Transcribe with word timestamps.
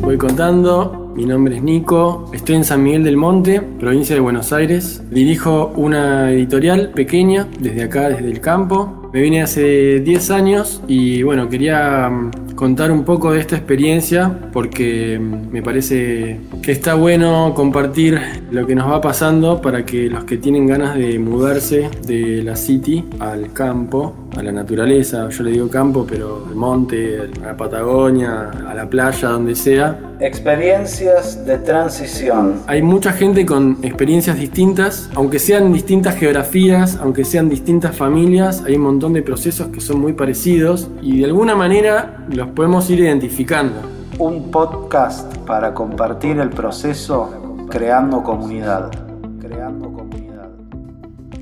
voy 0.00 0.16
contando, 0.16 1.12
mi 1.14 1.26
nombre 1.26 1.56
es 1.56 1.62
Nico, 1.62 2.30
estoy 2.32 2.56
en 2.56 2.64
San 2.64 2.82
Miguel 2.82 3.04
del 3.04 3.18
Monte, 3.18 3.60
provincia 3.60 4.14
de 4.14 4.20
Buenos 4.20 4.50
Aires. 4.50 5.02
Dirijo 5.10 5.72
una 5.76 6.32
editorial 6.32 6.92
pequeña 6.94 7.46
desde 7.60 7.82
acá, 7.82 8.08
desde 8.08 8.30
el 8.30 8.40
campo. 8.40 9.10
Me 9.12 9.20
vine 9.20 9.42
hace 9.42 10.00
10 10.00 10.30
años 10.30 10.82
y 10.88 11.22
bueno, 11.22 11.50
quería 11.50 12.08
mm, 12.08 12.30
contar 12.56 12.90
un 12.90 13.04
poco 13.04 13.32
de 13.32 13.40
esta 13.40 13.54
experiencia 13.54 14.32
porque 14.52 15.20
me 15.20 15.62
parece 15.62 16.40
que 16.62 16.72
está 16.72 16.94
bueno 16.94 17.52
compartir 17.54 18.18
lo 18.50 18.66
que 18.66 18.74
nos 18.74 18.90
va 18.90 19.00
pasando 19.00 19.60
para 19.60 19.84
que 19.84 20.08
los 20.08 20.24
que 20.24 20.38
tienen 20.38 20.66
ganas 20.66 20.96
de 20.96 21.18
mudarse 21.18 21.90
de 22.06 22.42
la 22.42 22.56
city 22.56 23.04
al 23.20 23.52
campo, 23.52 24.14
a 24.36 24.42
la 24.42 24.52
naturaleza, 24.52 25.28
yo 25.28 25.44
le 25.44 25.52
digo 25.52 25.68
campo, 25.68 26.06
pero 26.08 26.46
al 26.48 26.56
monte, 26.56 27.20
a 27.42 27.46
la 27.46 27.56
Patagonia, 27.56 28.50
a 28.66 28.74
la 28.74 28.88
playa, 28.88 29.28
donde 29.28 29.54
sea, 29.54 30.15
Experiencias 30.18 31.44
de 31.44 31.58
transición. 31.58 32.62
hay 32.66 32.80
mucha 32.80 33.12
gente 33.12 33.44
con 33.44 33.76
experiencias 33.82 34.38
distintas, 34.38 35.10
aunque 35.14 35.38
sean 35.38 35.74
distintas 35.74 36.16
geografías, 36.16 36.98
aunque 37.02 37.22
sean 37.22 37.50
distintas 37.50 37.94
familias, 37.94 38.64
hay 38.66 38.76
un 38.76 38.82
montón 38.82 39.12
de 39.12 39.20
procesos 39.20 39.68
que 39.68 39.80
son 39.82 40.00
muy 40.00 40.14
parecidos 40.14 40.90
y 41.02 41.18
de 41.18 41.26
alguna 41.26 41.54
manera 41.54 42.24
los 42.30 42.48
podemos 42.48 42.88
ir 42.88 43.00
identificando. 43.00 43.74
Un 44.18 44.50
podcast 44.50 45.36
para 45.46 45.74
compartir 45.74 46.38
el 46.38 46.48
proceso 46.48 47.68
creando 47.68 48.22
comunidad. 48.22 48.90
Creando 49.38 49.92
comunidad. 49.92 50.48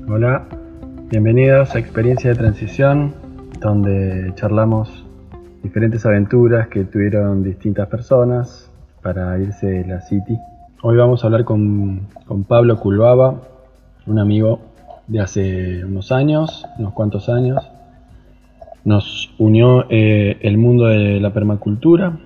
Hola, 0.09 0.47
bienvenidos 1.11 1.73
a 1.73 1.79
Experiencia 1.79 2.31
de 2.31 2.35
Transición, 2.35 3.13
donde 3.61 4.33
charlamos 4.35 5.05
diferentes 5.63 6.05
aventuras 6.05 6.67
que 6.67 6.83
tuvieron 6.83 7.41
distintas 7.41 7.87
personas 7.87 8.64
para 9.05 9.37
irse 9.37 9.67
de 9.67 9.85
la 9.85 10.01
City. 10.01 10.35
Hoy 10.81 10.97
vamos 10.97 11.23
a 11.23 11.27
hablar 11.27 11.45
con, 11.45 12.07
con 12.25 12.43
Pablo 12.43 12.79
Culbaba, 12.79 13.39
un 14.07 14.17
amigo 14.17 14.61
de 15.05 15.19
hace 15.19 15.85
unos 15.85 16.11
años, 16.11 16.65
unos 16.79 16.91
cuantos 16.93 17.29
años. 17.29 17.63
Nos 18.83 19.31
unió 19.37 19.85
eh, 19.91 20.39
el 20.41 20.57
mundo 20.57 20.85
de 20.87 21.19
la 21.19 21.31
permacultura, 21.33 22.17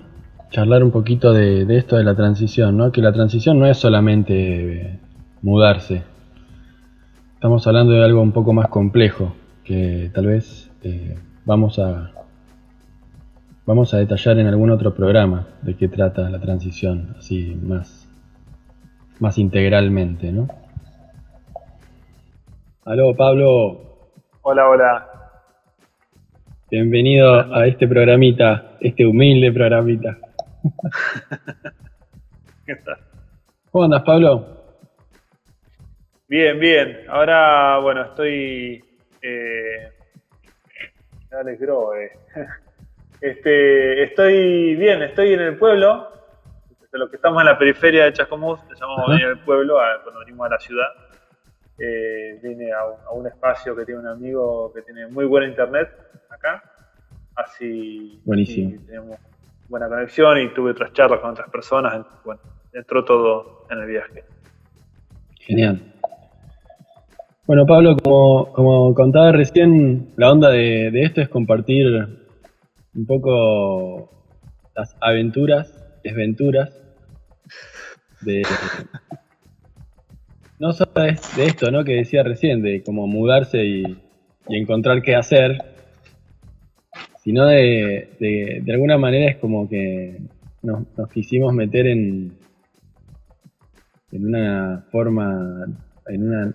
charlar 0.52 0.86
un 0.86 0.92
poquito 0.92 1.34
de, 1.34 1.66
esto 1.76 1.98
de 1.98 2.06
la 2.06 2.16
transición, 2.16 2.78
¿no? 2.78 2.94
que 2.94 3.02
la 3.02 3.12
transición 3.12 3.60
no 3.60 3.66
es 3.66 3.78
solamente 3.78 4.82
eh, 4.82 5.00
mudarse, 5.42 6.04
Estamos 7.34 7.68
hablando 7.68 7.94
de 7.94 8.04
algo 8.04 8.22
un 8.22 8.32
poco 8.34 8.52
más 8.52 8.68
complejo 8.68 9.34
que 9.64 10.12
tal 10.14 10.28
vez 10.28 10.70
eh, 10.84 11.18
vamos 11.46 11.80
a 11.80 12.12
vamos 13.70 13.94
a 13.94 13.98
detallar 13.98 14.40
en 14.40 14.48
algún 14.48 14.72
otro 14.72 14.96
programa 14.96 15.48
de 15.62 15.78
qué 15.78 15.88
trata 15.88 16.28
la 16.28 16.40
transición 16.40 17.14
así 17.20 17.56
más 17.62 18.10
más 19.20 19.38
integralmente, 19.38 20.32
¿no? 20.32 20.48
Aló, 22.84 23.16
Pablo, 23.16 24.10
Hola, 24.42 24.68
hola. 24.68 25.08
bienvenido 26.72 27.54
a 27.54 27.68
este 27.68 27.88
programita, 27.88 28.76
este 28.82 29.06
humilde 29.06 29.52
programita. 29.52 30.18
¿Qué 32.66 32.76
tal? 32.78 32.98
¿Cómo 33.70 33.84
andas, 33.84 34.02
Pablo? 34.02 34.48
Bien, 36.28 36.60
bien. 36.60 37.02
Ahora, 37.08 37.78
bueno, 37.78 38.02
estoy. 38.02 38.84
Eh. 39.22 39.92
Este, 43.22 44.04
estoy 44.04 44.76
bien, 44.76 45.02
estoy 45.04 45.34
en 45.34 45.42
el 45.42 45.58
pueblo. 45.58 46.08
De 46.92 46.98
los 46.98 47.10
que 47.10 47.18
estamos 47.18 47.40
en 47.42 47.46
la 47.48 47.58
periferia 47.58 48.06
de 48.06 48.14
Chascomús, 48.14 48.60
le 48.68 48.76
llamamos 48.76 49.10
venir 49.10 49.26
al 49.26 49.40
pueblo 49.44 49.80
a- 49.80 50.02
cuando 50.02 50.22
venimos 50.22 50.48
a 50.48 50.50
la 50.54 50.60
ciudad. 50.60 50.88
Eh, 51.78 52.40
vine 52.42 52.72
a 52.72 52.86
un, 52.86 52.96
a 53.08 53.12
un 53.12 53.28
espacio 53.28 53.76
que 53.76 53.86
tiene 53.86 54.02
un 54.02 54.08
amigo 54.08 54.72
que 54.74 54.82
tiene 54.82 55.06
muy 55.08 55.26
buena 55.26 55.48
internet 55.48 55.90
acá. 56.30 56.64
Así, 57.36 58.20
Buenísimo. 58.26 58.82
tenemos 58.88 59.18
buena 59.70 59.88
conexión 59.88 60.40
y 60.40 60.50
tuve 60.54 60.72
otras 60.72 60.92
charlas 60.94 61.20
con 61.20 61.30
otras 61.32 61.50
personas. 61.52 62.06
Bueno, 62.26 62.42
entró 62.74 63.06
todo 63.06 63.66
en 63.70 63.80
el 63.80 63.86
viaje. 63.86 64.24
Genial. 65.42 65.80
Bueno, 67.46 67.66
Pablo, 67.66 67.96
como, 67.98 68.52
como 68.54 68.94
contaba 68.96 69.32
recién, 69.32 70.12
la 70.18 70.32
onda 70.32 70.50
de, 70.50 70.90
de 70.92 71.04
esto 71.04 71.22
es 71.22 71.30
compartir 71.30 72.19
un 73.00 73.06
poco 73.06 74.10
las 74.76 74.94
aventuras, 75.00 75.74
desventuras 76.04 76.70
de. 78.22 78.44
No 80.60 80.74
solo 80.74 80.92
de, 80.96 81.46
esto, 81.46 81.72
¿no? 81.72 81.86
Que 81.86 81.96
decía 81.96 82.24
recién, 82.24 82.62
de 82.62 82.84
como 82.84 83.08
mudarse 83.08 83.64
y, 83.64 83.84
y 84.50 84.58
encontrar 84.58 85.02
qué 85.02 85.16
hacer, 85.16 85.58
sino 87.24 87.46
de, 87.46 88.10
de, 88.20 88.62
de 88.66 88.74
alguna 88.74 88.98
manera 88.98 89.32
es 89.32 89.38
como 89.38 89.70
que 89.70 90.18
nos, 90.62 90.86
nos 90.98 91.10
quisimos 91.10 91.54
meter 91.54 91.88
en, 91.88 92.34
en 94.12 94.26
una 94.26 94.86
forma, 94.92 95.66
en 96.08 96.28
una, 96.28 96.54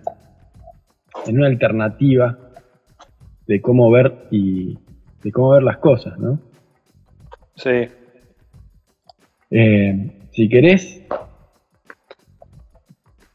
en 1.25 1.37
una 1.37 1.47
alternativa 1.47 2.37
de 3.47 3.59
cómo 3.61 3.89
ver 3.89 4.27
y 4.29 4.77
de 5.25 5.31
cómo 5.31 5.49
ver 5.49 5.63
las 5.63 5.79
cosas, 5.79 6.19
¿no? 6.19 6.39
Sí. 7.55 7.87
Eh, 9.49 10.11
si 10.31 10.47
querés, 10.47 11.01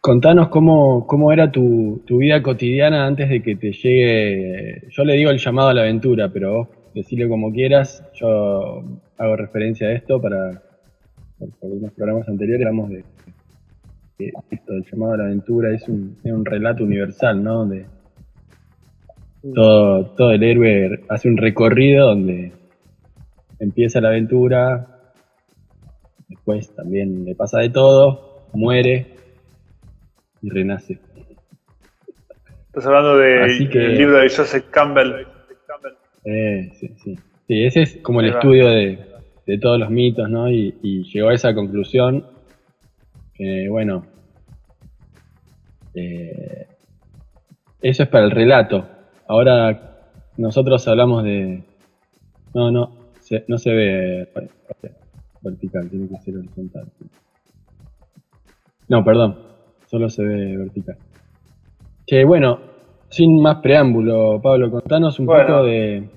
contanos 0.00 0.50
cómo, 0.50 1.04
cómo 1.08 1.32
era 1.32 1.50
tu, 1.50 2.00
tu 2.06 2.18
vida 2.18 2.44
cotidiana 2.44 3.06
antes 3.06 3.28
de 3.28 3.42
que 3.42 3.56
te 3.56 3.72
llegue, 3.72 4.84
yo 4.88 5.04
le 5.04 5.14
digo 5.14 5.30
el 5.32 5.38
llamado 5.38 5.70
a 5.70 5.74
la 5.74 5.80
aventura, 5.80 6.32
pero 6.32 6.58
vos 6.58 6.68
decirle 6.94 7.28
como 7.28 7.52
quieras, 7.52 8.08
yo 8.14 8.84
hago 9.18 9.36
referencia 9.36 9.88
a 9.88 9.92
esto 9.92 10.22
para, 10.22 10.62
por, 11.38 11.72
unos 11.72 11.90
programas 11.94 12.28
anteriores 12.28 12.68
hablamos 12.68 12.90
de 12.90 13.04
que 14.16 14.30
esto 14.50 14.74
del 14.74 14.84
llamado 14.84 15.14
a 15.14 15.16
la 15.16 15.24
aventura 15.24 15.74
es 15.74 15.88
un, 15.88 16.16
es 16.22 16.32
un 16.32 16.44
relato 16.44 16.84
universal, 16.84 17.42
¿no? 17.42 17.54
Donde 17.54 17.86
todo, 19.54 20.06
todo 20.16 20.30
el 20.32 20.42
héroe 20.42 21.00
hace 21.08 21.28
un 21.28 21.36
recorrido 21.36 22.08
donde 22.08 22.52
empieza 23.58 24.00
la 24.00 24.08
aventura, 24.08 25.12
después 26.28 26.74
también 26.74 27.24
le 27.24 27.34
pasa 27.34 27.60
de 27.60 27.70
todo, 27.70 28.46
muere 28.52 29.06
y 30.42 30.50
renace. 30.50 30.98
Estás 32.66 32.86
hablando 32.86 33.16
de- 33.18 33.40
del 33.68 33.98
libro 33.98 34.18
de 34.18 34.28
Joseph 34.28 34.66
Campbell. 34.70 35.26
Eh, 36.24 36.70
sí, 36.78 36.88
sí. 37.02 37.18
Sí, 37.48 37.64
ese 37.64 37.82
es 37.82 37.96
como 38.02 38.20
el 38.20 38.26
Ahí 38.26 38.32
estudio 38.32 38.68
de, 38.68 38.98
de 39.46 39.58
todos 39.58 39.78
los 39.78 39.90
mitos, 39.90 40.30
¿no? 40.30 40.48
Y, 40.50 40.74
y 40.82 41.02
llegó 41.04 41.30
a 41.30 41.34
esa 41.34 41.52
conclusión 41.54 42.24
que, 43.34 43.68
bueno, 43.68 44.06
eh, 45.94 46.66
eso 47.82 48.02
es 48.04 48.08
para 48.08 48.24
el 48.26 48.30
relato. 48.30 48.86
Ahora 49.30 49.80
nosotros 50.38 50.88
hablamos 50.88 51.22
de... 51.22 51.62
No, 52.52 52.72
no, 52.72 52.90
se- 53.20 53.44
no 53.46 53.58
se 53.58 53.70
ve 53.70 54.28
vertical, 55.40 55.88
tiene 55.88 56.08
que 56.08 56.16
ser 56.18 56.36
horizontal. 56.36 56.88
No, 58.88 59.04
perdón, 59.04 59.38
solo 59.86 60.10
se 60.10 60.24
ve 60.24 60.56
vertical. 60.56 60.96
Que 62.08 62.24
bueno, 62.24 62.58
sin 63.08 63.40
más 63.40 63.58
preámbulo, 63.58 64.40
Pablo, 64.42 64.68
contanos 64.68 65.20
un 65.20 65.26
Bueno. 65.26 65.46
poco 65.46 65.62
de, 65.64 66.08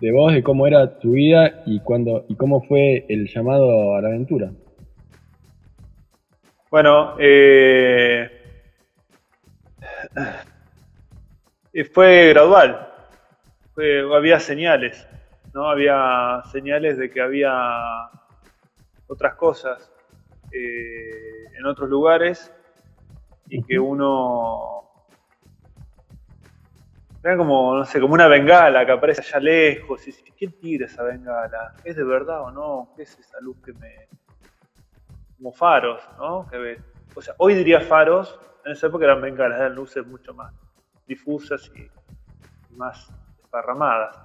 de 0.00 0.12
vos, 0.12 0.32
de 0.32 0.44
cómo 0.44 0.68
era 0.68 1.00
tu 1.00 1.14
vida 1.14 1.64
y 1.66 1.80
cuándo 1.80 2.24
y 2.28 2.36
cómo 2.36 2.62
fue 2.62 3.04
el 3.08 3.26
llamado 3.26 3.96
a 3.96 4.00
la 4.02 4.06
aventura. 4.06 4.52
Bueno, 6.70 7.16
eh, 7.18 8.30
eh, 10.16 10.20
fue 11.92 12.28
gradual. 12.30 12.88
Fue- 13.74 14.00
había 14.14 14.38
señales, 14.40 15.06
¿no? 15.54 15.68
Había 15.68 16.42
señales 16.52 16.98
de 16.98 17.10
que 17.10 17.20
había 17.20 17.52
otras 19.06 19.34
cosas 19.34 19.90
eh, 20.52 21.46
en 21.58 21.66
otros 21.66 21.88
lugares 21.88 22.52
y 23.48 23.62
que 23.64 23.78
uno 23.78 24.82
era 27.22 27.36
como, 27.36 27.74
no 27.76 27.84
sé, 27.84 28.00
como 28.00 28.14
una 28.14 28.26
bengala 28.28 28.84
que 28.84 28.92
aparece 28.92 29.22
allá 29.22 29.38
lejos 29.40 30.02
y 30.02 30.06
dices, 30.06 30.24
¿quién 30.36 30.52
tira 30.60 30.86
esa 30.86 31.04
bengala? 31.04 31.74
¿Es 31.84 31.96
de 31.96 32.04
verdad 32.04 32.42
o 32.42 32.50
no? 32.50 32.92
¿Qué 32.96 33.02
es 33.04 33.18
esa 33.18 33.40
luz 33.40 33.56
que 33.64 33.72
me, 33.74 34.08
como 35.36 35.52
faros, 35.52 36.02
¿no? 36.18 36.46
Que 36.50 36.58
ve- 36.58 36.82
o 37.14 37.22
sea, 37.22 37.34
hoy 37.38 37.54
diría 37.54 37.80
faros, 37.80 38.38
en 38.64 38.72
esa 38.72 38.88
época 38.88 39.04
eran 39.04 39.20
bengalas, 39.20 39.58
eran 39.60 39.74
luces 39.74 40.06
mucho 40.06 40.34
más 40.34 40.52
difusas 41.14 41.70
y 41.74 41.88
más 42.76 43.12
desparramadas. 43.38 44.18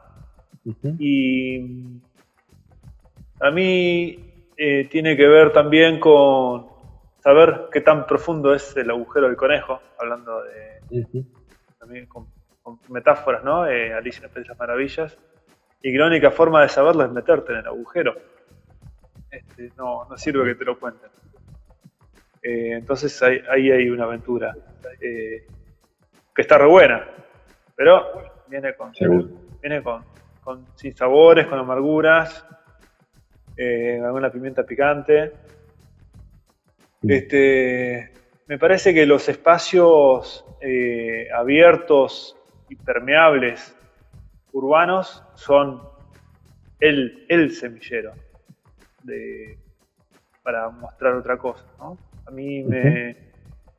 Y 1.00 1.60
a 3.40 3.52
mí 3.52 4.44
eh, 4.58 4.88
tiene 4.90 5.16
que 5.16 5.28
ver 5.28 5.54
también 5.54 6.00
con 6.00 6.68
saber 7.20 7.68
qué 7.72 7.82
tan 7.82 8.06
profundo 8.06 8.54
es 8.54 8.76
el 8.76 8.90
agujero 8.90 9.28
del 9.28 9.36
conejo, 9.36 9.80
hablando 10.00 10.44
de 10.44 11.16
también 11.80 12.06
con, 12.08 12.28
metáforas, 12.90 13.44
¿no? 13.44 13.66
Eh, 13.66 13.94
Alicia 13.94 14.30
en 14.34 14.44
las 14.48 14.60
Maravillas. 14.60 15.18
Y 15.82 15.92
que 15.92 15.98
la 15.98 16.08
única 16.08 16.32
forma 16.32 16.62
de 16.64 16.70
saberlo 16.70 17.06
es 17.06 17.12
meterte 17.12 17.54
en 17.54 17.60
el 17.60 17.68
agujero. 17.68 18.16
Este, 19.30 19.72
no, 19.78 20.06
no 20.10 20.18
sirve 20.18 20.44
que 20.46 20.56
te 20.56 20.66
lo 20.66 20.80
cuenten. 20.80 21.10
Eh, 22.42 22.74
entonces 22.74 23.22
ahí, 23.22 23.72
hay 23.72 23.90
una 23.90 24.06
aventura 24.06 24.56
eh, 25.02 25.46
que 26.38 26.44
está 26.44 26.60
re 26.60 26.68
buena, 26.68 27.04
pero 27.76 28.06
viene 28.48 28.76
con, 28.76 28.92
viene 29.60 29.82
con, 29.82 30.06
con 30.44 30.68
sin 30.76 30.96
sabores, 30.96 31.48
con 31.48 31.58
amarguras, 31.58 32.46
eh, 33.58 34.00
alguna 34.06 34.32
pimienta 34.32 34.64
picante. 34.64 35.34
Este, 37.02 38.14
me 38.46 38.60
parece 38.60 38.94
que 38.94 39.08
los 39.08 39.28
espacios 39.28 40.46
abiertos 41.36 42.38
y 42.70 42.76
permeables 42.76 43.76
urbanos 44.52 45.24
son 45.34 45.82
el, 46.80 47.26
el 47.30 47.52
semillero 47.52 48.14
para 50.44 50.70
mostrar 50.70 51.16
otra 51.16 51.40
cosa. 51.40 51.66
¿no? 51.80 51.98
A 52.28 52.30
mí 52.30 52.62
me, 52.62 53.27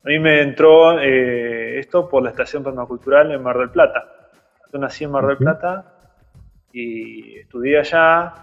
a 0.03 0.07
mí 0.07 0.19
me 0.19 0.41
entró 0.41 0.99
eh, 0.99 1.79
esto 1.79 2.07
por 2.07 2.23
la 2.23 2.29
estación 2.29 2.63
permacultural 2.63 3.31
en 3.31 3.43
Mar 3.43 3.57
del 3.57 3.69
Plata. 3.69 4.05
Yo 4.71 4.79
nací 4.79 5.03
en 5.03 5.11
Mar 5.11 5.27
del 5.27 5.37
Plata 5.37 5.93
y 6.71 7.39
estudié 7.39 7.79
allá 7.79 8.33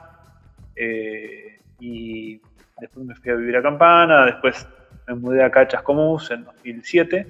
eh, 0.74 1.60
y 1.80 2.40
después 2.78 3.06
me 3.06 3.14
fui 3.14 3.30
a 3.30 3.36
vivir 3.36 3.56
a 3.56 3.62
Campana, 3.62 4.26
después 4.26 4.68
me 5.06 5.14
mudé 5.14 5.42
a 5.42 5.46
a 5.46 5.68
Chascomús 5.68 6.30
en 6.30 6.44
2007 6.44 7.26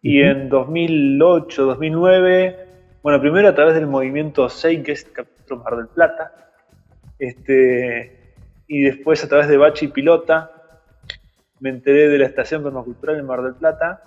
y 0.00 0.22
en 0.22 0.48
2008, 0.48 1.64
2009, 1.64 2.66
bueno, 3.02 3.20
primero 3.20 3.48
a 3.48 3.54
través 3.54 3.74
del 3.74 3.86
movimiento 3.86 4.48
SEI, 4.48 4.82
que 4.82 4.92
es 4.92 5.04
Capítulo 5.04 5.62
Mar 5.62 5.76
del 5.76 5.88
Plata, 5.88 6.32
este, 7.18 8.34
y 8.68 8.82
después 8.82 9.22
a 9.24 9.28
través 9.28 9.48
de 9.48 9.56
Bachi 9.56 9.88
Pilota, 9.88 10.55
me 11.60 11.70
enteré 11.70 12.08
de 12.08 12.18
la 12.18 12.26
estación 12.26 12.62
permacultural 12.62 13.18
en 13.18 13.26
Mar 13.26 13.42
del 13.42 13.54
Plata 13.54 14.02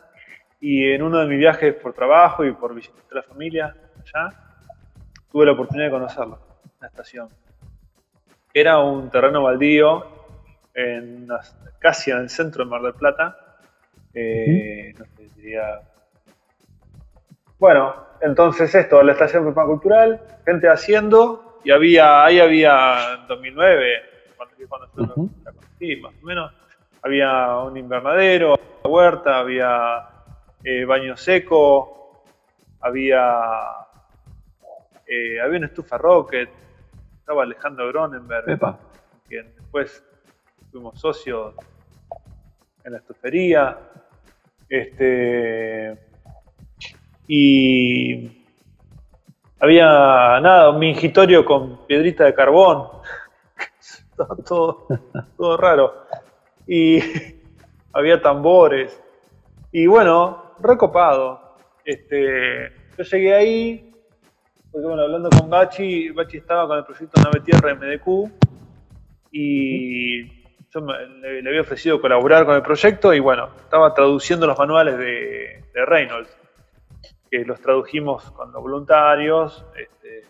y 0.60 0.92
en 0.92 1.01
uno 1.01 1.19
de 1.19 1.28
mis 1.28 1.40
viajes 1.40 1.74
por 1.75 1.94
trabajo 1.94 2.46
y 2.46 2.51
por 2.51 2.75
visitar 2.75 3.04
a 3.12 3.16
la 3.16 3.24
familia 3.24 3.75
allá, 3.96 4.36
tuve 5.31 5.46
la 5.46 5.54
oportunidad 5.54 5.88
de 5.88 5.92
conocerla, 5.92 6.38
la 6.81 6.88
estación. 6.88 7.30
Era 8.54 8.80
un 8.80 9.10
terreno 9.10 9.44
baldío 9.44 10.06
en 10.74 11.28
casi 11.80 12.12
en 12.12 12.18
el 12.18 12.30
centro 12.30 12.63
de 12.63 12.69
Mar 12.69 12.81
del 12.81 12.94
Plata. 12.94 13.38
Eh, 14.13 14.94
no 14.98 15.06
sé, 15.06 15.30
diría... 15.36 15.81
Bueno, 17.57 18.07
entonces 18.22 18.74
esto, 18.74 19.01
la 19.04 19.13
estación 19.13 19.44
permacultural, 19.46 20.22
gente 20.46 20.69
haciendo, 20.69 21.60
y 21.63 21.72
había, 21.72 22.24
ahí 22.24 22.40
había 22.40 23.16
en 23.16 23.28
2009, 23.28 24.01
cuando, 24.38 24.56
cuando 24.68 25.13
uh 25.16 25.30
la 25.44 25.51
conocí, 25.51 25.96
más 25.98 26.13
o 26.22 26.25
menos, 26.25 26.54
había 27.01 27.57
un 27.57 27.78
invernadero, 27.78 28.60
huerta, 28.84 29.40
había 29.40 30.07
eh, 30.63 30.86
baño 30.86 31.16
seco, 31.16 32.24
había, 32.81 33.42
eh, 35.06 35.40
había 35.40 35.57
una 35.57 35.68
estufa 35.68 35.98
rocket, 35.98 36.50
estaba 37.19 37.44
Alejandro 37.44 37.88
Gronenberg, 37.88 38.60
quien 39.28 39.54
después 39.56 40.04
fuimos 40.72 41.00
socios 41.00 41.54
en 42.84 42.94
la 42.94 42.98
estufería. 43.00 43.78
Este, 44.68 45.98
y 47.28 48.46
había 49.60 50.40
nada, 50.42 50.69
un 50.72 50.80
mingitorio 50.80 51.46
con 51.46 51.86
piedrita 51.86 52.25
de 52.25 52.34
carbón. 52.34 52.88
todo, 54.48 54.88
todo 55.38 55.57
raro 55.57 56.10
y 56.69 57.00
había 57.94 58.21
tambores. 58.21 59.01
Y 59.71 59.88
bueno, 59.88 60.54
recopado. 60.60 61.57
Este, 61.83 62.71
yo 62.95 63.04
llegué 63.04 63.33
ahí, 63.33 63.92
porque 64.71 64.88
bueno, 64.88 65.01
hablando 65.01 65.30
con 65.31 65.50
Bachi, 65.50 66.12
Bachi 66.12 66.38
estaba 66.38 66.68
con 66.68 66.77
el 66.77 66.86
proyecto 66.86 67.19
Nave 67.21 67.39
Tierra 67.39 67.74
MDQ 67.74 68.31
y 69.31 70.44
yo 70.69 70.81
le, 70.81 71.50
había 71.50 71.62
ofrecido 71.62 72.00
colaborar 72.00 72.45
con 72.45 72.56
el 72.56 72.62
proyecto 72.62 73.13
y 73.15 73.19
bueno, 73.19 73.50
estaba 73.60 73.92
traduciendo 73.95 74.45
los 74.45 74.57
manuales 74.57 74.98
de, 75.00 75.56
Reynolds, 75.74 76.38
que 77.31 77.45
los 77.45 77.60
tradujimos 77.62 78.30
con 78.31 78.51
los 78.51 78.62
voluntarios, 78.62 79.65
este, 79.75 80.24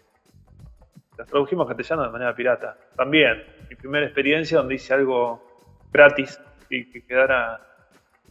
los 1.18 1.28
tradujimos 1.28 1.68
castellano 1.68 2.04
de 2.04 2.12
manera 2.12 2.36
pirata. 2.36 2.78
También, 2.96 3.44
mi 3.68 3.76
primera 3.76 4.06
experiencia 4.06 4.60
donde 4.60 4.76
hice 4.76 4.94
algo 4.94 5.49
gratis 5.92 6.40
y 6.70 6.86
que 6.92 7.02
quedara 7.06 7.60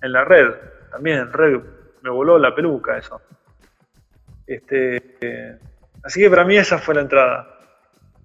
en 0.02 0.12
la 0.12 0.25
red. 0.25 0.55
También 0.90 1.19
en 1.19 1.32
red 1.32 1.60
me 2.02 2.10
voló 2.10 2.38
la 2.38 2.55
peluca 2.55 2.96
eso. 2.96 3.20
Este, 4.46 5.58
así 6.02 6.20
que 6.20 6.31
para 6.31 6.44
mí 6.44 6.56
esa 6.56 6.78
fue 6.78 6.94
la 6.94 7.02
entrada. 7.02 7.55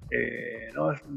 Eh, 0.09 0.69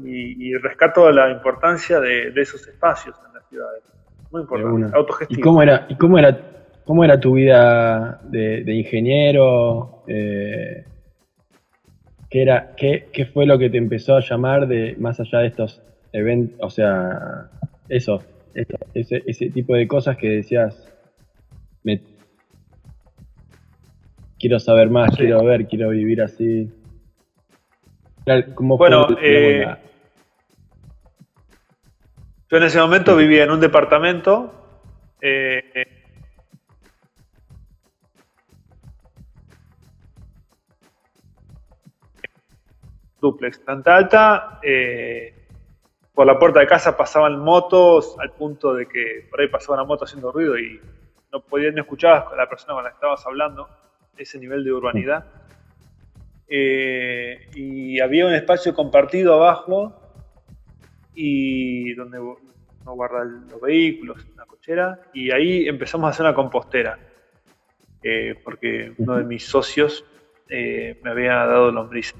y, 0.03 0.55
rescato 0.55 1.11
la 1.11 1.29
importancia 1.29 1.99
de, 1.99 2.29
esos 2.35 2.67
espacios 2.67 3.15
en 3.27 3.33
las 3.33 3.47
ciudades. 3.47 3.83
Muy 4.31 4.41
importante, 4.41 4.95
autogestivo. 4.95 5.39
¿Y 5.39 5.43
cómo 5.43 5.61
era, 5.61 5.85
y 5.87 5.95
cómo 5.95 6.17
era, 6.17 6.37
cómo 6.83 7.03
era 7.03 7.19
tu 7.19 7.33
vida 7.33 8.19
de, 8.23 8.73
ingeniero? 8.73 10.03
Eh, 10.07 10.83
¿qué, 12.29 12.41
era, 12.41 12.75
qué, 12.75 13.09
¿Qué 13.13 13.25
fue 13.27 13.45
lo 13.45 13.57
que 13.57 13.69
te 13.69 13.77
empezó 13.77 14.15
a 14.15 14.21
llamar 14.21 14.67
de 14.67 14.95
más 14.97 15.19
allá 15.19 15.39
de 15.39 15.47
estos 15.47 15.81
eventos, 16.11 16.57
o 16.61 16.69
sea, 16.69 17.49
eso, 17.89 18.23
ese, 18.93 19.23
ese 19.25 19.49
tipo 19.49 19.75
de 19.75 19.87
cosas 19.87 20.17
que 20.17 20.29
decías, 20.29 20.93
me, 21.83 22.01
quiero 24.39 24.59
saber 24.59 24.89
más, 24.89 25.15
quiero 25.15 25.43
ver, 25.43 25.67
quiero 25.67 25.89
vivir 25.89 26.21
así. 26.21 26.71
¿Cómo 28.55 28.77
bueno, 28.77 29.07
eh, 29.21 29.65
yo 32.49 32.57
en 32.57 32.63
ese 32.63 32.79
momento 32.79 33.15
vivía 33.15 33.45
en 33.45 33.51
un 33.51 33.59
departamento 33.61 34.53
eh, 35.21 35.63
duplex, 43.21 43.63
tanta 43.63 43.95
alta, 43.95 44.59
eh, 44.61 45.36
por 46.17 46.25
la 46.25 46.39
puerta 46.39 46.61
de 46.61 46.65
casa 46.65 46.97
pasaban 46.97 47.37
motos 47.37 48.15
al 48.17 48.31
punto 48.31 48.73
de 48.73 48.87
que 48.87 49.27
por 49.29 49.39
ahí 49.39 49.49
pasaba 49.49 49.75
una 49.75 49.83
moto 49.83 50.05
haciendo 50.05 50.31
ruido 50.31 50.57
y 50.57 50.81
no 51.31 51.41
podías 51.41 51.75
no 51.75 51.81
escuchabas 51.81 52.33
a 52.33 52.35
la 52.35 52.49
persona 52.49 52.73
con 52.73 52.83
la 52.83 52.89
que 52.89 52.95
estabas 52.95 53.23
hablando, 53.27 53.69
ese 54.17 54.39
nivel 54.39 54.63
de 54.63 54.73
urbanidad. 54.73 55.25
Eh, 56.47 57.47
y 57.53 57.99
había 57.99 58.25
un 58.25 58.33
espacio 58.33 58.73
compartido 58.73 59.35
abajo 59.35 59.93
y 61.13 61.93
donde 61.93 62.19
uno 62.19 62.39
guarda 62.83 63.23
los 63.23 63.61
vehículos, 63.61 64.25
una 64.33 64.47
cochera, 64.47 64.99
y 65.13 65.29
ahí 65.29 65.67
empezamos 65.67 66.07
a 66.07 66.09
hacer 66.09 66.25
una 66.25 66.33
compostera, 66.33 66.97
eh, 68.01 68.33
porque 68.43 68.91
uno 68.97 69.17
de 69.17 69.23
mis 69.23 69.45
socios 69.45 70.03
eh, 70.49 70.99
me 71.03 71.11
había 71.11 71.35
dado 71.45 71.71
lombriz. 71.71 72.15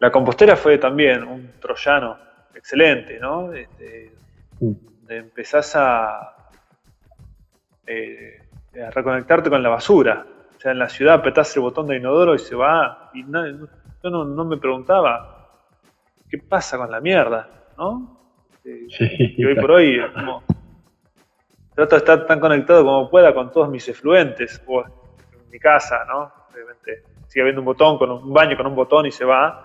La 0.00 0.10
compostera 0.10 0.56
fue 0.56 0.78
también 0.78 1.22
un 1.22 1.52
troyano 1.60 2.31
excelente, 2.54 3.18
¿no? 3.18 3.52
Este, 3.52 4.12
empezás 5.08 5.74
a, 5.76 6.36
eh, 7.86 8.40
a 8.84 8.90
reconectarte 8.90 9.50
con 9.50 9.62
la 9.62 9.68
basura. 9.68 10.26
O 10.56 10.60
sea, 10.60 10.72
en 10.72 10.78
la 10.78 10.88
ciudad 10.88 11.14
apretás 11.14 11.54
el 11.56 11.62
botón 11.62 11.88
de 11.88 11.96
inodoro 11.96 12.34
y 12.34 12.38
se 12.38 12.54
va. 12.54 13.10
Y 13.14 13.24
yo 13.24 14.10
no, 14.10 14.44
me 14.44 14.56
preguntaba, 14.56 15.48
¿qué 16.30 16.38
pasa 16.38 16.78
con 16.78 16.90
la 16.90 17.00
mierda? 17.00 17.48
¿No? 17.76 18.18
Este, 18.64 19.34
y 19.36 19.44
hoy 19.44 19.56
por 19.56 19.72
hoy, 19.72 20.00
como, 20.14 20.44
trato 21.74 21.96
de 21.96 21.98
estar 21.98 22.26
tan 22.26 22.38
conectado 22.38 22.84
como 22.84 23.10
pueda 23.10 23.34
con 23.34 23.50
todos 23.50 23.68
mis 23.68 23.88
efluentes, 23.88 24.62
o 24.66 24.82
en 24.82 25.50
mi 25.50 25.58
casa, 25.58 26.04
¿no? 26.06 26.32
Obviamente 26.52 27.02
sigue 27.26 27.42
habiendo 27.42 27.62
un 27.62 27.66
botón, 27.66 27.98
con 27.98 28.10
un 28.10 28.32
baño 28.32 28.56
con 28.56 28.66
un 28.66 28.74
botón 28.74 29.06
y 29.06 29.10
se 29.10 29.24
va, 29.24 29.64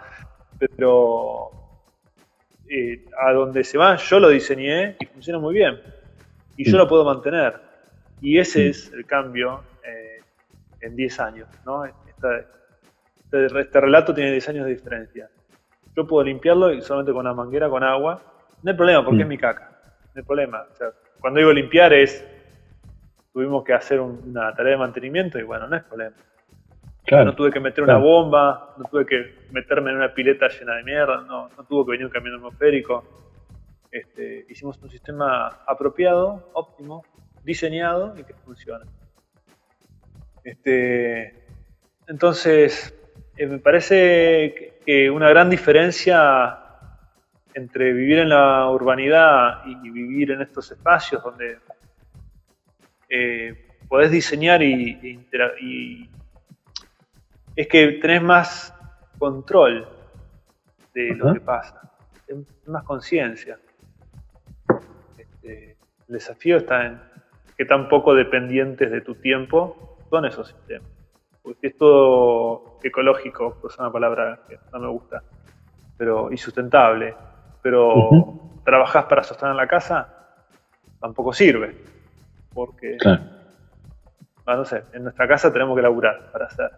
pero 0.57 1.51
eh, 2.69 3.05
a 3.19 3.31
donde 3.33 3.63
se 3.63 3.77
va 3.77 3.95
yo 3.97 4.19
lo 4.19 4.29
diseñé 4.29 4.95
y 4.99 5.05
funciona 5.05 5.39
muy 5.39 5.53
bien. 5.53 5.79
Y 6.55 6.69
yo 6.69 6.77
lo 6.77 6.87
puedo 6.87 7.05
mantener. 7.05 7.53
Y 8.21 8.39
ese 8.39 8.69
es 8.69 8.91
el 8.93 9.05
cambio 9.05 9.63
eh, 9.83 10.21
en 10.81 10.95
10 10.95 11.19
años. 11.19 11.47
¿no? 11.65 11.85
Este, 11.85 12.45
este, 13.31 13.79
relato 13.81 14.13
tiene 14.13 14.31
10 14.31 14.49
años 14.49 14.65
de 14.65 14.71
diferencia. 14.71 15.29
Yo 15.95 16.05
puedo 16.07 16.23
limpiarlo 16.23 16.79
solamente 16.81 17.11
con 17.11 17.21
una 17.21 17.33
manguera 17.33 17.69
con 17.69 17.83
agua 17.83 18.21
No 18.63 18.71
hay 18.71 18.77
problema, 18.77 19.03
porque 19.05 19.19
Mm. 19.19 19.21
es 19.21 19.27
mi 19.27 19.37
caca. 19.37 19.71
No 20.15 20.19
hay 20.19 20.23
problema. 20.23 20.65
O 20.71 20.75
sea, 20.75 20.89
cuando 21.19 21.37
digo 21.39 21.51
limpiar 21.53 21.93
es, 21.93 22.25
tuvimos 23.31 23.63
que 23.63 23.73
hacer 23.73 23.99
un- 23.99 24.19
una 24.29 24.53
tarea 24.55 24.71
de 24.71 24.77
mantenimiento 24.77 25.37
y 25.37 25.43
bueno, 25.43 25.67
no 25.67 25.75
es 25.75 25.83
problema. 25.83 26.15
Claro. 27.07 27.23
No 27.23 27.35
tuve 27.35 27.51
que 27.51 27.61
meter 27.61 27.85
claro. 27.85 27.99
una 27.99 28.05
bomba, 28.05 28.75
no 28.77 28.83
tuve 28.83 29.05
que 29.05 29.33
meterme 29.51 29.91
en 29.91 29.95
una 29.97 30.13
pileta 30.13 30.49
llena 30.49 30.75
de 30.75 30.83
mierda, 30.83 31.21
no, 31.21 31.47
no 31.57 31.63
tuvo 31.63 31.85
que 31.85 31.91
venir 31.91 32.05
un 32.05 32.11
camión 32.11 32.35
atmosférico. 32.35 33.05
Este, 33.89 34.45
hicimos 34.49 34.77
un 34.83 34.89
sistema 34.89 35.47
apropiado, 35.65 36.49
óptimo, 36.51 37.05
diseñado 37.45 38.13
y 38.19 38.25
que 38.25 38.33
funciona. 38.33 38.83
Este, 40.43 41.45
entonces, 42.07 42.93
eh, 43.37 43.47
me 43.47 43.59
parece 43.59 44.73
que- 44.85 45.09
una 45.09 45.29
gran 45.29 45.49
diferencia 45.49 46.59
entre 47.53 47.93
vivir 47.93 48.19
en 48.19 48.29
la 48.29 48.69
urbanidad 48.69 49.61
y, 49.65 49.89
vivir 49.89 50.31
en 50.31 50.41
estos 50.41 50.71
espacios 50.71 51.23
donde 51.23 51.57
eh, 53.09 53.65
podés 53.87 54.11
diseñar 54.11 54.61
y 54.61 56.09
es 57.57 57.67
que 57.67 57.93
tenés 57.93 58.21
más 58.21 58.73
control 59.17 59.87
de 60.93 61.15
lo 61.15 61.33
que 61.33 61.41
pasa, 61.41 61.91
tenés 62.27 62.45
más 62.67 62.83
conciencia. 62.83 63.57
Este, 65.17 65.75
el 66.07 66.13
desafío 66.13 66.57
está 66.57 66.85
en 66.85 67.01
qué 67.57 67.65
tan 67.65 67.89
poco 67.89 68.13
dependientes 68.13 68.91
de 68.91 69.01
tu 69.01 69.15
tiempo 69.15 69.97
son 70.09 70.25
esos 70.25 70.49
sistemas. 70.49 70.87
Porque 71.41 71.67
es 71.67 71.77
todo 71.77 72.79
ecológico, 72.83 73.59
que 73.59 73.67
es 73.67 73.79
una 73.79 73.91
palabra 73.91 74.39
que 74.47 74.59
no 74.71 74.79
me 74.79 74.87
gusta, 74.89 75.23
pero 75.97 76.31
y 76.31 76.37
sustentable. 76.37 77.15
Pero 77.63 77.97
Ujú. 77.97 78.61
trabajás 78.63 79.05
para 79.05 79.23
sostener 79.23 79.55
la 79.55 79.67
casa, 79.67 80.07
tampoco 80.99 81.33
sirve. 81.33 81.75
Porque 82.53 82.97
Claro. 82.97 83.23
Ah, 84.45 84.55
no 84.55 84.63
sé, 84.63 84.81
en 84.93 85.03
nuestra 85.03 85.27
casa 85.27 85.51
tenemos 85.51 85.75
que 85.75 85.81
laburar 85.81 86.31
para 86.31 86.45
hacer. 86.45 86.71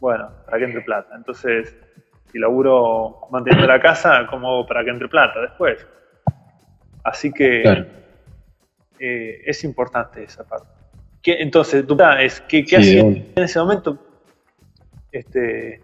Bueno, 0.00 0.30
para 0.46 0.58
que 0.58 0.64
entre 0.64 0.80
plata. 0.80 1.14
Entonces, 1.14 1.76
si 2.32 2.38
laburo 2.38 3.28
manteniendo 3.30 3.66
la 3.66 3.80
casa, 3.80 4.26
¿cómo 4.28 4.48
hago 4.48 4.66
para 4.66 4.82
que 4.82 4.90
entre 4.90 5.08
plata 5.08 5.40
después? 5.42 5.86
Así 7.04 7.32
que 7.32 7.62
Claro. 7.62 7.86
eh, 8.98 9.42
es 9.46 9.62
importante 9.64 10.22
esa 10.24 10.44
parte. 10.46 10.66
¿Qué- 11.22 11.40
entonces, 11.40 11.86
tu 11.86 11.96
pregunta 11.96 12.22
es, 12.22 12.40
¿qué, 12.42 12.64
qué 12.64 12.76
Sí, 12.82 12.98
hacía 12.98 13.00
en 13.00 13.42
ese 13.44 13.58
momento? 13.58 13.98
Este, 15.12 15.82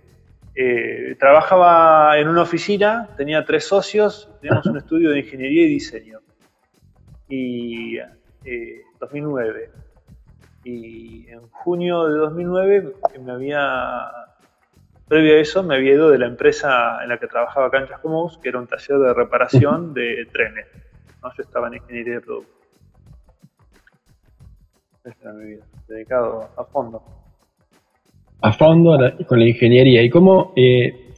eh, 0.54 1.16
trabajaba 1.18 2.18
en 2.18 2.28
una 2.28 2.42
oficina, 2.42 3.08
tenía 3.16 3.44
tres 3.44 3.64
socios, 3.66 4.30
teníamos 4.40 4.66
un 4.66 4.78
estudio 4.78 5.10
de 5.10 5.18
ingeniería 5.20 5.64
y 5.64 5.68
diseño. 5.68 6.20
Y 7.28 7.98
eh, 8.44 8.82
2009. 9.00 9.70
Y 10.68 11.28
en 11.28 11.48
junio 11.50 12.08
de 12.08 12.18
2009 12.18 12.94
me 13.24 13.30
había, 13.30 14.10
previo 15.06 15.36
a 15.36 15.38
eso, 15.38 15.62
me 15.62 15.76
había 15.76 15.92
ido 15.92 16.10
de 16.10 16.18
la 16.18 16.26
empresa 16.26 16.98
en 17.04 17.08
la 17.08 17.18
que 17.18 17.28
trabajaba 17.28 17.66
acá 17.66 17.78
en 17.78 17.86
Chascomús, 17.86 18.38
que 18.38 18.48
era 18.48 18.58
un 18.58 18.66
taller 18.66 18.98
de 18.98 19.14
reparación 19.14 19.94
de 19.94 20.26
trenes. 20.32 20.66
¿no? 21.22 21.30
Yo 21.36 21.44
estaba 21.44 21.68
en 21.68 21.74
ingeniería 21.74 22.14
de 22.14 22.20
producto. 22.20 22.52
Esta 25.04 25.22
era 25.22 25.32
mi 25.34 25.44
vida, 25.44 25.64
dedicado 25.86 26.50
a 26.56 26.64
fondo. 26.64 27.00
a 28.40 28.52
fondo 28.52 28.98
con 29.28 29.38
la 29.38 29.46
ingeniería. 29.46 30.02
¿Y 30.02 30.10
cómo, 30.10 30.52
eh, 30.56 31.12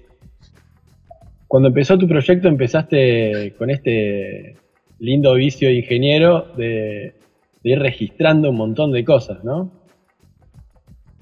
cuando 1.47 1.69
empezó 1.69 1.97
tu 1.97 2.07
proyecto, 2.07 2.49
empezaste 2.49 3.55
con 3.57 3.71
este 3.71 4.59
lindo 4.99 5.33
vicio 5.33 5.69
de 5.69 5.77
ingeniero 5.77 6.49
de, 6.55 7.18
de 7.69 7.75
ir 7.75 7.79
registrando 7.81 8.51
un 8.51 8.57
montón 8.57 8.93
de 8.93 9.05
cosas, 9.05 9.43
¿no? 9.45 9.71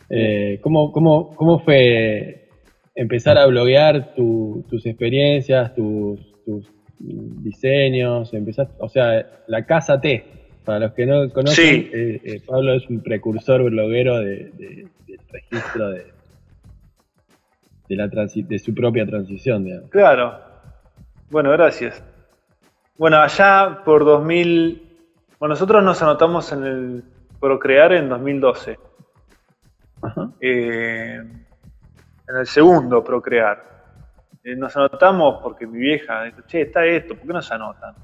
Eh, 0.09 0.61
¿cómo, 0.63 0.93
cómo, 0.93 1.35
cómo 1.35 1.59
fue 1.59 2.49
empezar 2.95 3.37
a 3.39 3.47
bloguear 3.47 4.15
tu- 4.15 4.65
tus 4.71 4.87
experiencias, 4.87 5.75
tus, 5.75 6.21
tus 6.45 6.71
diseños? 6.99 8.33
Empezaste, 8.33 8.75
o 8.79 8.89
sea, 8.89 9.27
la 9.49 9.67
casa 9.67 10.01
T. 10.01 10.25
Para 10.65 10.81
los 10.81 10.93
que 10.95 11.07
no 11.07 11.31
conocen, 11.31 11.65
Sí. 11.83 11.91
eh, 11.93 12.21
eh, 12.25 12.41
Pablo 12.45 12.75
es 12.75 12.89
un 12.91 13.01
precursor 13.01 13.63
bloguero 13.71 14.19
de, 14.19 14.51
de- 14.51 14.89
del 15.07 15.19
registro 15.29 15.91
de, 15.91 16.05
de, 17.89 17.97
la 17.97 18.09
transi- 18.09 18.47
de 18.47 18.59
su 18.59 18.75
propia 18.75 19.07
transición, 19.07 19.65
digamos. 19.65 19.91
Claro. 19.91 20.35
Bueno, 21.31 21.51
gracias. 21.53 22.03
Bueno, 22.99 23.19
allá 23.19 23.81
por 23.85 24.05
2000... 24.05 24.83
Bueno, 25.39 25.53
nosotros 25.55 25.83
nos 25.85 26.03
anotamos 26.03 26.51
en 26.53 26.65
el 26.65 27.05
Procrear 27.41 27.93
en 27.93 28.09
2012. 28.09 28.79
Ajá. 30.03 30.29
eh, 30.41 31.17
en 32.29 32.37
el 32.37 32.47
segundo 32.47 33.03
Procrear. 33.05 33.63
Eh, 34.45 34.57
nos 34.57 34.77
anotamos 34.77 35.41
porque 35.43 35.67
mi 35.67 35.79
vieja 35.79 36.23
dijo, 36.25 36.43
che, 36.47 36.63
está 36.63 36.85
esto, 36.85 37.15
¿por 37.17 37.27
qué 37.27 37.33
no 37.33 37.43
se 37.43 37.55
anotan? 37.55 37.95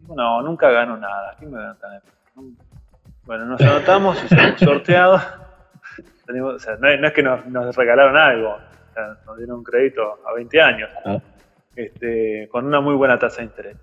Digo, 0.00 0.14
no, 0.16 0.42
nunca 0.42 0.70
gano 0.70 0.96
nada. 0.96 1.34
¿Quién 1.38 1.50
me 1.52 1.58
va 1.58 1.64
a 1.64 1.70
anotar? 1.70 2.02
Bueno, 3.24 3.44
nos 3.46 3.60
anotamos 3.62 4.22
y 4.24 4.28
salimos 4.28 4.60
sorteados. 4.60 5.22
O 5.22 6.58
sea, 6.58 6.76
no, 6.76 6.88
es, 6.88 7.00
no 7.00 7.06
es 7.06 7.12
que 7.12 7.22
nos, 7.22 7.46
nos 7.46 7.74
regalaron 7.76 8.16
algo, 8.16 8.50
o 8.54 8.94
sea, 8.94 9.16
nos 9.26 9.36
dieron 9.36 9.58
un 9.58 9.64
crédito 9.64 10.18
a 10.26 10.32
20 10.34 10.60
años, 10.62 10.90
Ah, 11.04 11.18
este, 11.76 12.48
con 12.50 12.66
una 12.66 12.80
muy 12.80 12.94
buena 12.94 13.18
tasa 13.18 13.38
de 13.38 13.44
interés. 13.44 13.76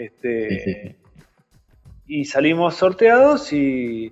Este, 0.00 0.48
sí, 0.48 0.58
sí, 0.60 0.74
sí. 0.82 0.96
y 2.06 2.24
salimos 2.24 2.74
sorteados 2.74 3.52
y, 3.52 4.10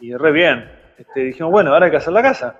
y 0.00 0.14
re 0.14 0.30
bien. 0.30 0.70
Este, 0.96 1.20
dijimos, 1.24 1.50
bueno, 1.50 1.72
ahora 1.72 1.86
hay 1.86 1.90
que 1.90 1.96
hacer 1.96 2.12
la 2.12 2.22
casa. 2.22 2.56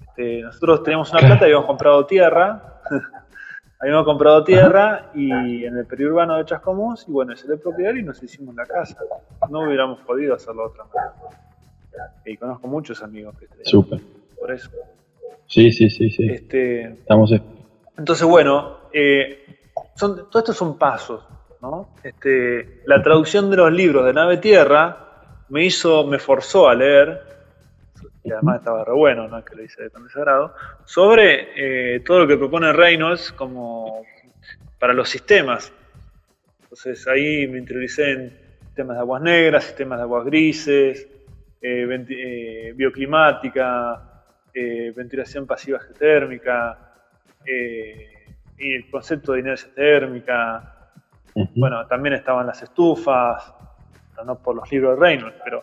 Este, 0.00 0.42
nosotros 0.42 0.82
teníamos 0.82 1.10
una 1.12 1.20
plata 1.20 1.42
y 1.42 1.44
habíamos 1.44 1.66
comprado 1.66 2.04
tierra. 2.06 2.80
habíamos 3.78 4.04
comprado 4.04 4.42
tierra 4.42 5.10
y 5.14 5.64
en 5.64 5.76
el 5.76 5.86
periurbano 5.86 6.36
de 6.36 6.44
Chascomús, 6.46 7.06
y 7.08 7.12
bueno, 7.12 7.36
se 7.36 7.46
le 7.46 7.56
propiedad 7.58 7.94
y 7.94 8.02
nos 8.02 8.20
hicimos 8.22 8.54
la 8.56 8.66
casa. 8.66 8.98
No 9.48 9.60
hubiéramos 9.60 10.00
podido 10.00 10.34
hacerlo 10.34 10.62
de 10.62 10.68
otra 10.68 10.84
manera. 10.84 11.14
Y 12.24 12.36
conozco 12.36 12.66
muchos 12.66 13.02
amigos 13.02 13.36
que 13.38 13.46
Súper. 13.62 14.00
por 14.38 14.50
eso. 14.50 14.70
Sí, 15.46 15.70
sí, 15.70 15.88
sí, 15.90 16.10
sí. 16.10 16.28
Este, 16.28 16.82
Estamos. 16.88 17.32
entonces, 17.96 18.26
bueno, 18.26 18.78
eh, 18.92 19.44
son, 19.94 20.28
todo 20.30 20.38
esto 20.40 20.52
son 20.52 20.78
pasos, 20.78 21.24
¿no? 21.70 21.88
Este, 22.02 22.82
la 22.86 23.02
traducción 23.02 23.50
de 23.50 23.56
los 23.56 23.72
libros 23.72 24.04
de 24.06 24.12
Nave 24.12 24.38
Tierra 24.38 24.96
me 25.48 25.64
hizo, 25.64 26.06
me 26.06 26.18
forzó 26.18 26.68
a 26.68 26.74
leer, 26.74 27.22
y 28.24 28.32
además 28.32 28.58
estaba 28.58 28.84
re 28.84 28.92
bueno, 28.92 29.28
¿no? 29.28 29.44
Que 29.44 29.54
lo 29.54 29.62
hice 29.62 29.88
con 29.90 30.04
desagrado, 30.04 30.54
sobre 30.84 31.94
eh, 31.94 32.00
todo 32.00 32.20
lo 32.20 32.26
que 32.26 32.36
propone 32.36 32.72
Reynolds 32.72 33.32
como 33.32 34.02
para 34.78 34.92
los 34.92 35.08
sistemas. 35.08 35.72
Entonces 36.62 37.06
ahí 37.06 37.46
me 37.46 37.58
interioricé 37.58 38.10
en 38.12 38.38
sistemas 38.64 38.96
de 38.96 39.00
aguas 39.00 39.22
negras, 39.22 39.64
sistemas 39.64 39.98
de 39.98 40.02
aguas 40.02 40.24
grises, 40.24 41.06
eh, 41.62 41.86
venti- 41.86 42.18
eh, 42.18 42.72
bioclimática, 42.74 44.02
ventilación 44.52 45.46
pasiva 45.46 45.78
térmica, 45.98 46.78
eh, 47.44 48.08
y 48.58 48.74
el 48.74 48.90
concepto 48.90 49.32
de 49.32 49.40
inercia 49.40 49.68
térmica. 49.74 50.75
Bueno, 51.54 51.86
también 51.86 52.14
estaban 52.14 52.46
las 52.46 52.62
estufas, 52.62 53.52
no 54.24 54.36
por 54.38 54.56
los 54.56 54.70
libros 54.72 54.96
de 54.98 55.00
Reynolds, 55.06 55.36
pero 55.44 55.62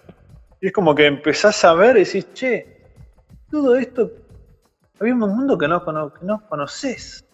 es 0.62 0.72
como 0.72 0.94
que 0.94 1.08
empezás 1.08 1.64
a 1.66 1.74
ver 1.74 1.98
y 1.98 2.04
decís, 2.04 2.32
che, 2.34 2.82
todo 3.50 3.76
esto, 3.76 4.12
había 5.00 5.14
un 5.14 5.20
mundo 5.22 5.58
que 5.58 5.68
no, 5.68 5.84
cono- 5.84 6.14
que 6.14 6.26
no 6.26 6.48
conoces. 6.48 7.26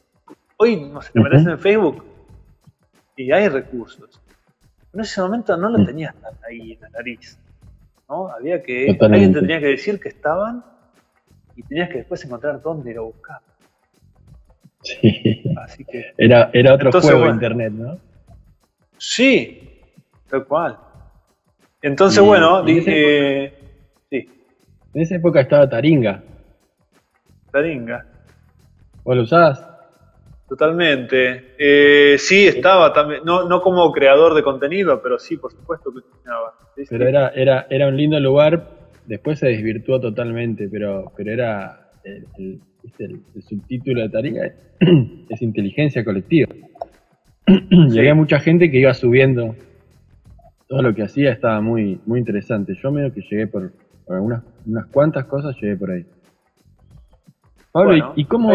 Hoy, 0.58 0.78
no 0.90 1.02
sé, 1.02 1.12
te 1.14 1.20
metes 1.20 1.46
en 1.46 1.60
Facebook 1.60 2.04
y 3.16 3.32
hay 3.32 3.50
recursos. 3.50 4.22
En 4.94 5.02
ese 5.02 5.22
momento 5.22 5.56
no 5.58 5.70
lo 5.70 5.80
Mm. 5.80 5.86
tenías 5.86 6.16
tan 6.22 6.34
ahí 6.48 6.74
en 6.74 6.82
la 6.82 6.90
nariz. 6.90 7.38
¿no? 8.08 8.28
Había 8.30 8.64
que, 8.64 8.88
Totalmente. 8.94 9.04
alguien 9.16 9.34
te 9.34 9.40
tenía 9.42 9.60
que 9.60 9.68
decir 9.68 10.00
que 10.00 10.10
estaban 10.10 10.64
y 11.56 11.64
tenías 11.64 11.90
que 11.90 11.98
después 12.00 12.24
encontrar 12.26 12.62
dónde 12.62 12.98
a 12.98 13.02
buscar. 13.02 13.42
Sí. 14.82 15.44
Así 15.58 15.84
que 15.86 16.14
Era, 16.18 16.50
era 16.54 16.74
otro 16.76 16.88
Entonces, 16.88 17.10
juego 17.12 17.20
bueno. 17.26 17.36
internet, 17.36 17.74
¿no? 17.74 18.00
Sí, 19.00 19.82
tal 20.30 20.46
cual. 20.46 20.78
Entonces, 21.82 22.22
Y- 22.22 22.26
bueno, 22.26 22.58
y 22.68 22.72
en 22.72 22.76
dije. 22.78 23.54
Sí, 24.10 24.28
En 24.94 25.02
esa 25.02 25.16
época 25.16 25.42
estaba 25.42 25.70
Taringa. 25.70 26.24
Taringa, 27.52 28.06
¿Vos 29.04 29.16
lo 29.16 29.24
usabas? 29.24 29.66
totalmente. 30.48 31.54
Eh, 31.60 32.18
sí, 32.18 32.48
estaba 32.48 32.92
también, 32.92 33.22
no, 33.24 33.48
no 33.48 33.62
como 33.62 33.92
creador 33.92 34.34
de 34.34 34.44
contenido, 34.44 35.02
pero 35.02 35.18
sí, 35.20 35.38
por 35.38 35.52
supuesto 35.52 35.92
que 35.94 36.00
estaba. 36.18 36.54
Sí, 36.76 36.82
sí. 36.86 36.88
Pero 36.90 37.08
era, 37.08 37.30
era, 37.30 37.68
era 37.70 37.88
un 37.88 37.96
lindo 37.98 38.20
lugar. 38.20 38.68
Después 39.06 39.40
se 39.40 39.48
desvirtuó 39.48 40.00
totalmente, 40.00 40.68
pero, 40.70 41.12
pero 41.16 41.32
era 41.32 41.92
el, 42.04 42.28
el- 42.38 42.62
el, 43.00 43.44
subtítulo 43.44 44.02
de 44.02 44.10
tarea 44.10 44.54
es, 45.30 45.42
inteligencia 45.42 46.04
colectiva. 46.04 46.48
y 47.70 48.00
había 48.00 48.16
mucha 48.16 48.40
gente 48.40 48.70
que 48.70 48.80
iba 48.80 48.94
subiendo 48.94 49.56
todo 50.68 50.82
lo 50.84 50.94
que 50.94 51.04
hacía, 51.04 51.32
estaba 51.32 51.62
muy, 51.62 52.00
muy 52.06 52.20
interesante. 52.20 52.76
Yo 52.76 52.92
medio 52.92 53.12
que 53.14 53.22
llegué 53.22 53.48
por, 53.48 53.74
algunas 54.08 54.44
unas 54.66 54.86
cuantas 54.88 55.26
cosas, 55.26 55.56
llegué 55.60 55.76
por 55.76 55.92
ahí. 55.92 56.06
Pablo, 57.72 58.14
¿y 58.16 58.26
cómo, 58.26 58.52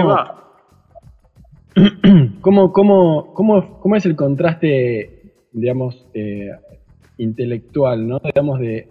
cómo, 2.41 2.73
cómo, 2.73 3.35
cómo, 3.35 3.81
cómo 3.81 3.97
es 3.97 4.07
el 4.07 4.17
contraste, 4.17 5.35
digamos, 5.53 6.07
eh, 6.15 6.51
intelectual, 7.19 8.07
¿no? 8.07 8.21
Digamos, 8.21 8.61
de, 8.61 8.89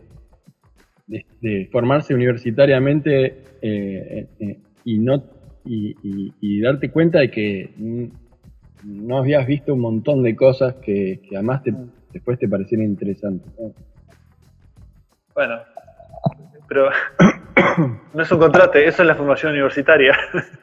de, 1.07 1.69
formarse 1.71 2.13
universitariamente 2.13 3.43
eh, 3.61 4.27
eh, 4.39 4.59
y 4.85 4.99
no 4.99 5.23
y, 5.65 6.61
darte 6.61 6.91
cuenta 6.91 7.19
de 7.19 7.31
que 7.31 7.69
no 8.83 9.17
habías 9.17 9.45
visto 9.47 9.73
un 9.73 9.79
montón 9.79 10.23
de 10.23 10.35
cosas 10.35 10.75
que, 10.75 11.21
además 11.31 11.61
después 12.11 12.37
te 12.39 12.47
parecieron 12.47 12.85
interesantes. 12.85 13.51
Bueno, 15.33 15.59
pero 16.67 16.89
no 18.13 18.21
es 18.21 18.31
un 18.31 18.39
contraste, 18.39 18.85
eso 18.87 19.01
es 19.01 19.07
la 19.07 19.15
formación 19.15 19.53
universitaria. 19.53 20.17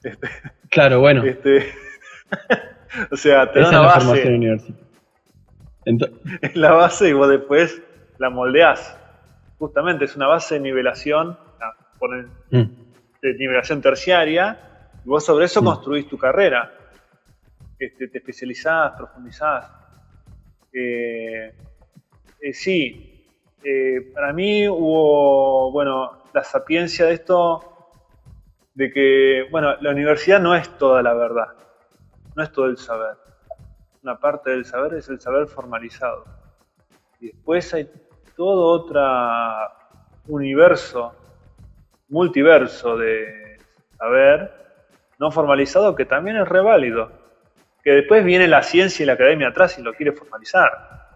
Este, 0.00 0.28
claro, 0.70 1.00
bueno. 1.00 1.24
Este, 1.24 1.72
o 3.10 3.16
sea, 3.16 3.50
te 3.50 3.58
da 3.58 3.68
una 3.68 3.80
base. 3.80 4.06
Formación 4.06 4.34
universitaria. 4.34 4.88
es 6.42 6.56
la 6.56 6.72
base 6.72 7.08
y 7.08 7.12
vos 7.12 7.28
después 7.28 7.82
la 8.18 8.30
moldeás. 8.30 8.96
Justamente 9.58 10.04
es 10.04 10.14
una 10.14 10.28
base 10.28 10.54
de 10.54 10.60
nivelación, 10.60 11.36
mm. 12.50 12.62
de 13.22 13.34
nivelación 13.38 13.82
terciaria, 13.82 14.58
y 15.04 15.08
vos 15.08 15.24
sobre 15.24 15.46
eso 15.46 15.62
mm. 15.62 15.64
construís 15.64 16.08
tu 16.08 16.16
carrera. 16.16 16.77
Te 17.78 18.10
especializás, 18.12 18.92
profundizás. 18.96 19.70
Eh, 20.72 21.54
eh, 22.40 22.52
sí, 22.52 23.24
eh, 23.62 24.10
para 24.12 24.32
mí 24.32 24.68
hubo, 24.68 25.70
bueno, 25.70 26.24
la 26.32 26.42
sapiencia 26.42 27.06
de 27.06 27.14
esto, 27.14 27.92
de 28.74 28.90
que, 28.90 29.46
bueno, 29.50 29.76
la 29.80 29.90
universidad 29.90 30.40
no 30.40 30.54
es 30.56 30.68
toda 30.76 31.02
la 31.02 31.14
verdad, 31.14 31.54
no 32.34 32.42
es 32.42 32.50
todo 32.50 32.66
el 32.66 32.76
saber. 32.78 33.16
Una 34.02 34.18
parte 34.18 34.50
del 34.50 34.64
saber 34.64 34.94
es 34.94 35.08
el 35.08 35.20
saber 35.20 35.46
formalizado. 35.46 36.24
Y 37.20 37.28
después 37.28 37.72
hay 37.74 37.90
todo 38.36 38.66
otro 38.66 39.00
universo, 40.26 41.14
multiverso 42.08 42.96
de 42.96 43.58
saber 43.96 44.58
no 45.18 45.30
formalizado 45.32 45.96
que 45.96 46.04
también 46.04 46.36
es 46.36 46.48
reválido. 46.48 47.10
Que 47.88 47.94
después 47.94 48.22
viene 48.22 48.46
la 48.46 48.62
ciencia 48.62 49.02
y 49.02 49.06
la 49.06 49.14
academia 49.14 49.48
atrás 49.48 49.78
y 49.78 49.82
lo 49.82 49.94
quiere 49.94 50.12
formalizar. 50.12 51.08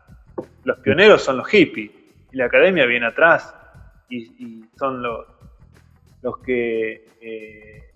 Los 0.64 0.78
pioneros 0.78 1.20
son 1.20 1.36
los 1.36 1.46
hippies 1.46 1.90
y 2.32 2.36
la 2.38 2.46
academia 2.46 2.86
viene 2.86 3.08
atrás 3.08 3.54
y, 4.08 4.64
son 4.78 5.02
los, 5.02 5.26
los 6.22 6.38
que 6.38 7.04
eh, 7.20 7.90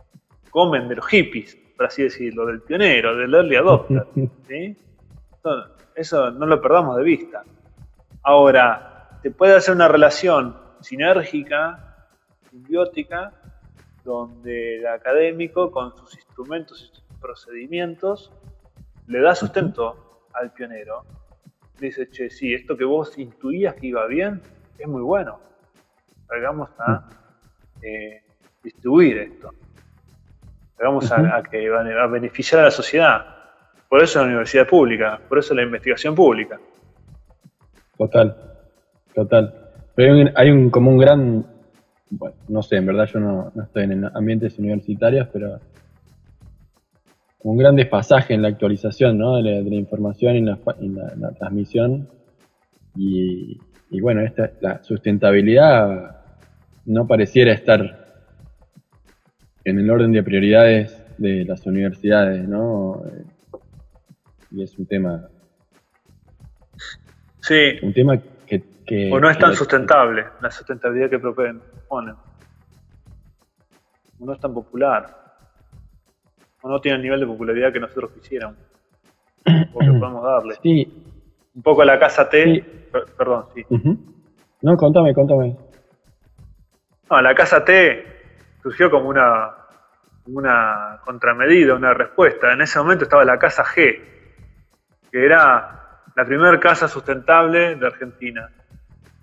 comen 0.50 0.88
de 0.88 0.96
los 0.96 1.06
hippies, 1.06 1.56
por 1.74 1.86
así 1.86 2.02
decirlo, 2.02 2.44
del 2.44 2.60
pionero, 2.60 3.16
del 3.16 3.32
early 3.32 3.56
adopter. 3.56 4.08
eso 5.94 6.30
no 6.32 6.44
lo 6.44 6.60
perdamos 6.60 6.98
de 6.98 7.02
vista. 7.02 7.44
Ahora, 8.24 9.08
se 9.22 9.30
puede 9.30 9.54
hacer 9.54 9.74
una 9.74 9.88
relación 9.88 10.54
sinérgica, 10.82 12.08
simbiótica, 12.50 13.32
donde 14.04 14.80
el 14.80 14.86
académico 14.86 15.70
con 15.70 15.96
sus 15.96 16.14
instrumentos 16.14 16.82
y 16.82 16.94
sus 16.94 17.02
procedimientos 17.18 18.30
le 19.08 19.20
da 19.20 19.34
sustento 19.34 20.26
al 20.32 20.52
pionero. 20.52 21.04
Dice, 21.78 22.08
che, 22.08 22.30
sí, 22.30 22.54
esto 22.54 22.76
que 22.76 22.84
vos 22.84 23.18
intuías 23.18 23.74
que 23.74 23.88
iba 23.88 24.06
bien 24.06 24.40
es 24.78 24.88
muy 24.88 25.02
bueno. 25.02 25.40
Vamos 26.42 26.70
a 26.78 27.08
eh, 27.82 28.22
distribuir 28.62 29.18
esto. 29.18 29.50
Vamos 30.78 31.10
a, 31.10 31.42
que 31.42 31.68
va 31.70 31.80
a 31.80 32.06
beneficiar 32.06 32.60
a 32.60 32.64
la 32.64 32.70
sociedad. 32.70 33.26
Por 33.88 34.02
eso 34.02 34.20
la 34.20 34.26
universidad 34.26 34.66
pública, 34.66 35.20
por 35.28 35.38
eso 35.38 35.54
la 35.54 35.62
investigación 35.62 36.14
pública. 36.14 36.58
Total. 37.96 38.36
Total. 39.14 39.54
Pero 39.94 40.30
hay 40.34 40.50
un, 40.50 40.70
como 40.70 40.90
un 40.90 40.98
gran, 40.98 41.46
bueno, 42.10 42.36
no 42.48 42.62
sé, 42.62 42.76
en 42.76 42.86
verdad 42.86 43.06
yo 43.06 43.20
no, 43.20 43.52
estoy 43.62 43.84
en 43.84 44.04
ambientes 44.14 44.58
universitarios, 44.58 45.28
pero 45.32 45.58
un 47.40 47.56
gran 47.56 47.76
despasaje 47.76 48.34
en 48.34 48.42
la 48.42 48.48
actualización 48.48 49.18
¿no? 49.18 49.36
de, 49.36 49.42
la, 49.42 49.74
información 49.74 50.36
y 50.36 50.40
la, 50.42 50.58
la, 51.16 51.32
transmisión. 51.32 52.08
Y, 52.96 53.58
bueno, 54.00 54.22
esta, 54.22 54.50
la 54.60 54.82
sustentabilidad 54.82 56.22
no 56.86 57.06
pareciera 57.06 57.52
estar 57.52 58.06
en 59.64 59.78
el 59.78 59.90
orden 59.90 60.12
de 60.12 60.22
prioridades 60.22 61.02
de 61.18 61.44
las 61.44 61.66
universidades, 61.66 62.46
¿no? 62.48 63.02
Y 64.50 64.62
es 64.62 64.78
un 64.78 64.86
tema. 64.86 65.28
Sí. 67.40 67.78
Un 67.82 67.92
tema 67.92 68.20
o 69.10 69.20
no 69.20 69.30
es 69.30 69.38
tan 69.38 69.54
sustentable 69.54 70.26
la 70.40 70.50
sustentabilidad 70.50 71.10
que 71.10 71.18
proponen. 71.18 71.60
O 71.88 72.00
no 72.02 72.16
es 74.32 74.40
tan 74.40 74.54
popular. 74.54 75.25
O 76.66 76.68
no 76.68 76.80
tiene 76.80 76.96
el 76.96 77.02
nivel 77.02 77.20
de 77.20 77.26
popularidad 77.26 77.72
que 77.72 77.78
nosotros 77.78 78.10
quisiéramos. 78.10 78.58
O 79.72 79.78
que 79.78 79.86
podemos 80.00 80.24
darle. 80.24 80.56
Sí. 80.62 81.04
Un 81.54 81.62
poco 81.62 81.82
a 81.82 81.84
la 81.84 81.98
casa 81.98 82.28
T. 82.28 82.90
perdón, 83.16 83.46
sí. 83.54 83.64
No, 84.62 84.76
contame, 84.76 85.14
contame. 85.14 85.56
No, 87.08 87.22
la 87.22 87.34
casa 87.34 87.64
T 87.64 88.04
surgió 88.62 88.90
como 88.90 89.08
una, 89.08 89.54
una 90.26 91.00
contramedida, 91.04 91.74
una 91.74 91.94
respuesta. 91.94 92.52
En 92.52 92.62
ese 92.62 92.78
momento 92.80 93.04
estaba 93.04 93.24
la 93.24 93.38
casa 93.38 93.64
G, 93.64 94.00
que 95.10 95.24
era 95.24 96.02
la 96.16 96.24
primera 96.24 96.58
casa 96.58 96.88
sustentable 96.88 97.76
de 97.76 97.86
Argentina 97.86 98.50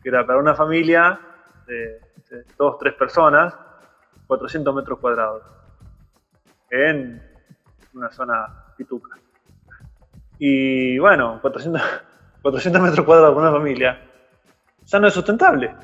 que 0.04 0.10
era 0.10 0.26
para 0.26 0.38
una 0.38 0.54
familia 0.54 1.18
de, 1.66 2.02
dos, 2.58 2.78
tres 2.78 2.94
personas, 2.94 3.56
400 4.28 4.76
metros 4.76 5.00
cuadrados, 5.00 5.44
en 6.70 7.22
una 7.94 8.12
zona 8.12 8.74
pituca. 8.78 9.18
Y 10.40 10.98
bueno, 11.00 11.40
400, 11.42 11.82
400 12.42 12.82
metros 12.82 13.06
cuadrados 13.06 13.36
para 13.36 13.50
una 13.50 13.58
familia, 13.58 14.02
ya 14.86 15.00
no 15.00 15.08
es 15.08 15.14
sustentable. 15.14 15.76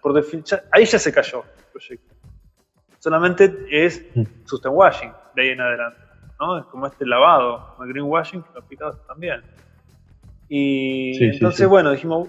por 0.00 0.24
ahí 0.72 0.84
ya 0.84 0.98
se 0.98 1.12
cayó 1.12 1.44
el 1.56 1.64
proyecto. 1.72 2.14
Solamente 2.98 3.66
es 3.70 4.04
mm. 4.14 4.22
sustain 4.46 4.74
washing 4.74 5.12
de 5.34 5.42
ahí 5.42 5.48
en 5.50 5.60
adelante. 5.60 6.00
¿no? 6.40 6.58
Es 6.58 6.66
como 6.66 6.86
este 6.86 7.06
lavado, 7.06 7.76
el 7.80 7.88
greenwashing, 7.88 8.42
que 8.42 8.48
lo 8.54 8.60
aplicado 8.60 8.92
también. 9.06 9.42
Y 10.48 11.22
entonces, 11.24 11.66
bueno, 11.66 11.90
dijimos, 11.90 12.28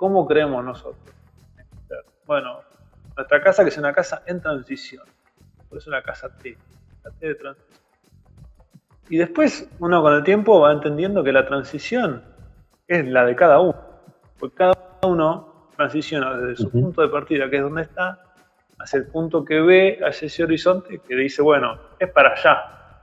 ¿Cómo 0.00 0.26
creemos 0.26 0.64
nosotros? 0.64 1.14
Bueno, 2.24 2.62
nuestra 3.14 3.42
casa 3.42 3.62
que 3.62 3.68
es 3.68 3.76
una 3.76 3.92
casa 3.92 4.22
en 4.24 4.40
transición. 4.40 5.04
Por 5.68 5.76
eso 5.76 5.90
la 5.90 6.02
casa 6.02 6.34
T, 6.38 6.56
la 6.56 6.56
T 6.56 6.79
de 7.20 7.34
transición. 7.34 7.80
Y 9.08 9.16
después 9.16 9.68
uno 9.80 10.02
con 10.02 10.14
el 10.14 10.22
tiempo 10.22 10.60
va 10.60 10.72
entendiendo 10.72 11.24
que 11.24 11.32
la 11.32 11.46
transición 11.46 12.22
es 12.86 13.04
la 13.06 13.24
de 13.24 13.34
cada 13.34 13.60
uno. 13.60 13.76
Porque 14.38 14.56
cada 14.56 14.98
uno 15.02 15.68
transiciona 15.76 16.36
desde 16.36 16.62
su 16.62 16.70
punto 16.70 17.02
de 17.02 17.08
partida, 17.08 17.50
que 17.50 17.56
es 17.56 17.62
donde 17.62 17.82
está, 17.82 18.20
hacia 18.78 18.98
el 18.98 19.06
punto 19.06 19.44
que 19.44 19.60
ve, 19.60 19.98
hacia 20.02 20.26
ese 20.26 20.44
horizonte 20.44 21.00
que 21.06 21.14
dice, 21.14 21.42
bueno, 21.42 21.78
es 21.98 22.08
para 22.10 22.32
allá. 22.32 23.02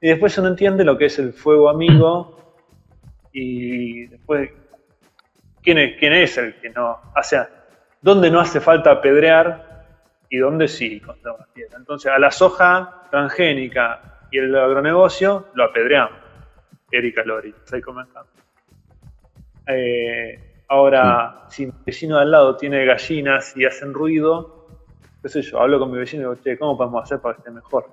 Y 0.00 0.08
después 0.08 0.36
uno 0.38 0.48
entiende 0.48 0.84
lo 0.84 0.96
que 0.96 1.06
es 1.06 1.18
el 1.18 1.32
fuego 1.32 1.68
amigo 1.68 2.54
y 3.32 4.06
después 4.06 4.50
quién 5.62 5.78
es, 5.78 5.98
quién 5.98 6.12
es 6.14 6.38
el 6.38 6.54
que 6.60 6.70
no, 6.70 6.90
o 6.90 7.22
sea, 7.22 7.48
dónde 8.00 8.30
no 8.30 8.40
hace 8.40 8.60
falta 8.60 8.90
apedrear 8.90 9.69
y 10.30 10.38
dónde 10.38 10.68
sí 10.68 11.00
contra 11.00 11.32
una 11.34 11.44
piedra. 11.52 11.76
Entonces, 11.76 12.10
a 12.10 12.18
la 12.18 12.30
soja 12.30 13.02
transgénica 13.10 14.20
y 14.30 14.38
el 14.38 14.54
agronegocio 14.56 15.48
lo 15.54 15.64
apedreamos. 15.64 16.18
Erika 16.90 17.24
Lori, 17.24 17.50
estoy 17.50 17.80
comentando. 17.80 18.30
Eh, 19.66 20.62
ahora, 20.68 21.46
si 21.48 21.66
mi 21.66 21.72
vecino 21.84 22.16
de 22.16 22.22
al 22.22 22.30
lado 22.30 22.56
tiene 22.56 22.84
gallinas 22.84 23.56
y 23.56 23.64
hacen 23.64 23.92
ruido, 23.92 24.68
qué 25.20 25.28
sé 25.28 25.42
yo, 25.42 25.60
hablo 25.60 25.80
con 25.80 25.90
mi 25.90 25.98
vecino 25.98 26.22
y 26.22 26.24
digo, 26.24 26.42
che, 26.42 26.58
¿cómo 26.58 26.78
podemos 26.78 27.02
hacer 27.02 27.20
para 27.20 27.34
que 27.34 27.40
esté 27.40 27.50
mejor? 27.50 27.88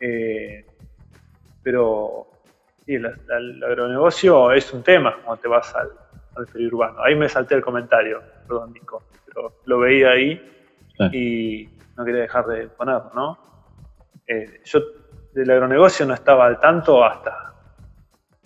Eh, 0.00 0.66
pero 1.62 2.28
sí, 2.84 2.94
el, 2.94 3.64
agronegocio 3.64 4.52
es 4.52 4.72
un 4.74 4.82
tema 4.82 5.16
cuando 5.24 5.40
te 5.40 5.48
vas 5.48 5.74
al, 5.74 5.90
al 6.36 6.46
periurbano. 6.46 7.02
Ahí 7.02 7.14
me 7.14 7.30
salté 7.30 7.54
el 7.54 7.62
comentario, 7.62 8.22
perdón 8.46 8.74
Nico, 8.74 9.04
pero 9.26 9.54
lo 9.64 9.78
veía 9.78 10.10
ahí 10.10 10.57
y, 11.12 11.68
no 11.96 12.04
quería 12.04 12.22
dejar 12.22 12.46
de 12.46 12.68
ponerlo, 12.68 13.10
¿no? 13.14 13.38
Eh, 14.26 14.60
yo 14.64 14.80
del 15.32 15.50
agronegocio 15.50 16.06
no 16.06 16.14
estaba 16.14 16.46
al 16.46 16.60
tanto 16.60 17.04
hasta, 17.04 17.54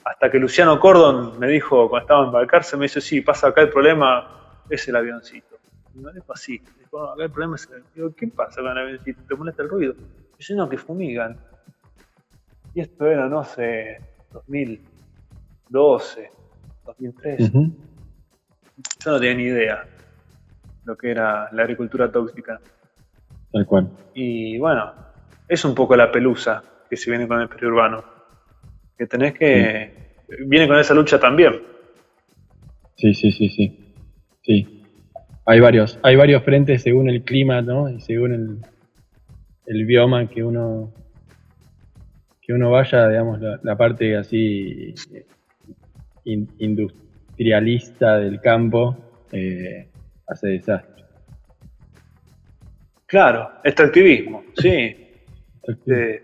hasta 0.04 0.30
que 0.30 0.38
Luciano 0.38 0.78
Cordon 0.80 1.38
me 1.38 1.48
dijo, 1.48 1.88
cuando 1.88 2.04
estaba 2.04 2.24
en 2.24 2.32
Balcarce, 2.32 2.76
me 2.76 2.84
dice, 2.84 3.00
sí, 3.00 3.20
pasa 3.20 3.48
acá 3.48 3.62
el 3.62 3.70
problema, 3.70 4.62
es 4.68 4.86
el 4.88 4.96
avioncito. 4.96 5.56
Y 5.94 5.98
me 5.98 6.12
dijo 6.12 6.32
así, 6.32 6.62
dijo, 6.78 7.10
acá 7.10 7.24
el 7.24 7.30
problema 7.30 7.56
es 7.56 7.68
el 7.70 7.82
Digo, 7.94 8.14
¿qué 8.14 8.26
pasa 8.28 8.62
con 8.62 8.70
el 8.70 8.78
avioncito? 8.78 9.20
¿Te 9.28 9.34
molesta 9.34 9.62
el 9.62 9.68
ruido? 9.68 9.94
Yo, 10.38 10.56
no, 10.56 10.68
que 10.68 10.78
fumigan. 10.78 11.38
Y 12.74 12.80
esto 12.80 13.06
era, 13.06 13.28
no 13.28 13.44
sé, 13.44 14.00
2012, 14.32 16.30
2013. 16.86 17.44
Ujú. 17.44 17.72
Yo 19.04 19.10
no 19.10 19.20
tenía 19.20 19.34
ni 19.34 19.42
idea 19.44 19.86
lo 20.84 20.96
que 20.96 21.10
era 21.10 21.48
la 21.52 21.62
agricultura 21.62 22.10
tóxica. 22.10 22.60
Tal 23.52 23.66
cual. 23.66 23.90
Y 24.14 24.58
bueno, 24.58 24.92
es 25.48 25.64
un 25.64 25.74
poco 25.74 25.94
la 25.96 26.10
pelusa 26.10 26.62
que 26.88 26.96
se 26.96 27.10
viene 27.10 27.28
con 27.28 27.40
el 27.40 27.48
periurbano. 27.48 28.04
Que 28.96 29.06
tenés 29.06 29.34
que. 29.34 30.14
Viene 30.46 30.66
con 30.66 30.78
esa 30.78 30.94
lucha 30.94 31.20
también. 31.20 31.60
Sí, 32.96 33.12
sí, 33.14 33.32
sí, 33.32 33.48
sí. 33.48 33.94
Sí. 34.42 34.82
Hay 35.44 35.60
varios, 35.60 35.98
hay 36.02 36.16
varios 36.16 36.42
frentes 36.44 36.82
según 36.82 37.10
el 37.10 37.22
clima, 37.22 37.60
¿no? 37.62 37.88
Y 37.88 38.00
según 38.00 38.32
el, 38.32 38.58
el 39.66 39.84
bioma 39.86 40.28
que 40.28 40.44
uno 40.44 40.92
que 42.40 42.52
uno 42.52 42.70
vaya, 42.70 43.08
digamos, 43.08 43.40
la, 43.40 43.60
la 43.62 43.76
parte 43.76 44.16
así 44.16 44.94
eh, 45.12 45.26
in- 46.24 46.48
industrialista 46.58 48.18
del 48.18 48.40
campo 48.40 48.96
eh, 49.30 49.88
hace 50.32 50.48
desastre. 50.48 51.04
Claro, 53.06 53.50
extractivismo, 53.62 54.42
sí. 54.56 54.96
Eh, 55.86 56.22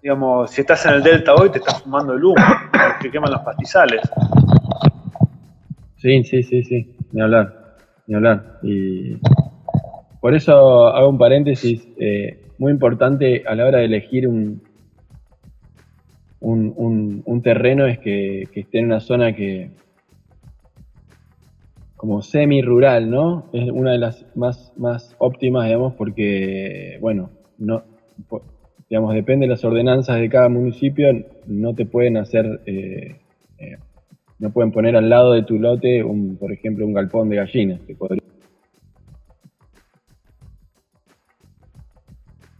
digamos, 0.00 0.50
si 0.50 0.60
estás 0.60 0.86
en 0.86 0.94
el 0.94 1.02
delta 1.02 1.34
hoy, 1.34 1.50
te 1.50 1.58
estás 1.58 1.82
fumando 1.82 2.14
el 2.14 2.24
humo, 2.24 2.36
que 3.00 3.10
queman 3.10 3.30
los 3.32 3.40
pastizales. 3.42 4.00
Sí, 5.96 6.24
sí, 6.24 6.42
sí, 6.42 6.62
sí, 6.64 6.96
ni 7.12 7.20
hablar, 7.20 7.76
ni 8.06 8.14
hablar. 8.14 8.58
Y 8.62 9.16
por 10.20 10.34
eso 10.34 10.88
hago 10.88 11.08
un 11.08 11.18
paréntesis 11.18 11.86
eh, 11.98 12.40
muy 12.58 12.72
importante 12.72 13.44
a 13.46 13.54
la 13.54 13.66
hora 13.66 13.78
de 13.78 13.84
elegir 13.86 14.26
un, 14.26 14.62
un, 16.40 16.72
un- 16.76 17.22
un 17.24 17.42
terreno 17.42 17.86
es 17.86 17.98
que, 17.98 18.48
que 18.52 18.60
esté 18.60 18.78
en 18.80 18.86
una 18.86 19.00
zona 19.00 19.34
que 19.34 19.70
como 22.02 22.20
semi-rural, 22.20 23.08
¿no? 23.08 23.48
Es 23.52 23.70
una 23.70 23.92
de 23.92 23.98
las 23.98 24.26
más, 24.34 24.72
más 24.76 25.14
óptimas, 25.18 25.66
digamos, 25.66 25.94
porque, 25.94 26.98
bueno, 27.00 27.30
no, 27.58 27.84
digamos, 28.90 29.14
depende 29.14 29.46
de 29.46 29.50
las 29.50 29.64
ordenanzas 29.64 30.18
de 30.18 30.28
cada 30.28 30.48
municipio, 30.48 31.06
no 31.46 31.76
te 31.76 31.86
pueden 31.86 32.16
hacer 32.16 32.60
eh, 32.66 33.20
eh, 33.58 33.76
no 34.40 34.50
pueden 34.50 34.72
poner 34.72 34.96
al 34.96 35.08
lado 35.08 35.30
de 35.30 35.44
tu 35.44 35.60
lote, 35.60 36.02
un, 36.02 36.36
por 36.38 36.50
ejemplo, 36.50 36.84
un 36.84 36.92
galpón 36.92 37.28
de 37.28 37.36
gallinas. 37.36 37.80
Que 37.82 37.94
podría... 37.94 38.20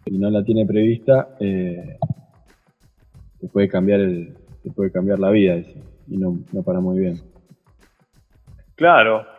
Si 0.04 0.18
no 0.18 0.30
la 0.30 0.44
tiene 0.44 0.64
prevista, 0.64 1.30
eh, 1.40 1.96
te 3.40 3.48
puede 3.48 3.66
cambiar 3.68 4.02
el, 4.02 4.36
te 4.62 4.70
puede 4.70 4.92
cambiar 4.92 5.18
la 5.18 5.30
vida 5.32 5.56
eso, 5.56 5.80
y 6.06 6.16
no, 6.16 6.38
no 6.52 6.62
para 6.62 6.78
muy 6.78 7.00
bien. 7.00 7.20
Claro. 8.76 9.31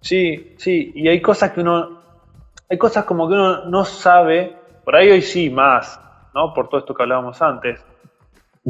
Sí, 0.00 0.54
sí. 0.58 0.92
Y 0.94 1.08
hay 1.08 1.20
cosas 1.20 1.52
que 1.52 1.60
uno. 1.60 2.00
Hay 2.68 2.78
cosas 2.78 3.04
como 3.04 3.28
que 3.28 3.34
uno 3.34 3.64
no 3.66 3.84
sabe. 3.84 4.56
Por 4.84 4.96
ahí 4.96 5.10
hoy 5.10 5.22
sí 5.22 5.50
más, 5.50 6.00
¿no? 6.34 6.54
Por 6.54 6.68
todo 6.68 6.80
esto 6.80 6.94
que 6.94 7.02
hablábamos 7.02 7.40
antes. 7.42 7.80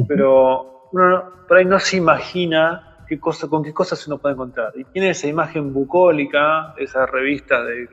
Pero 0.07 0.89
uno 0.91 1.09
no- 1.09 1.31
por 1.47 1.57
ahí 1.57 1.65
no 1.65 1.79
se 1.79 1.97
imagina 1.97 3.03
qué 3.07 3.19
cosa, 3.19 3.47
con 3.47 3.63
qué 3.63 3.73
cosas 3.73 4.05
uno 4.07 4.17
puede 4.17 4.33
encontrar. 4.35 4.71
Y 4.75 4.85
tiene 4.85 5.11
esa 5.11 5.27
imagen 5.27 5.73
bucólica, 5.73 6.73
esa 6.77 7.05
revista 7.05 7.63
de, 7.63 7.87
de- 7.87 7.89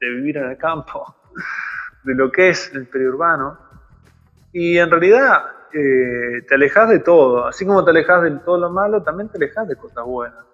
de 0.00 0.08
vivir 0.10 0.38
en 0.38 0.50
el 0.50 0.56
campo, 0.58 1.16
de 2.04 2.14
lo 2.14 2.30
que 2.30 2.50
es 2.50 2.72
el 2.74 2.86
periurbano. 2.88 3.58
Y 4.52 4.78
en 4.78 4.90
realidad 4.90 5.42
eh, 5.72 6.42
te 6.48 6.54
alejas 6.54 6.88
de 6.90 7.00
todo. 7.00 7.46
Así 7.46 7.66
como 7.66 7.84
te 7.84 7.90
alejas 7.90 8.22
de 8.22 8.30
todo 8.40 8.58
lo 8.58 8.70
malo, 8.70 9.02
también 9.02 9.28
te 9.28 9.38
alejas 9.38 9.68
de 9.68 9.76
cosas 9.76 10.04
buenas. 10.04 10.44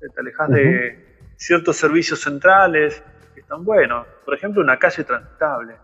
Te 0.00 0.20
alejas 0.20 0.48
de 0.50 1.06
ciertos 1.36 1.76
servicios 1.76 2.20
centrales 2.20 3.02
que 3.34 3.40
están 3.40 3.64
buenos. 3.64 4.06
Por 4.24 4.34
ejemplo, 4.34 4.62
una 4.62 4.78
calle 4.78 5.04
transitable. 5.04 5.74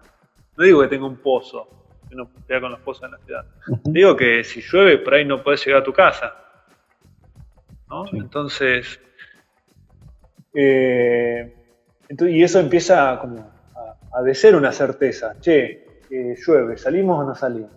No 0.57 0.65
digo 0.65 0.83
que 0.83 0.89
tenga 0.89 1.07
un 1.07 1.17
pozo, 1.17 1.69
que 2.09 2.15
no 2.15 2.29
pega 2.47 2.61
con 2.61 2.71
los 2.73 2.81
pozos 2.81 3.05
en 3.05 3.11
la 3.13 3.19
ciudad. 3.19 3.45
Digo 3.85 4.17
que 4.17 4.45
si 4.45 4.61
llueve 4.61 4.99
por 4.99 5.15
ahí 5.15 5.25
no 5.25 5.43
podés 5.43 5.65
llegar 5.67 5.81
a 5.83 5.85
tu 5.85 5.93
casa. 5.93 6.33
¿no? 7.89 8.07
Sí. 8.07 8.17
Entonces, 8.19 9.01
eh, 10.55 11.55
ento- 12.09 12.29
y 12.31 12.43
eso 12.43 12.61
empieza 12.61 13.19
como 13.21 13.53
a, 13.75 14.19
a 14.19 14.23
de 14.23 14.35
ser 14.35 14.55
una 14.57 14.73
certeza. 14.73 15.35
Che, 15.41 15.87
eh, 16.11 16.37
llueve, 16.47 16.77
¿salimos 16.77 17.21
o 17.21 17.25
no 17.29 17.35
salimos? 17.35 17.71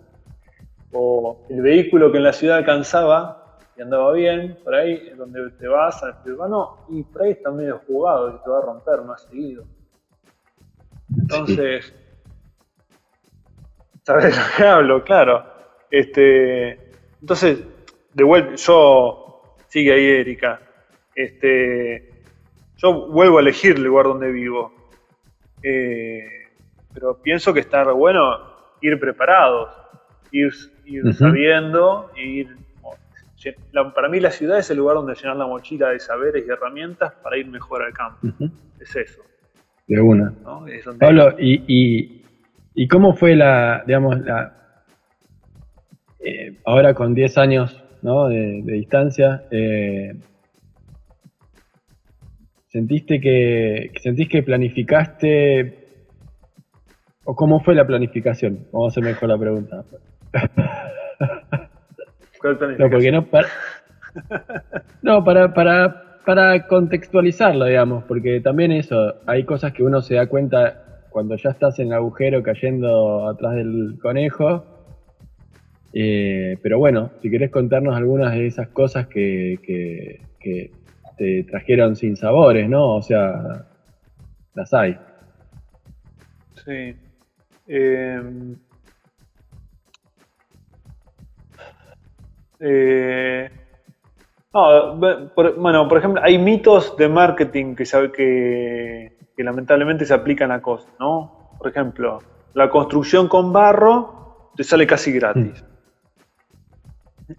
O 0.92 1.46
el 1.50 1.60
vehículo 1.60 2.10
que 2.12 2.18
en 2.18 2.24
la 2.24 2.32
ciudad 2.32 2.58
alcanzaba 2.58 3.37
y 3.78 3.82
andaba 3.82 4.12
bien, 4.12 4.58
por 4.64 4.74
ahí, 4.74 5.08
donde 5.10 5.52
te 5.52 5.68
vas 5.68 6.02
al 6.02 6.16
urbano, 6.26 6.78
y 6.88 7.04
por 7.04 7.22
ahí 7.22 7.30
está 7.30 7.52
medio 7.52 7.80
jugado 7.86 8.34
y 8.34 8.42
te 8.42 8.50
va 8.50 8.58
a 8.58 8.62
romper 8.62 9.02
más 9.02 9.22
seguido. 9.22 9.64
Entonces, 11.16 11.94
¿sabes 14.02 14.24
de 14.24 14.30
lo 14.30 14.56
que 14.56 14.62
hablo? 14.64 15.04
Claro. 15.04 15.44
Este, 15.90 16.90
entonces, 17.20 17.64
de 18.14 18.24
vuelta, 18.24 18.56
yo, 18.56 19.56
sigue 19.68 19.92
ahí 19.92 20.06
Erika, 20.06 20.60
este, 21.14 22.24
yo 22.78 23.08
vuelvo 23.08 23.38
a 23.38 23.42
elegir 23.42 23.76
el 23.76 23.84
lugar 23.84 24.06
donde 24.06 24.32
vivo. 24.32 24.72
Eh, 25.62 26.26
pero 26.92 27.16
pienso 27.22 27.54
que 27.54 27.60
está 27.60 27.84
bueno 27.92 28.22
ir 28.80 28.98
preparados, 28.98 29.70
ir, 30.32 30.50
ir 30.84 31.04
Ujú. 31.04 31.12
sabiendo, 31.12 32.10
ir... 32.16 32.67
para 33.94 34.08
mí 34.08 34.20
la 34.20 34.30
ciudad 34.30 34.58
es 34.58 34.70
el 34.70 34.78
lugar 34.78 34.96
donde 34.96 35.14
llenar 35.14 35.36
la 35.36 35.46
mochila 35.46 35.90
de 35.90 36.00
saberes 36.00 36.44
y 36.46 36.50
herramientas 36.50 37.12
para 37.22 37.36
ir 37.36 37.46
mejor 37.46 37.82
al 37.82 37.92
campo. 37.92 38.26
Es 38.80 38.94
eso. 38.96 39.22
De 39.86 40.00
una. 40.00 40.34
¿no? 40.42 40.66
Es 40.66 40.84
donde- 40.84 41.04
Pablo, 41.04 41.34
¿y, 41.38 41.62
y, 41.66 42.22
y 42.74 42.88
cómo 42.88 43.14
fue 43.14 43.34
la, 43.36 43.82
digamos, 43.86 44.20
la, 44.20 44.84
eh, 46.20 46.58
ahora 46.64 46.94
con 46.94 47.14
10 47.14 47.38
años 47.38 47.82
¿no? 48.02 48.28
de, 48.28 48.60
de 48.64 48.72
distancia, 48.72 49.44
eh, 49.50 50.14
¿sentiste 52.68 53.20
que, 53.20 53.92
sentís 54.02 54.28
que 54.28 54.42
planificaste, 54.42 55.86
o 57.24 57.34
cómo 57.34 57.60
fue 57.60 57.74
la 57.74 57.86
planificación? 57.86 58.66
Vamos 58.72 58.88
a 58.88 58.92
hacer 58.92 59.04
mejor 59.04 59.28
la 59.28 59.38
pregunta. 59.38 59.84
¿Cuál 62.56 62.78
No, 62.78 62.90
porque 62.90 63.12
no 63.12 63.26
para, 63.26 63.48
no, 65.02 65.24
para, 65.24 65.52
para, 65.52 66.20
para 66.24 66.66
contextualizarlo, 66.66 67.66
digamos, 67.66 68.04
porque 68.04 68.40
también 68.40 68.72
eso, 68.72 69.14
hay 69.26 69.44
cosas 69.44 69.72
que 69.72 69.82
uno 69.82 70.00
se 70.00 70.14
da 70.14 70.26
cuenta 70.26 71.02
cuando 71.10 71.36
ya 71.36 71.50
estás 71.50 71.78
en 71.78 71.88
el 71.88 71.94
agujero 71.94 72.42
cayendo 72.42 73.28
atrás 73.28 73.54
del 73.54 73.98
conejo. 74.00 74.64
Eh, 75.92 76.58
pero 76.62 76.78
bueno, 76.78 77.10
si 77.22 77.30
querés 77.30 77.50
contarnos 77.50 77.96
algunas 77.96 78.32
de 78.32 78.46
esas 78.46 78.68
cosas 78.68 79.06
que, 79.06 79.58
que, 79.62 80.20
que 80.38 80.70
te 81.16 81.44
trajeron 81.44 81.96
sin 81.96 82.16
sabores, 82.16 82.68
¿no? 82.68 82.96
O 82.96 83.02
sea, 83.02 83.66
las 84.54 84.72
hay. 84.74 84.96
Sí. 86.64 86.94
Eh, 87.66 88.22
eh, 92.60 93.50
no, 94.52 94.98
por- 95.34 95.56
bueno, 95.56 95.88
por 95.88 95.98
ejemplo, 95.98 96.20
hay 96.24 96.38
mitos 96.38 96.96
de 96.96 97.08
marketing 97.08 97.74
que, 97.74 97.84
sabe 97.86 98.10
que, 98.12 99.16
que 99.36 99.44
lamentablemente 99.44 100.04
se 100.04 100.14
aplican 100.14 100.50
a 100.52 100.60
cosas, 100.62 100.90
¿no? 100.98 101.50
Por 101.58 101.68
ejemplo, 101.68 102.18
la 102.54 102.70
construcción 102.70 103.28
con 103.28 103.52
barro 103.52 104.50
te 104.56 104.64
sale 104.64 104.86
casi 104.86 105.12
gratis. 105.12 105.64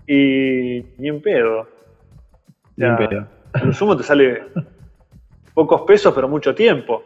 Y 0.06 0.86
ni 0.98 1.08
en 1.08 1.22
pedo. 1.22 1.68
Ya. 2.76 2.96
pedo. 2.96 3.28
Lo 3.64 3.74
sumo 3.74 3.98
te 3.98 4.04
sale 4.04 4.44
pocos 5.54 5.82
pesos, 5.82 6.14
pero 6.14 6.28
mucho 6.28 6.54
tiempo. 6.54 7.04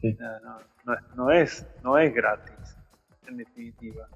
Sí. 0.00 0.16
No, 0.84 0.96
no, 1.16 1.30
es, 1.30 1.66
no 1.82 1.98
es 1.98 2.14
gratis, 2.14 2.76
en 3.26 3.36
definitiva. 3.36 4.06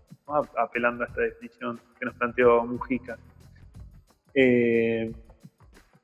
Apelando 0.56 1.04
a 1.04 1.06
esta 1.06 1.20
definición 1.20 1.78
que 1.98 2.06
nos 2.06 2.14
planteó 2.14 2.64
Mujica. 2.64 3.16
Eh, 4.34 5.12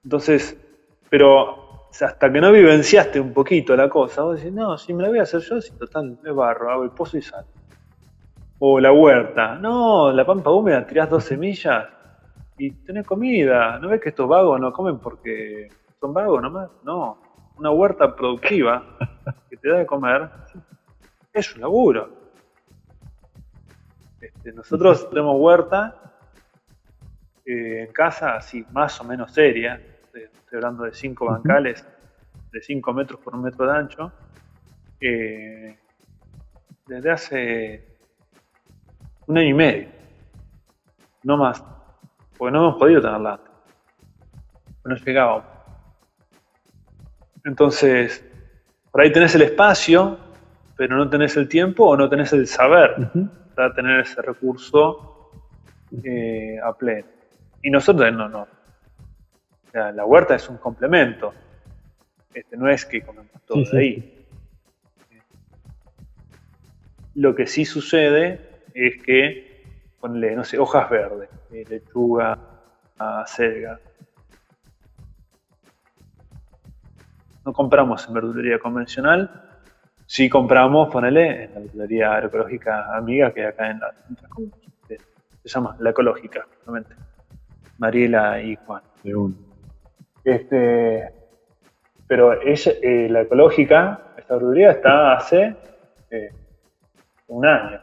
entonces, 0.05 0.57
pero 1.11 1.87
hasta 2.01 2.33
que 2.33 2.41
no 2.41 2.51
vivenciaste 2.53 3.21
un 3.21 3.33
poquito 3.33 3.77
la 3.77 3.89
cosa, 3.89 4.23
vos 4.23 4.37
decís, 4.37 4.53
no, 4.53 4.79
si 4.79 4.95
me 4.95 5.03
la 5.03 5.09
voy 5.11 5.19
a 5.19 5.23
hacer 5.23 5.41
yo, 5.41 5.61
si 5.61 5.73
total 5.73 6.19
es 6.25 6.35
barro, 6.35 6.71
hago 6.71 6.85
el 6.85 6.91
pozo 6.91 7.19
y 7.19 7.23
sal. 7.23 7.45
O 8.59 8.81
la 8.81 8.93
huerta, 8.93 9.57
no, 9.57 10.13
la 10.13 10.25
pampa 10.25 10.51
húmeda, 10.51 10.87
tirás 10.87 11.11
dos 11.11 11.25
semillas 11.25 11.89
y 12.57 12.71
tenés 12.71 13.07
comida. 13.07 13.79
¿No 13.79 13.89
ves 13.89 14.01
que 14.01 14.11
estos 14.11 14.29
vagos 14.29 14.61
no 14.61 14.73
comen 14.73 14.99
porque 14.99 15.69
son 16.01 16.15
vagos 16.15 16.41
nomás? 16.41 16.71
No, 16.85 17.19
una 17.59 17.71
huerta 17.71 18.15
productiva 18.15 18.85
que 19.51 19.57
te 19.57 19.69
da 19.69 19.79
de 19.79 19.87
comer 19.87 20.31
es 21.33 21.55
un 21.55 21.61
laburo. 21.61 22.22
Este, 24.23 24.53
nosotros 24.53 25.11
tenemos 25.11 25.37
huerta 25.37 26.15
eh, 27.45 27.87
en 27.89 27.93
casa, 27.93 28.37
así 28.37 28.65
más 28.71 29.01
o 29.01 29.05
menos 29.05 29.33
seria, 29.33 29.83
estoy 30.15 30.57
hablando 30.57 30.85
de 30.85 30.95
cinco 30.95 31.27
bancales 31.27 31.85
de 32.53 32.61
5 32.61 32.93
metros 32.93 33.19
por 33.21 33.35
un 33.35 33.43
metro 33.43 33.67
de 33.67 33.73
ancho, 33.73 34.13
eh, 35.01 35.77
desde 36.87 37.11
hace 37.11 37.99
un 39.27 39.39
año 39.39 39.49
y 39.49 39.55
medio, 39.55 39.89
no 41.23 41.37
más, 41.39 41.65
porque 42.37 42.53
no 42.53 42.61
hemos 42.61 42.79
podido 42.79 43.01
tenerla 43.01 43.33
antes, 43.33 43.53
no 44.85 44.95
llegábamos. 44.97 45.45
Entonces, 47.45 48.25
por 48.91 49.01
ahí 49.01 49.11
tenés 49.11 49.35
el 49.35 49.43
espacio, 49.43 50.19
pero 50.77 50.97
no 50.97 51.09
tenés 51.09 51.37
el 51.37 51.49
tiempo 51.49 51.87
o 51.87 51.97
no 51.97 52.09
tenés 52.09 52.33
el 52.35 52.47
saber 52.47 53.11
para 53.63 53.75
tener 53.75 54.01
ese 54.01 54.21
recurso 54.21 55.31
eh, 56.03 56.59
a 56.61 56.73
pleno. 56.73 57.07
Y 57.63 57.71
nosotros 57.71 58.13
no, 58.13 58.29
no, 58.29 58.49
la 59.73 60.05
huerta 60.05 60.35
es 60.35 60.49
un 60.49 60.57
complemento. 60.57 61.33
Este, 62.35 62.57
no 62.57 62.69
es 62.69 62.85
que 62.85 63.03
comemos 63.03 63.31
todo 63.47 63.63
de 63.63 63.79
ahí. 63.79 64.27
Lo 67.15 67.37
que 67.37 67.47
sí 67.47 67.65
sucede 67.65 68.65
es 68.75 69.01
que 69.01 69.65
ponle, 70.01 70.35
no 70.35 70.43
sé, 70.43 70.59
hojas 70.59 70.91
verdes, 70.91 71.29
eh, 71.53 71.65
lechuga, 71.69 72.37
acelga. 72.99 73.79
No 77.45 77.53
compramos 77.53 78.09
en 78.09 78.15
verdulería 78.15 78.59
convencional, 78.59 79.52
sí 80.13 80.29
compramos, 80.29 80.91
ponele, 80.93 81.45
en 81.45 81.55
la 81.55 81.61
verdulería 81.61 82.13
agroecológica 82.13 82.95
amiga 82.95 83.33
que 83.33 83.41
hay 83.41 83.47
acá 83.47 83.71
en 83.71 83.81
la 83.81 83.95
se 84.87 85.49
llama 85.49 85.75
La 85.79 85.91
Ecológica, 85.91 86.47
realmente. 86.67 86.95
Mariela 87.79 88.41
y 88.43 88.55
Juan. 88.57 88.83
De 89.03 89.33
este, 90.23 91.15
pero 92.07 92.35
eh, 92.43 93.09
la 93.09 93.23
ecológica, 93.23 94.13
esta 94.19 94.35
verdulería 94.35 94.73
está 94.73 95.15
hace 95.15 95.57
eh, 96.11 96.31
un 97.29 97.47
año, 97.47 97.81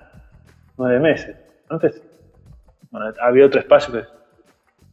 nueve 0.77 0.99
meses. 0.99 1.35
Antes 1.67 1.99
había 3.21 3.47
otro 3.47 3.59
espacio 3.59 3.91
que 3.91 3.99
es 4.01 4.07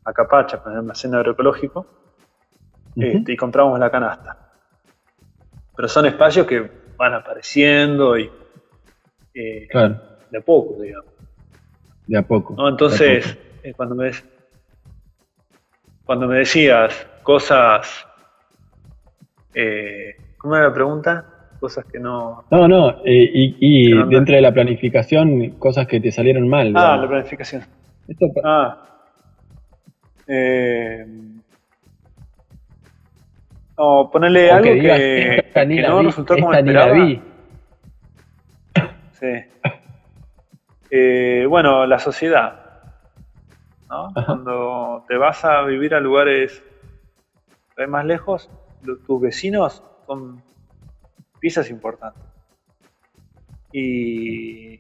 Acapacha, 0.07 0.63
con 0.63 0.73
el 0.73 0.79
almacén 0.79 1.15
agroecológico, 1.15 1.87
este, 2.97 3.33
y 3.33 3.37
compramos 3.37 3.79
la 3.79 3.91
canasta. 3.91 4.39
Pero 5.77 5.87
son 5.87 6.07
espacios 6.07 6.47
que 6.47 6.86
van 6.97 7.15
apareciendo 7.15 8.19
y 8.19 8.31
eh, 9.35 9.69
de 10.31 10.39
a 10.39 10.41
poco, 10.41 10.81
digamos. 10.81 11.13
De 12.07 12.19
a 12.19 12.23
poco. 12.23 12.69
Entonces, 12.69 13.37
cuando 13.77 13.95
me 13.95 14.11
cuando 16.07 16.29
me 16.29 16.39
decías 16.39 17.07
cosas. 17.23 18.07
Eh, 19.53 20.15
¿Cómo 20.39 20.55
era 20.55 20.69
la 20.69 20.75
pregunta? 20.75 21.25
Cosas 21.59 21.85
que 21.87 21.99
no. 21.99 22.45
No, 22.51 22.69
no, 22.69 22.91
eh, 23.05 23.31
y, 23.35 23.91
dentro 24.09 24.37
de 24.37 24.41
la 24.41 24.53
planificación, 24.53 25.51
cosas 25.59 25.87
que 25.87 26.01
te 26.01 26.13
salieron 26.13 26.49
mal. 26.49 26.73
Ah, 26.77 26.97
la 26.97 27.09
planificación. 27.09 27.63
ah. 28.45 28.83
Eh, 30.29 31.05
no, 33.79 34.11
ponerle 34.11 34.51
algo 34.51 34.65
que, 34.65 35.45
que, 35.53 35.83
no 35.83 36.03
resultó 36.03 36.35
como 36.35 36.53
esperaba. 36.53 36.97
Sí. 39.13 39.45
Eh, 40.91 41.47
bueno, 41.49 41.87
la 41.87 41.99
sociedad. 41.99 42.83
¿no? 43.89 44.13
Cuando 44.27 45.05
te 45.09 45.17
vas 45.17 45.45
a 45.45 45.63
vivir 45.63 45.95
a 45.95 46.01
lugares 46.01 46.63
más 47.89 48.05
lejos, 48.05 48.51
tus 49.07 49.21
vecinos 49.21 49.83
son 50.07 50.43
piezas 51.39 51.69
importantes. 51.71 52.23
Y 53.73 54.79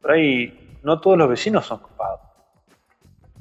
por 0.00 0.12
ahí 0.12 0.78
no 0.82 1.00
todos 1.00 1.18
los 1.18 1.28
vecinos 1.28 1.66
son 1.66 1.80
ocupados. 1.80 2.20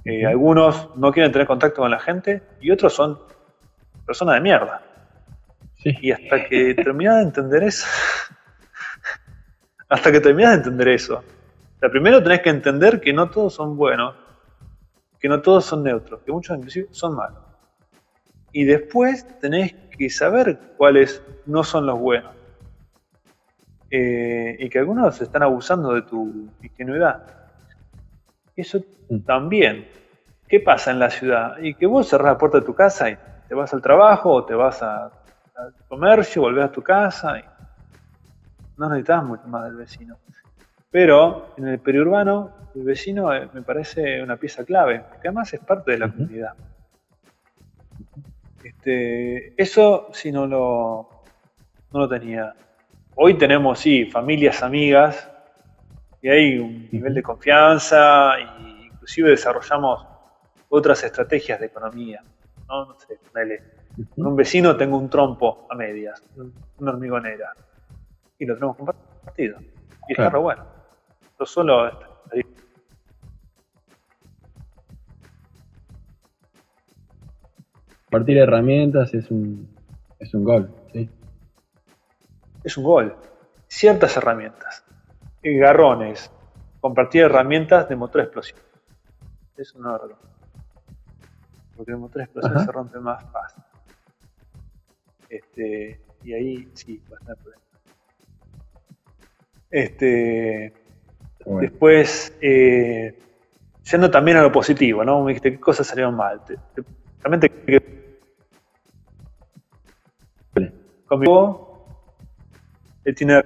Eh, 0.05 0.25
algunos 0.25 0.95
no 0.95 1.11
quieren 1.11 1.31
tener 1.31 1.45
contacto 1.45 1.81
con 1.81 1.91
la 1.91 1.99
gente 1.99 2.41
y 2.61 2.71
otros 2.71 2.93
son 2.93 3.19
personas 4.09 4.35
de 4.35 4.41
mierda. 4.41 4.81
Y 5.83 6.11
hasta 6.11 6.45
que 6.45 6.73
terminas 6.73 7.17
de 7.17 7.21
entender 7.21 7.63
eso, 7.63 7.87
hasta 9.89 10.11
que 10.11 10.19
terminas 10.19 10.51
de 10.51 10.57
entender 10.57 10.87
eso, 10.87 11.23
o 11.81 11.89
primero 11.89 12.21
tenés 12.23 12.41
que 12.41 12.49
entender 12.49 12.99
que 12.99 13.13
no 13.13 13.29
todos 13.29 13.53
son 13.53 13.77
buenos, 13.77 14.15
que 15.19 15.29
no 15.29 15.41
todos 15.41 15.65
son 15.65 15.83
neutros, 15.83 16.21
que 16.25 16.31
muchos 16.31 16.57
inclusive 16.57 16.87
son 16.91 17.15
malos 17.15 17.49
y 18.51 18.65
después 18.65 19.25
tenés 19.39 19.73
que 19.97 20.09
saber 20.09 20.57
cuáles 20.77 21.21
no 21.45 21.63
son 21.63 21.85
los 21.85 21.99
buenos. 21.99 22.31
Eh, 23.91 24.55
y 24.59 24.69
que 24.69 24.79
algunos 24.79 25.19
están 25.21 25.43
abusando 25.43 25.93
de 25.93 26.03
tu 26.03 26.49
ingenuidad. 26.61 27.23
Eso 28.55 28.83
mm. 29.09 29.19
también. 29.19 29.87
¿Qué 30.47 30.59
pasa 30.59 30.91
en 30.91 30.99
la 30.99 31.09
ciudad? 31.09 31.57
Y 31.59 31.75
que 31.75 31.85
vos 31.85 32.09
cerrás 32.09 32.33
la 32.33 32.37
puerta 32.37 32.59
de 32.59 32.65
tu 32.65 32.73
casa 32.73 33.09
y 33.09 33.17
te 33.49 33.55
vas 33.55 33.73
al 33.73 33.81
trabajo 33.81 34.31
o 34.31 34.45
te 34.45 34.53
vas 34.53 34.81
al 34.83 35.11
comercio, 35.87 36.43
volvés 36.43 36.65
a 36.65 36.71
tu 36.71 36.83
casa 36.83 37.39
y 37.39 37.43
no 38.77 38.87
necesitas 38.89 39.23
mucho 39.23 39.47
más 39.47 39.65
del 39.65 39.75
vecino. 39.75 40.17
Pero 40.91 41.55
en 41.57 41.67
el 41.67 41.79
periurbano, 41.79 42.51
el 42.75 42.83
vecino 42.83 43.33
eh, 43.33 43.49
me 43.51 43.63
parece 43.63 44.21
una 44.21 44.37
pieza 44.37 44.63
clave, 44.63 45.03
porque 45.09 45.27
además 45.27 45.51
es 45.51 45.59
parte 45.61 45.91
de 45.91 45.97
la 45.97 46.11
comunidad. 46.11 46.53
Este, 48.63 49.61
eso 49.61 50.09
sí 50.13 50.31
no 50.31 50.45
lo, 50.45 51.09
no 51.91 51.99
lo 51.99 52.07
tenía. 52.07 52.53
Hoy 53.15 53.35
tenemos, 53.35 53.79
sí, 53.79 54.05
familias 54.05 54.61
amigas, 54.61 55.27
y 56.21 56.29
hay 56.29 56.59
un 56.59 56.87
nivel 56.91 57.15
de 57.15 57.23
confianza, 57.23 58.37
e 58.37 58.85
inclusive 58.85 59.31
desarrollamos 59.31 60.05
otras 60.69 61.03
estrategias 61.03 61.59
de 61.59 61.65
economía. 61.65 62.23
¿No? 62.69 62.85
no 62.85 62.95
sé, 62.99 63.19
con 64.15 64.27
un 64.27 64.35
vecino 64.35 64.77
tengo 64.77 64.97
un 64.97 65.09
trompo 65.09 65.67
a 65.69 65.75
medias, 65.75 66.23
una 66.77 66.91
hormigonera, 66.91 67.53
y 68.37 68.45
lo 68.45 68.55
tenemos 68.55 68.77
compartido. 68.77 69.57
Y 70.07 70.13
está 70.13 70.29
re 70.29 70.39
bueno. 70.39 70.65
Lo 71.37 71.45
solo 71.45 71.91
Compartir 78.05 78.39
herramientas 78.39 79.13
es 79.13 79.29
un, 79.29 79.69
es 80.17 80.33
un 80.33 80.43
gol, 80.43 80.73
¿sí? 80.91 81.07
Es 82.63 82.75
un 82.75 82.83
gol. 82.83 83.15
Ciertas 83.67 84.17
herramientas. 84.17 84.83
Garrones. 85.43 86.31
Compartir 86.81 87.23
herramientas 87.23 87.87
de 87.87 87.95
motor 87.95 88.21
explosivo. 88.21 88.59
Es 89.55 89.75
un 89.75 89.85
órgano. 89.85 90.28
Porque 91.79 91.93
el 91.93 91.97
motor 91.97 92.23
explosivo 92.23 92.59
se 92.59 92.71
rompe 92.73 92.99
más 92.99 93.23
fácil. 93.31 93.63
Este, 95.29 96.01
y 96.25 96.33
ahí 96.33 96.69
sí, 96.73 97.01
bastante 97.09 97.41
problema. 97.41 97.63
Este, 99.71 100.73
Después, 101.45 102.35
eh, 102.41 103.17
yendo 103.89 104.11
también 104.11 104.35
a 104.35 104.41
lo 104.41 104.51
positivo, 104.51 105.05
¿no? 105.05 105.23
Me 105.23 105.29
dijiste 105.29 105.53
qué 105.53 105.59
cosas 105.61 105.87
salieron 105.87 106.17
mal. 106.17 106.41
realmente 107.21 107.49
conmigo, 111.07 111.85
él 113.05 113.15
tiene 113.15 113.41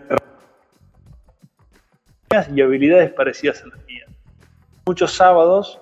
y 2.52 2.62
habilidades 2.62 3.12
parecidas 3.12 3.62
a 3.62 3.68
las 3.68 3.86
mías. 3.86 4.10
Muchos 4.88 5.14
sábados 5.14 5.80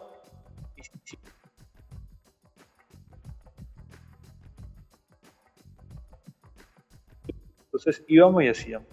Entonces 7.82 8.06
íbamos 8.08 8.44
y 8.44 8.48
hacíamos. 8.48 8.88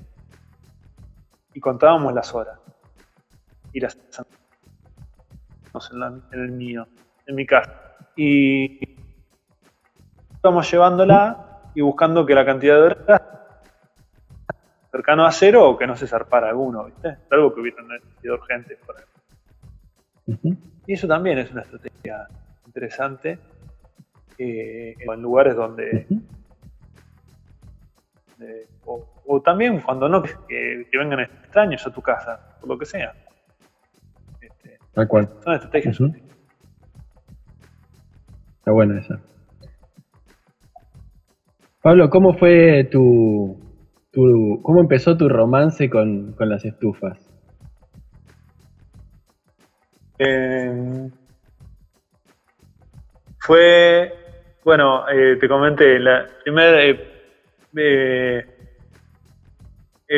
Y 1.53 1.61
contábamos 1.61 2.15
las 2.15 2.35
horas. 2.35 2.59
Y 3.71 3.81
las 3.81 3.99
en, 5.93 6.23
en 6.33 6.41
el 6.41 6.53
mío, 6.53 6.89
en 7.27 7.35
mi 7.35 7.45
casa. 7.45 7.97
Y 8.17 8.81
íbamos 10.43 10.71
llevándola 10.71 11.61
y 11.75 11.83
buscando 11.83 12.25
que 12.25 12.35
la 12.35 12.47
cantidad 12.47 12.77
de 12.77 12.81
horas 12.81 13.23
cercano 14.91 15.27
a 15.27 15.33
cero 15.33 15.69
o 15.69 15.77
que 15.77 15.87
no 15.87 15.95
se 15.95 16.07
zarpara 16.07 16.49
alguno, 16.49 16.87
¿viste? 16.87 17.19
Algo 17.31 17.55
que 17.55 17.61
hubiera 17.61 17.83
sido 18.23 18.37
urgente. 18.37 18.79
Por 18.87 18.97
Ujú. 20.27 20.57
Y 20.87 20.95
eso 20.95 21.07
también 21.07 21.37
es 21.39 21.51
una 21.51 21.61
estrategia 21.61 22.27
interesante 22.65 23.39
eh, 24.39 24.95
en 24.99 25.23
lugares 25.23 25.55
donde. 25.55 26.07
Eh, 28.41 28.69
o, 28.85 29.23
o 29.27 29.43
también 29.43 29.81
cuando 29.81 30.09
no, 30.09 30.23
que, 30.23 30.35
que 30.49 30.99
vengan 30.99 31.21
extraños 31.21 31.87
a 31.87 31.93
tu 31.93 32.01
casa, 32.01 32.57
por 32.61 32.69
lo 32.69 32.79
que 32.79 32.87
sea. 32.87 33.13
Este, 34.41 34.79
Tal 34.93 35.09
cual. 35.09 35.29
son 35.43 35.55
estrategias 35.55 36.01
útiles. 36.01 36.29
Está 38.59 38.73
buena 38.73 38.99
esa. 39.01 39.21
Pablo, 41.83 42.11
¿cómo 42.11 42.35
fue 42.35 42.85
tu, 42.91 43.59
tu 44.11 44.61
cómo 44.63 44.81
empezó 44.81 45.17
tu 45.17 45.29
romance 45.29 45.89
con, 45.89 46.33
con 46.33 46.49
las 46.49 46.65
estufas? 46.65 47.19
Eh, 50.19 51.09
fue, 53.41 54.13
bueno, 54.65 55.09
eh, 55.09 55.37
te 55.41 55.49
comenté, 55.49 55.99
la 56.01 56.27
primera, 56.43 56.85
eh, 56.85 57.18
eh, 57.77 58.45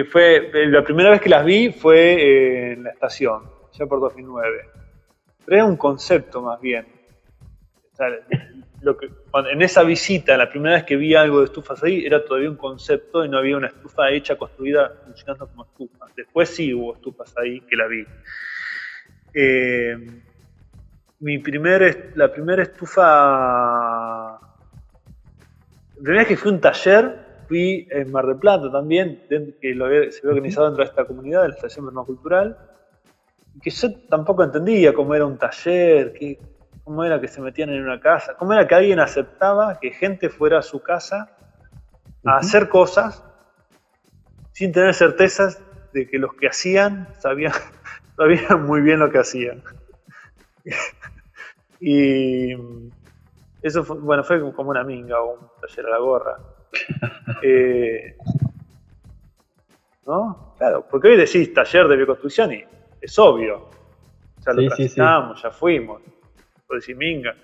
fue, 0.04 0.50
la 0.66 0.84
primera 0.84 1.10
vez 1.10 1.20
que 1.20 1.28
las 1.28 1.44
vi 1.44 1.72
fue 1.72 2.14
eh, 2.14 2.72
en 2.72 2.84
la 2.84 2.90
estación, 2.90 3.42
ya 3.72 3.86
por 3.86 4.00
2009. 4.00 4.70
Pero 5.44 5.56
era 5.56 5.64
un 5.64 5.76
concepto 5.76 6.42
más 6.42 6.60
bien. 6.60 6.86
En 9.50 9.62
esa 9.62 9.82
visita, 9.82 10.36
la 10.36 10.48
primera 10.48 10.76
vez 10.76 10.84
que 10.84 10.96
vi 10.96 11.14
algo 11.14 11.40
de 11.40 11.46
estufas 11.46 11.82
ahí, 11.82 12.04
era 12.06 12.24
todavía 12.24 12.50
un 12.50 12.56
concepto 12.56 13.24
y 13.24 13.28
no 13.28 13.38
había 13.38 13.56
una 13.56 13.66
estufa 13.66 14.10
hecha, 14.10 14.36
construida, 14.36 14.92
funcionando 15.04 15.48
como 15.48 15.64
estufa. 15.64 16.06
Después 16.16 16.48
sí 16.48 16.72
hubo 16.72 16.94
estufas 16.94 17.34
ahí 17.36 17.60
que 17.62 17.76
la 17.76 17.86
vi. 17.86 18.06
Eh, 19.34 19.96
mi 21.20 21.38
primer, 21.38 22.12
la 22.14 22.32
primera 22.32 22.62
estufa. 22.62 23.02
La 25.96 26.02
primera 26.02 26.20
vez 26.20 26.28
que 26.28 26.36
fui 26.36 26.50
a 26.50 26.54
un 26.54 26.60
taller, 26.60 27.29
fui 27.50 27.88
en 27.90 28.12
Mar 28.12 28.26
del 28.26 28.38
Plata 28.38 28.70
también, 28.70 29.26
que 29.60 29.74
lo 29.74 29.86
había- 29.86 30.08
se 30.12 30.18
había 30.20 30.30
organizado 30.36 30.66
dentro 30.66 30.84
de 30.84 30.88
esta 30.90 31.04
comunidad, 31.04 31.42
de 31.42 31.48
la 31.48 31.54
Estación 31.56 31.84
Permacultural, 31.84 32.56
que 33.60 33.70
yo 33.70 33.88
tampoco 34.08 34.44
entendía 34.44 34.94
cómo 34.94 35.16
era 35.16 35.26
un 35.26 35.36
taller, 35.36 36.12
qué- 36.12 36.38
cómo 36.84 37.02
era 37.02 37.20
que 37.20 37.26
se 37.26 37.40
metían 37.40 37.70
en 37.70 37.82
una 37.82 37.98
casa, 38.00 38.36
cómo 38.38 38.52
era 38.52 38.68
que 38.68 38.76
alguien 38.76 39.00
aceptaba 39.00 39.80
que 39.80 39.90
gente 39.90 40.30
fuera 40.30 40.58
a 40.58 40.62
su 40.62 40.80
casa 40.80 41.28
a 42.24 42.36
Ujú. 42.36 42.46
hacer 42.46 42.68
cosas 42.68 43.24
sin 44.52 44.70
tener 44.70 44.94
certezas 44.94 45.60
de 45.92 46.06
que 46.08 46.20
los 46.20 46.32
que 46.34 46.46
hacían 46.46 47.08
sabían, 47.18 47.52
sabían 48.16 48.64
muy 48.64 48.80
bien 48.80 49.00
lo 49.00 49.10
que 49.10 49.18
hacían. 49.18 49.60
y 51.80 52.52
eso 53.60 53.82
fue, 53.82 53.98
bueno, 53.98 54.22
fue 54.22 54.40
como 54.54 54.70
una 54.70 54.84
minga 54.84 55.20
o 55.20 55.32
un 55.34 55.48
taller 55.60 55.86
a 55.86 55.90
la 55.90 55.98
gorra. 55.98 56.49
Eh, 57.42 58.16
¿No? 60.06 60.54
Claro, 60.58 60.86
porque 60.90 61.08
hoy 61.08 61.16
decís 61.16 61.52
taller 61.54 61.88
de 61.88 61.96
bioconstrucción 61.96 62.52
y 62.52 62.64
es 63.00 63.18
obvio. 63.18 63.68
Ya 64.44 64.52
lo 64.52 64.60
Sí, 64.62 64.68
sí, 64.68 64.88
sí. 64.88 64.94
transitamos, 64.96 65.42
ya 65.42 65.50
fuimos. 65.50 66.02
Por 66.66 66.76
decir 66.76 66.96
minga. 66.96 67.34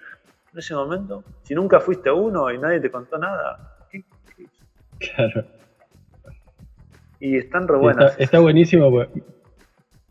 En 0.53 0.59
ese 0.59 0.75
momento, 0.75 1.23
si 1.43 1.55
nunca 1.55 1.81
fuiste 1.81 2.09
a 2.09 2.15
uno 2.15 2.51
y 2.51 2.59
nadie 2.59 2.81
te 2.81 2.91
contó 2.91 3.19
nada, 3.19 3.77
¿qué- 3.91 4.05
qué- 4.37 4.47
Claro. 5.15 5.45
y 7.21 7.37
están 7.37 7.69
re 7.69 7.77
buenas. 7.77 8.13
está, 8.13 8.23
está 8.23 8.39
buenísimo 8.41 8.91
porque 8.91 9.23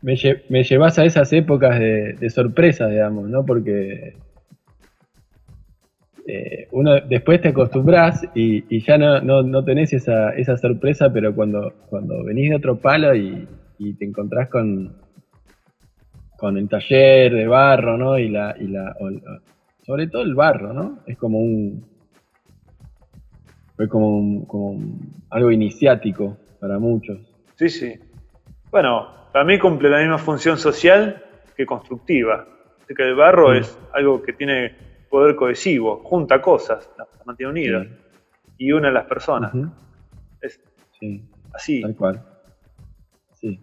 me, 0.02 0.14
lle- 0.14 0.42
me 0.48 0.62
llevas 0.62 0.98
a 0.98 1.04
esas 1.04 1.32
épocas 1.32 1.78
de, 1.78 2.12
de 2.14 2.30
sorpresa, 2.30 2.86
digamos, 2.86 3.28
¿no? 3.28 3.44
Porque 3.44 4.16
eh, 6.26 6.66
uno 6.72 7.00
después 7.08 7.40
te 7.40 7.48
acostumbras 7.48 8.26
y, 8.34 8.64
y 8.74 8.80
ya 8.80 8.98
no, 8.98 9.20
no, 9.20 9.42
no 9.42 9.64
tenés 9.64 9.92
esa, 9.92 10.30
esa 10.30 10.56
sorpresa, 10.56 11.12
pero 11.12 11.34
cuando, 11.34 11.72
cuando 11.88 12.24
venís 12.24 12.50
de 12.50 12.56
otro 12.56 12.76
palo 12.76 13.14
y, 13.14 13.46
y 13.78 13.94
te 13.94 14.04
encontrás 14.04 14.48
con, 14.48 14.96
con 16.36 16.56
el 16.58 16.68
taller 16.68 17.32
de 17.32 17.46
barro, 17.46 17.96
¿no? 17.96 18.18
Y 18.18 18.28
la, 18.28 18.54
y 18.58 18.66
la, 18.68 18.94
o- 18.98 19.40
sobre 19.84 20.08
todo 20.08 20.22
el 20.22 20.34
barro, 20.34 20.72
¿no? 20.72 20.98
Es 21.06 21.16
como 21.16 21.38
un, 21.38 21.84
fue 23.76 23.88
como, 23.88 24.18
un- 24.18 24.44
como 24.46 24.70
un- 24.70 25.00
algo 25.30 25.50
iniciático 25.52 26.36
para 26.60 26.78
muchos. 26.78 27.18
Sí, 27.56 27.68
sí. 27.68 27.94
Bueno, 28.70 29.08
para 29.32 29.44
mí 29.44 29.58
cumple 29.58 29.90
la 29.90 29.98
misma 30.00 30.18
función 30.18 30.58
social 30.58 31.22
que 31.56 31.64
constructiva. 31.66 32.46
Así 32.84 32.94
que 32.94 33.02
el 33.04 33.14
barro 33.14 33.54
es 33.54 33.78
algo 33.94 34.22
que 34.22 34.32
tiene 34.32 34.72
poder 35.10 35.36
cohesivo, 35.36 36.00
junta 36.04 36.40
cosas, 36.40 36.88
las 36.98 37.08
mantiene 37.24 37.50
unidas 37.52 37.86
y 38.58 38.72
une 38.72 38.88
a 38.88 38.90
las 38.90 39.04
personas. 39.06 39.52
Es 40.40 40.60
Sí, 40.98 41.22
así. 41.52 41.82
tal 41.82 41.94
cual. 41.96 42.22
Sí. 43.34 43.60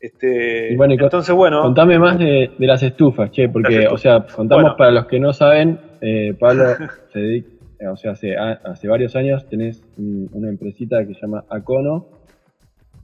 Este, 0.00 0.72
Y 0.72 0.76
bueno, 0.76 0.94
y 0.94 0.98
entonces, 0.98 1.34
bueno, 1.34 1.62
Contame 1.62 1.98
más 1.98 2.18
de, 2.18 2.50
de 2.58 2.66
las 2.66 2.82
estufas, 2.82 3.30
che, 3.30 3.48
porque, 3.48 3.84
estufas. 3.84 3.92
o 3.92 3.98
sea, 3.98 4.26
contamos 4.36 4.62
Bueno. 4.64 4.76
para 4.76 4.90
los 4.90 5.06
que 5.06 5.20
no 5.20 5.32
saben, 5.32 5.78
eh, 6.00 6.34
Pablo 6.38 6.64
se 7.12 7.18
dedica, 7.20 7.92
o 7.92 7.96
sea, 7.96 8.12
hace, 8.12 8.36
hace 8.36 8.88
varios 8.88 9.14
años 9.14 9.48
tenés 9.48 9.84
un- 9.98 10.28
una 10.32 10.48
empresita 10.48 11.06
que 11.06 11.14
se 11.14 11.20
llama 11.20 11.44
Acono, 11.48 12.06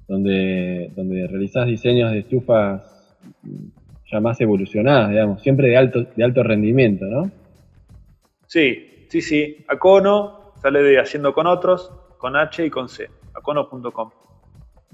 donde, 0.09 0.91
donde 0.97 1.27
realizás 1.29 1.67
diseños 1.67 2.11
de 2.11 2.21
estufas 2.21 3.17
ya 4.11 4.21
más 4.21 4.41
evolucionadas, 4.41 5.11
digamos, 5.11 5.43
siempre 5.43 5.69
de 5.69 5.77
alto, 5.77 6.05
de 6.15 6.25
alto 6.25 6.43
rendimiento, 6.43 7.05
¿no? 7.07 7.31
sí, 8.47 9.07
sí, 9.09 9.21
sí. 9.21 9.65
Acono 9.69 10.53
sale 10.57 10.83
de 10.83 10.99
haciendo 10.99 11.35
con 11.35 11.47
otros, 11.47 11.93
con 12.19 12.37
H 12.37 12.65
y 12.65 12.71
con 12.71 12.89
C, 12.89 13.09
acono.com. 13.35 14.11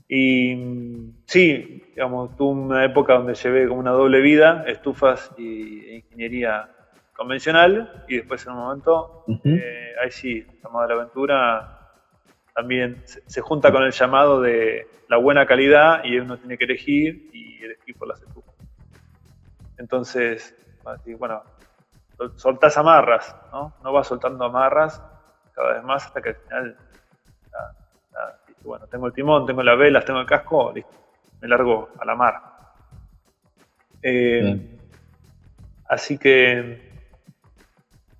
Y 0.08 0.54
mm, 0.54 1.12
sí, 1.26 1.84
digamos, 1.94 2.36
tuve 2.36 2.60
una 2.60 2.84
época 2.84 3.14
donde 3.14 3.34
llevé 3.34 3.68
como 3.68 3.80
una 3.80 3.92
doble 3.92 4.20
vida, 4.20 4.64
estufas 4.66 5.30
y 5.38 5.80
e 5.86 5.96
ingeniería 5.96 6.68
convencional, 7.16 8.04
y 8.08 8.16
después 8.16 8.44
en 8.46 8.52
un 8.52 8.58
momento, 8.58 9.24
eh, 9.44 9.92
ahí 10.02 10.10
sí, 10.10 10.44
llamado 10.62 10.84
a 10.84 10.88
la 10.88 10.94
aventura, 10.94 11.78
también 12.54 13.02
se, 13.04 13.22
se 13.26 13.40
junta 13.40 13.70
con 13.72 13.84
el 13.84 13.92
llamado 13.92 14.40
de 14.40 14.86
la 15.08 15.16
buena 15.16 15.46
calidad 15.46 16.04
y 16.04 16.18
uno 16.18 16.38
tiene 16.38 16.58
que 16.58 16.64
elegir 16.64 17.30
y 17.32 17.62
elegir 17.62 17.96
por 17.96 18.08
las 18.08 18.20
estufas. 18.20 18.53
Entonces, 19.76 20.54
bueno, 21.18 21.42
sol- 22.16 22.32
soltás 22.36 22.76
amarras, 22.76 23.34
¿no? 23.52 23.74
No 23.82 23.92
vas 23.92 24.06
soltando 24.06 24.44
amarras 24.44 25.02
cada 25.54 25.74
vez 25.74 25.84
más 25.84 26.06
hasta 26.06 26.20
que 26.22 26.30
al 26.30 26.36
final, 26.36 26.76
bueno, 28.62 28.86
tengo 28.86 29.06
el 29.06 29.12
timón, 29.12 29.46
tengo 29.46 29.62
las 29.62 29.78
velas, 29.78 30.04
tengo 30.04 30.20
el 30.20 30.26
casco, 30.26 30.72
listo, 30.74 30.90
me 31.40 31.48
largo 31.48 31.90
a 31.98 32.04
la 32.04 32.14
mar. 32.14 32.40
Eh, 34.02 34.78
así 35.88 36.18
que, 36.18 36.92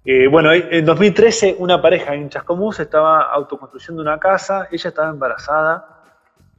eh, 0.04 0.26
bueno, 0.28 0.52
en 0.52 0.84
2013 0.84 1.56
una 1.58 1.80
pareja 1.80 2.14
en 2.14 2.28
Chascomús 2.28 2.80
estaba 2.80 3.22
autoconstruyendo 3.32 4.02
una 4.02 4.18
casa, 4.18 4.68
ella 4.70 4.88
estaba 4.88 5.10
embarazada, 5.10 6.02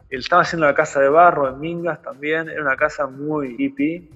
él 0.09 0.19
estaba 0.19 0.41
haciendo 0.43 0.65
la 0.65 0.73
casa 0.75 0.99
de 0.99 1.09
barro 1.09 1.49
en 1.49 1.59
Mingas 1.59 2.01
también, 2.01 2.49
era 2.49 2.61
una 2.61 2.75
casa 2.75 3.05
muy 3.07 3.55
hippie, 3.57 4.09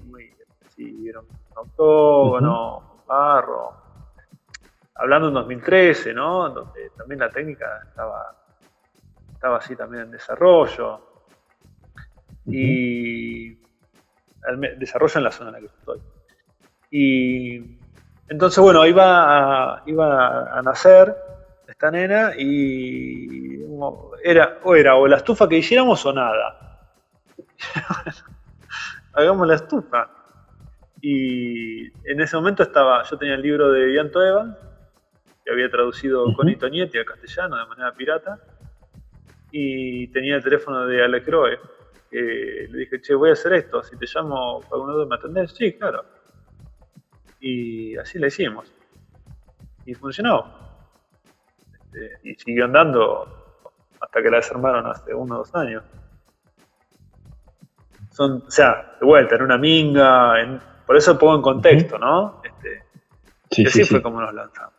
sí, 0.80 1.08
era 1.08 1.20
un 1.20 1.26
octógono, 1.54 3.02
barro, 3.06 3.72
hablando 4.94 5.28
en 5.28 5.34
2013, 5.34 6.14
¿no? 6.14 6.48
Donde 6.48 6.90
también 6.96 7.20
la 7.20 7.28
técnica 7.28 7.80
estaba, 7.88 8.34
estaba 9.32 9.56
así 9.58 9.76
también 9.76 10.04
en 10.04 10.10
desarrollo. 10.10 11.06
Y 12.46 13.58
desarrollo 14.78 15.18
en 15.18 15.24
la 15.24 15.30
zona 15.30 15.50
en 15.50 15.54
la 15.54 15.60
que 15.60 15.66
estoy. 15.66 16.00
Y 16.90 17.78
entonces, 18.28 18.58
bueno, 18.62 18.84
iba 18.86 19.74
a, 19.74 19.82
iba 19.86 20.58
a 20.58 20.62
nacer 20.62 21.14
esta 21.68 21.90
nena 21.90 22.32
y 22.36 23.62
era 24.24 24.58
o 24.64 24.74
era 24.74 24.96
o 24.96 25.06
la 25.06 25.18
estufa 25.18 25.48
que 25.48 25.58
hiciéramos 25.58 26.04
o 26.06 26.12
nada. 26.12 26.90
Hagamos 29.12 29.46
la 29.46 29.54
estufa. 29.54 30.19
Y 31.00 31.86
en 32.10 32.20
ese 32.20 32.36
momento 32.36 32.62
estaba, 32.62 33.02
yo 33.04 33.16
tenía 33.16 33.34
el 33.34 33.42
libro 33.42 33.70
de 33.70 33.94
Ianto 33.94 34.22
Evans, 34.22 34.56
que 35.44 35.50
había 35.50 35.70
traducido 35.70 36.24
Ujú. 36.24 36.36
con 36.36 36.48
Itonietti 36.48 36.98
al 36.98 37.04
castellano 37.04 37.56
de 37.56 37.66
manera 37.66 37.92
pirata, 37.94 38.38
y 39.50 40.08
tenía 40.08 40.36
el 40.36 40.42
teléfono 40.44 40.86
de 40.86 41.02
Alex 41.02 41.26
Croe. 41.26 41.58
que 42.10 42.66
le 42.68 42.78
dije, 42.78 43.00
che, 43.00 43.14
voy 43.14 43.30
a 43.30 43.34
hacer 43.34 43.52
esto, 43.52 43.82
si 43.84 43.96
te 43.96 44.04
llamo 44.12 44.60
para 44.62 44.74
alguna 44.74 44.94
duda 44.94 45.06
me 45.06 45.14
atendés, 45.14 45.52
sí, 45.52 45.72
claro. 45.74 46.04
Y 47.38 47.96
así 47.96 48.18
la 48.18 48.26
hicimos. 48.26 48.72
Y 49.86 49.94
funcionó. 49.94 50.52
Este, 51.72 52.18
y 52.24 52.34
siguió 52.34 52.64
andando 52.64 53.58
hasta 54.00 54.22
que 54.22 54.30
la 54.30 54.38
desarmaron 54.38 54.86
hace 54.86 55.14
uno 55.14 55.36
o 55.36 55.38
dos 55.38 55.54
años. 55.54 55.84
Son, 58.10 58.42
o 58.46 58.50
sea, 58.50 58.96
de 59.00 59.06
vuelta, 59.06 59.36
en 59.36 59.42
una 59.42 59.56
minga, 59.56 60.40
por 60.90 60.96
eso 60.96 61.16
pongo 61.16 61.36
en 61.36 61.42
contexto, 61.42 61.98
¿no? 62.00 62.42
Este, 62.42 62.82
Sí, 63.52 63.62
sí, 63.62 63.66
así 63.68 63.84
sí. 63.84 63.90
fue 63.90 64.02
como 64.02 64.20
nos 64.20 64.34
lanzamos. 64.34 64.74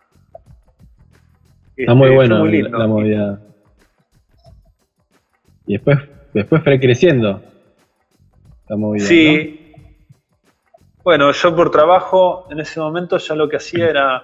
Está 1.78 1.94
muy 1.94 2.08
Este, 2.08 2.16
bueno 2.18 2.36
fue 2.36 2.40
muy 2.50 2.52
la- 2.58 2.64
lindo. 2.64 2.78
la 2.80 2.88
movida. 2.88 3.42
Y 5.68 5.74
después, 5.76 6.00
después 6.34 6.62
fue 6.66 6.80
creciendo 6.82 7.42
la 8.68 8.76
movida. 8.76 9.06
Sí. 9.06 9.74
Bueno, 11.02 11.32
yo 11.32 11.56
por 11.56 11.72
trabajo 11.72 12.46
en 12.52 12.60
ese 12.60 12.82
momento 12.82 13.18
ya 13.18 13.34
lo 13.36 13.48
que 13.48 13.56
hacía 13.56 13.90
era, 13.90 14.22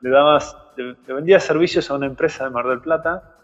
le 0.00 0.08
dabas, 0.08 0.56
le, 0.78 0.96
le 1.06 1.12
vendía 1.12 1.38
servicios 1.38 1.90
a 1.90 1.96
una 1.96 2.06
empresa 2.06 2.44
de 2.44 2.50
Mar 2.50 2.66
del 2.66 2.80
Plata, 2.80 3.34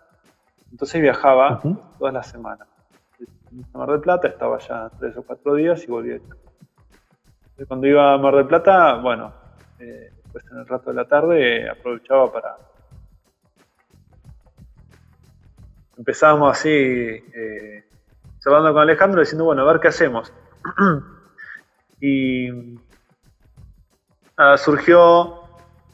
entonces 0.70 1.02
viajaba 1.02 1.60
todas 1.98 2.14
las 2.14 2.26
semanas. 2.26 2.68
A 3.74 3.76
Mar 3.78 3.90
del 3.90 4.00
Plata 4.00 4.28
estaba 4.28 4.58
ya 4.60 4.90
tres 4.98 5.14
o 5.18 5.22
cuatro 5.24 5.54
días 5.56 5.84
y 5.84 5.88
volvía. 5.90 6.14
Entonces, 6.14 6.40
Cuando 7.68 7.86
iba 7.86 8.14
a 8.14 8.18
Mar 8.18 8.34
del 8.34 8.46
Plata, 8.46 8.94
bueno, 8.96 9.32
eh, 9.78 10.10
después 10.22 10.44
en 10.50 10.58
el 10.58 10.66
rato 10.66 10.90
de 10.90 10.96
la 10.96 11.04
tarde 11.06 11.62
eh, 11.62 11.70
aprovechaba 11.70 12.32
para... 12.32 12.56
Empezábamos 15.96 16.58
así, 16.58 16.70
eh, 16.70 17.84
charlando 18.40 18.72
con 18.72 18.82
Alejandro, 18.82 19.20
diciendo, 19.20 19.44
bueno, 19.44 19.62
a 19.62 19.72
ver 19.72 19.80
qué 19.80 19.88
hacemos. 19.88 20.32
y 22.00 22.48
nada, 24.36 24.56
surgió, 24.56 25.42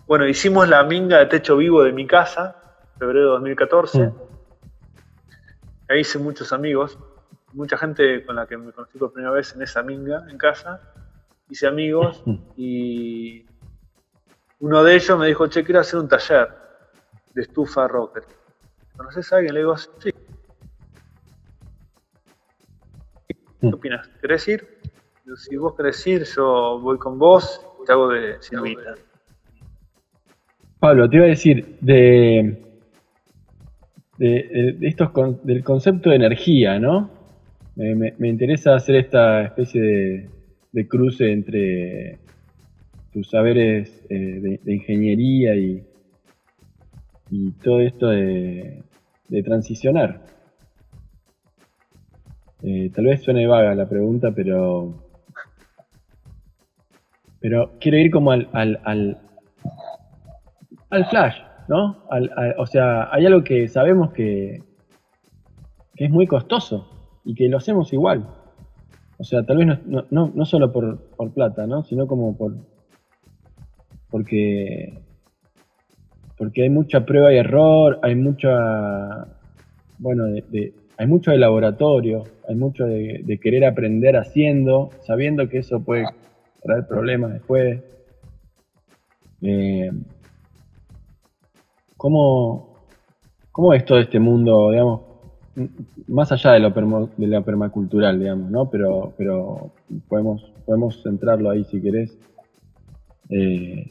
bueno, 0.06 0.26
hicimos 0.26 0.68
la 0.68 0.84
minga 0.84 1.18
de 1.18 1.26
techo 1.26 1.56
vivo 1.56 1.82
de 1.82 1.92
mi 1.92 2.06
casa, 2.06 2.56
febrero 2.98 3.26
de 3.26 3.32
2014. 3.32 3.98
Mm. 3.98 4.12
Ahí 5.88 6.00
hice 6.00 6.18
muchos 6.18 6.52
amigos, 6.52 6.98
mucha 7.52 7.76
gente 7.76 8.24
con 8.24 8.36
la 8.36 8.46
que 8.46 8.56
me 8.56 8.72
conocí 8.72 8.98
por 8.98 9.12
primera 9.12 9.32
vez 9.32 9.54
en 9.54 9.62
esa 9.62 9.82
minga 9.82 10.24
en 10.30 10.38
casa. 10.38 10.80
Hice 11.50 11.66
amigos 11.66 12.22
y 12.56 13.44
uno 14.60 14.82
de 14.82 14.96
ellos 14.96 15.18
me 15.18 15.26
dijo, 15.26 15.46
che, 15.48 15.62
quiero 15.64 15.80
hacer 15.80 16.00
un 16.00 16.08
taller 16.08 16.48
de 17.34 17.42
estufa 17.42 17.86
rocker. 17.86 18.24
¿Conoces 18.96 19.32
a 19.32 19.36
alguien? 19.36 19.54
Le 19.54 19.60
digo, 19.60 19.76
sí. 19.76 20.10
¿Qué 23.60 23.66
Mm. 23.66 23.74
opinas? 23.74 24.08
¿Querés 24.20 24.46
ir? 24.48 24.68
Digo, 25.24 25.36
si 25.36 25.56
vos 25.56 25.74
querés 25.76 26.06
ir, 26.06 26.24
yo 26.24 26.78
voy 26.80 26.96
con 26.98 27.18
vos, 27.18 27.60
te 27.86 27.92
hago 27.92 28.08
de 28.08 28.36
silvita. 28.40 28.94
Pablo, 30.78 31.08
te 31.10 31.16
iba 31.16 31.24
a 31.24 31.28
decir, 31.28 31.76
de, 31.80 32.56
de, 34.16 34.74
de 34.78 34.86
estos 34.88 35.10
con- 35.10 35.40
del 35.42 35.64
concepto 35.64 36.10
de 36.10 36.16
energía, 36.16 36.78
¿no? 36.78 37.10
Me, 37.74 37.94
me- 37.96 38.14
me 38.18 38.28
interesa 38.28 38.74
hacer 38.76 38.94
esta 38.96 39.42
especie 39.42 39.80
de, 39.82 40.30
de 40.78 40.86
cruce 40.86 41.32
entre 41.32 42.18
tus 43.12 43.28
saberes 43.30 44.06
eh, 44.08 44.60
de, 44.62 44.72
ingeniería 44.74 45.56
y, 45.56 45.84
y 47.30 47.50
todo 47.64 47.80
esto 47.80 48.06
de, 48.08 48.84
de 49.28 49.42
transicionar. 49.42 50.24
Eh, 52.62 52.90
tal 52.94 53.06
vez 53.06 53.22
suene 53.22 53.46
vaga 53.48 53.74
la 53.74 53.88
pregunta, 53.88 54.30
pero 54.32 55.04
pero 57.40 57.72
quiero 57.80 57.98
ir 57.98 58.10
como 58.10 58.30
al, 58.32 58.48
al, 58.52 58.80
al, 58.84 59.18
al 60.90 61.04
flash, 61.06 61.36
¿no? 61.68 62.04
Al- 62.10 62.30
al- 62.36 62.54
o 62.58 62.66
sea, 62.66 63.12
hay 63.12 63.26
algo 63.26 63.42
que 63.42 63.66
sabemos 63.68 64.12
que, 64.12 64.62
que 65.96 66.04
es 66.04 66.10
muy 66.10 66.26
costoso 66.26 67.20
y 67.24 67.34
que 67.34 67.48
lo 67.48 67.56
hacemos 67.58 67.92
igual. 67.92 68.26
O 69.18 69.24
sea, 69.24 69.42
tal 69.44 69.58
vez 69.58 69.66
no, 69.66 70.04
no, 70.10 70.32
no, 70.32 70.46
solo 70.46 70.72
por, 70.72 70.98
por 71.16 71.32
plata, 71.32 71.66
¿no? 71.66 71.82
Sino 71.82 72.06
como 72.06 72.36
por 72.36 72.54
porque 74.10 75.02
porque 76.36 76.62
hay 76.62 76.70
mucha 76.70 77.04
prueba 77.04 77.32
y 77.32 77.36
error, 77.36 77.98
hay 78.02 78.14
mucha 78.14 79.26
bueno, 79.98 80.26
hay 80.96 81.06
mucho 81.06 81.32
de 81.32 81.38
laboratorio, 81.38 82.24
hay 82.48 82.54
mucho 82.54 82.84
de, 82.86 83.38
querer 83.42 83.64
aprender 83.64 84.16
haciendo, 84.16 84.90
sabiendo 85.02 85.48
que 85.48 85.58
eso 85.58 85.80
puede 85.80 86.04
traer 86.62 86.86
problemas 86.86 87.32
después. 87.32 87.82
Eh, 89.42 89.90
¿cómo, 91.96 92.76
¿Cómo 93.50 93.74
es 93.74 93.84
todo 93.84 93.98
este 93.98 94.20
mundo, 94.20 94.70
digamos, 94.70 95.07
más 96.06 96.30
allá 96.32 96.52
de 96.52 96.60
lo, 96.60 96.72
permo- 96.74 97.10
de 97.16 97.26
lo 97.26 97.42
permacultural, 97.44 98.18
digamos, 98.18 98.50
¿no? 98.50 98.70
Pero, 98.70 99.12
pero 99.16 99.72
podemos, 100.08 100.42
podemos 100.66 101.02
centrarlo 101.02 101.50
ahí 101.50 101.64
si 101.64 101.80
querés. 101.80 102.16
Eh, 103.30 103.90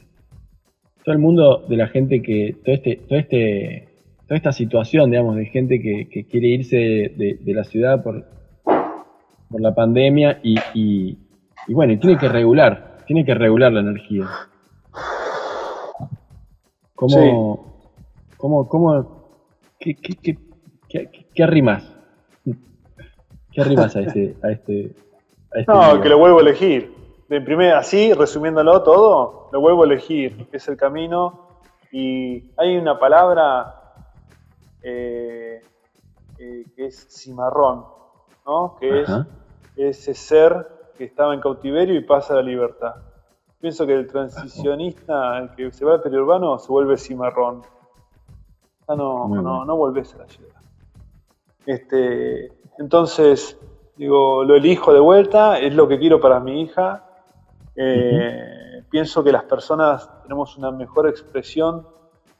todo 1.04 1.12
el 1.14 1.18
mundo 1.20 1.64
de 1.68 1.76
la 1.76 1.88
gente 1.88 2.20
que, 2.22 2.56
todo 2.64 2.74
este, 2.74 2.96
todo 3.08 3.18
este, 3.18 3.88
toda 4.26 4.36
esta 4.36 4.52
situación, 4.52 5.10
digamos, 5.10 5.36
de 5.36 5.46
gente 5.46 5.80
que, 5.80 6.08
que 6.08 6.24
quiere 6.24 6.48
irse 6.48 6.76
de, 6.76 7.08
de- 7.16 7.38
de 7.40 7.54
la 7.54 7.64
ciudad 7.64 8.02
por, 8.02 8.24
por 8.64 9.60
la 9.60 9.74
pandemia 9.74 10.38
y, 10.42 10.56
y- 10.74 11.18
y 11.66 11.74
bueno, 11.74 11.92
y 11.92 11.98
tiene 11.98 12.18
que 12.18 12.28
regular, 12.28 12.98
tiene 13.06 13.24
que 13.24 13.34
regular 13.34 13.72
la 13.72 13.80
energía. 13.80 14.26
¿Cómo, 16.94 17.74
cómo, 18.36 18.68
cómo, 18.68 19.28
qué, 19.78 19.94
qué, 19.94 20.14
qué, 20.88 21.08
qué, 21.38 21.44
arrimas? 21.44 21.84
¿Qué 23.52 23.60
arrimas 23.60 23.94
a 23.94 24.00
ese, 24.00 24.36
a 24.42 24.50
este, 24.50 24.92
a 25.54 25.60
este 25.60 25.72
No, 25.72 26.00
que 26.00 26.08
lo 26.08 26.18
vuelvo 26.18 26.38
a 26.38 26.40
elegir. 26.40 26.92
De 27.28 27.40
primer, 27.40 27.74
así, 27.74 28.12
resumiéndolo 28.12 28.82
todo, 28.82 29.48
lo 29.52 29.60
vuelvo 29.60 29.82
a 29.82 29.86
elegir, 29.86 30.48
que 30.48 30.56
es 30.56 30.66
el 30.66 30.76
camino. 30.76 31.46
Y 31.92 32.50
hay 32.56 32.76
una 32.76 32.98
palabra 32.98 33.72
eh, 34.82 35.62
eh, 36.40 36.64
que 36.74 36.86
es 36.86 37.06
cimarrón, 37.08 37.84
¿no? 38.44 38.76
Que 38.80 39.02
es 39.02 39.08
ese 39.76 40.14
ser 40.14 40.66
que 40.96 41.04
estaba 41.04 41.34
en 41.34 41.40
cautiverio 41.40 41.94
y 41.94 42.00
pasa 42.00 42.32
a 42.32 42.36
la 42.38 42.42
libertad. 42.42 42.96
Pienso 43.60 43.86
que 43.86 43.94
el 43.94 44.08
transicionista, 44.08 45.38
el 45.38 45.54
que 45.54 45.70
se 45.70 45.84
va 45.84 45.94
al 45.94 46.02
periurbano, 46.02 46.58
se 46.58 46.66
vuelve 46.72 46.96
cimarrón. 46.96 47.62
Ya 48.88 48.96
no, 48.96 49.28
Muy 49.28 49.40
no, 49.40 49.64
no 49.64 49.76
volvés 49.76 50.12
a 50.16 50.18
la 50.18 50.26
ciudad. 50.26 50.58
Este, 51.68 52.50
entonces, 52.78 53.58
digo, 53.94 54.42
lo 54.42 54.56
elijo 54.56 54.94
de 54.94 55.00
vuelta, 55.00 55.58
es 55.58 55.74
lo 55.74 55.86
que 55.86 55.98
quiero 55.98 56.18
para 56.18 56.40
mi 56.40 56.62
hija. 56.62 57.04
Eh, 57.76 58.84
Pienso 58.90 59.22
que 59.22 59.32
las 59.32 59.44
personas 59.44 60.08
tenemos 60.22 60.56
una 60.56 60.70
mejor 60.70 61.08
expresión 61.08 61.86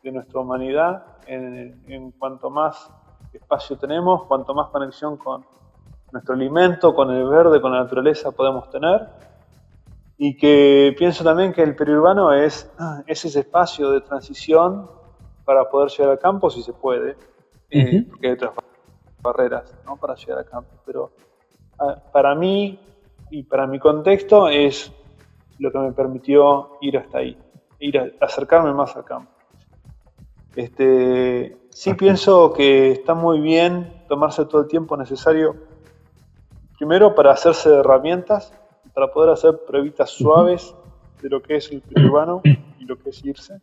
de 0.03 0.13
nuestra 0.13 0.41
humanidad 0.41 1.05
en, 1.27 1.83
en 1.89 2.11
cuanto 2.13 2.49
más 2.49 2.91
espacio 3.35 3.77
tenemos, 3.77 4.25
cuanto 4.25 4.55
más 4.55 4.71
conexión 4.71 5.19
con 5.19 5.45
nuestro 6.11 6.35
alimento, 6.35 6.95
con 6.95 7.11
el 7.11 7.29
verde, 7.29 7.61
con 7.61 7.73
la 7.73 7.83
naturaleza 7.83 8.31
podemos 8.31 8.71
tener. 8.71 9.09
Y 10.17 10.39
que 10.39 10.95
pienso 10.97 11.23
también 11.23 11.53
que 11.53 11.63
el 11.63 11.77
periurbano 11.77 12.33
es, 12.33 12.73
es 13.07 13.27
ese 13.27 13.41
espacio 13.41 13.91
de 13.91 14.01
transición 14.01 14.91
para 15.45 15.69
poder 15.69 15.91
llegar 15.91 16.13
al 16.13 16.19
campo 16.19 16.49
si 16.49 16.63
se 16.63 16.73
puede, 16.73 17.15
eh, 17.69 18.07
porque 18.09 18.29
hay 18.29 18.33
otras 18.33 18.55
barreras 19.29 19.75
¿no? 19.85 19.97
para 19.97 20.15
llegar 20.15 20.39
al 20.39 20.47
campo. 20.47 20.71
Pero 20.85 21.13
para 22.13 22.35
mí 22.35 22.79
y 23.31 23.43
para 23.43 23.67
mi 23.67 23.79
contexto 23.79 24.49
es 24.49 24.93
lo 25.59 25.71
que 25.71 25.79
me 25.79 25.93
permitió 25.93 26.79
ir 26.81 26.99
hasta 26.99 27.19
ahí, 27.19 27.37
ir 27.79 27.99
a, 27.99 28.11
acercarme 28.21 28.73
más 28.73 28.97
al 28.97 29.05
campo. 29.05 29.31
Este, 30.57 31.57
sí 31.71 31.91
Ajá. 31.91 31.97
pienso 31.97 32.53
que 32.53 32.93
está 32.93 33.15
muy 33.15 33.41
bien 33.41 34.05
tomarse 34.09 34.45
todo 34.47 34.63
el 34.63 34.69
tiempo 34.69 34.97
necesario, 34.97 35.57
primero 36.77 37.15
para 37.15 37.33
hacerse 37.33 37.71
de 37.71 37.79
herramientas, 37.79 38.53
para 38.95 39.09
poder 39.13 39.31
hacer 39.31 39.61
pruebitas 39.67 40.11
suaves 40.11 40.75
de 41.23 41.29
lo 41.29 41.43
que 41.43 41.57
es 41.57 41.71
el 41.71 41.83
urbano 42.05 42.41
y 42.45 42.85
lo 42.85 42.97
que 42.99 43.11
es 43.11 43.25
irse. 43.25 43.61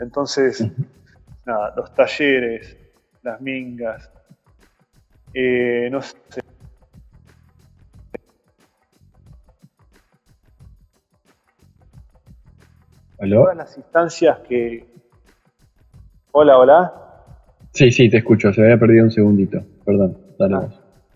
Entonces, 0.00 0.66
nada, 1.44 1.72
los 1.76 1.94
talleres, 1.94 2.76
las 3.22 3.40
mingas, 3.40 4.10
eh, 5.34 5.88
no 5.90 6.02
sé, 6.02 6.16
¿Aló? 13.18 13.42
todas 13.42 13.56
las 13.56 13.76
instancias 13.76 14.38
que... 14.40 14.86
Hola, 16.32 16.58
hola. 16.58 16.92
Sí, 17.72 17.90
sí, 17.92 18.10
te 18.10 18.18
escucho, 18.18 18.52
se 18.52 18.62
había 18.62 18.78
perdido 18.78 19.04
un 19.04 19.10
segundito, 19.10 19.60
perdón, 19.84 20.18
dale 20.38 20.56
Ah. 20.56 20.68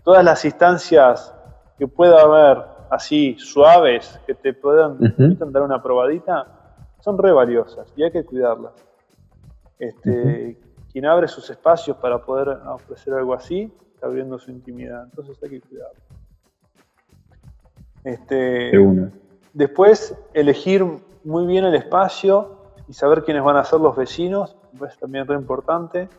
Todas 0.03 0.23
las 0.23 0.45
instancias 0.45 1.33
que 1.77 1.87
pueda 1.87 2.21
haber 2.21 2.63
así 2.89 3.35
suaves, 3.37 4.19
que 4.25 4.33
te 4.33 4.53
puedan 4.53 4.97
dar 5.51 5.63
una 5.63 5.83
probadita, 5.83 6.47
son 7.01 7.17
re 7.17 7.31
valiosas 7.31 7.91
y 7.95 8.03
hay 8.03 8.11
que 8.11 8.23
cuidarlas. 8.23 8.73
Este, 9.77 10.57
quien 10.91 11.05
abre 11.05 11.27
sus 11.27 11.49
espacios 11.49 11.97
para 11.97 12.19
poder 12.19 12.47
ofrecer 12.67 13.13
algo 13.13 13.33
así, 13.33 13.71
está 13.97 14.05
abriendo 14.05 14.37
su 14.37 14.51
intimidad. 14.51 15.05
Entonces 15.05 15.41
hay 15.41 15.49
que 15.49 15.61
cuidarlo. 15.61 15.99
Este, 18.03 18.71
después, 19.53 20.15
elegir 20.35 20.85
muy 21.23 21.47
bien 21.47 21.65
el 21.65 21.73
espacio 21.73 22.57
y 22.87 22.93
saber 22.93 23.23
quiénes 23.23 23.43
van 23.43 23.57
a 23.57 23.63
ser 23.63 23.79
los 23.79 23.95
vecinos, 23.95 24.55
es 24.87 24.97
también 24.99 25.25
re 25.25 25.33
importante. 25.33 26.09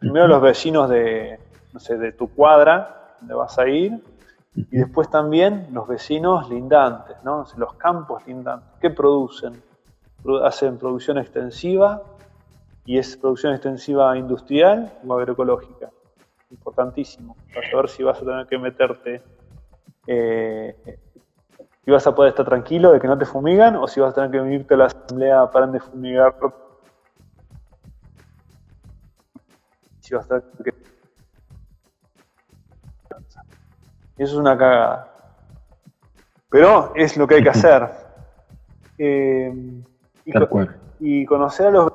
Primero 0.00 0.26
los 0.26 0.42
vecinos 0.42 0.90
de, 0.90 1.38
no 1.72 1.78
sé, 1.78 1.96
de 1.96 2.10
tu 2.10 2.28
cuadra, 2.28 3.14
donde 3.20 3.34
vas 3.34 3.56
a 3.56 3.68
ir, 3.68 4.02
y 4.56 4.76
después 4.76 5.08
también 5.08 5.68
los 5.70 5.86
vecinos 5.86 6.50
lindantes, 6.50 7.16
¿no? 7.22 7.46
los 7.56 7.74
campos 7.74 8.26
lindantes. 8.26 8.68
¿Qué 8.80 8.90
producen? 8.90 9.62
Hacen 10.42 10.76
producción 10.76 11.18
extensiva 11.18 12.02
y 12.84 12.98
es 12.98 13.16
producción 13.16 13.52
extensiva 13.52 14.18
industrial 14.18 14.92
o 15.06 15.14
agroecológica. 15.14 15.90
Importantísimo, 16.54 17.36
para 17.52 17.68
saber 17.70 17.88
si 17.88 18.02
vas 18.02 18.22
a 18.22 18.24
tener 18.24 18.46
que 18.46 18.58
meterte 18.58 19.22
eh, 20.06 20.98
si 21.84 21.90
vas 21.90 22.06
a 22.06 22.14
poder 22.14 22.30
estar 22.30 22.46
tranquilo 22.46 22.92
de 22.92 23.00
que 23.00 23.06
no 23.06 23.18
te 23.18 23.26
fumigan 23.26 23.76
o 23.76 23.86
si 23.86 24.00
vas 24.00 24.12
a 24.12 24.14
tener 24.14 24.30
que 24.30 24.40
venirte 24.40 24.74
a 24.74 24.76
la 24.78 24.86
asamblea 24.86 25.50
para 25.50 25.66
de 25.66 25.80
fumigar. 25.80 26.34
Si 30.00 30.14
vas 30.14 30.30
a 30.30 30.40
tener 30.40 30.64
que... 30.64 30.84
Eso 34.16 34.32
es 34.32 34.34
una 34.34 34.56
cagada. 34.56 35.10
Pero 36.48 36.92
es 36.94 37.16
lo 37.16 37.26
que 37.26 37.34
hay 37.34 37.42
que 37.42 37.48
hacer. 37.50 37.90
Eh, 38.96 39.82
y, 41.00 41.26
conocer 41.26 41.66
a 41.66 41.70
los 41.70 41.92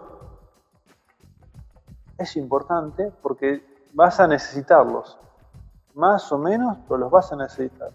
es 2.17 2.35
importante 2.35 3.11
porque 3.21 3.63
vas 3.93 4.19
a 4.19 4.27
necesitarlos. 4.27 5.17
Más 5.95 6.31
o 6.31 6.37
menos, 6.37 6.77
pero 6.87 6.97
los 6.97 7.11
vas 7.11 7.31
a 7.31 7.35
necesitar. 7.35 7.91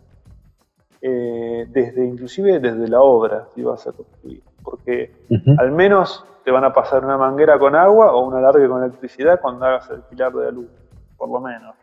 Eh, 1.00 1.66
desde 1.68 2.04
inclusive 2.06 2.58
desde 2.60 2.88
la 2.88 3.00
obra, 3.00 3.48
si 3.54 3.62
vas 3.62 3.86
a 3.86 3.92
construir. 3.92 4.42
Porque 4.62 5.14
al 5.58 5.70
menos 5.70 6.24
te 6.44 6.50
van 6.50 6.64
a 6.64 6.72
pasar 6.72 7.04
una 7.04 7.16
manguera 7.16 7.58
con 7.58 7.74
agua 7.74 8.12
o 8.12 8.26
una 8.26 8.40
larga 8.40 8.68
con 8.68 8.82
electricidad 8.82 9.40
cuando 9.40 9.64
hagas 9.66 9.90
el 9.90 10.00
pilar 10.02 10.32
de 10.32 10.44
la 10.44 10.50
luz, 10.50 10.68
por 11.16 11.28
lo 11.28 11.40
menos. 11.40 11.74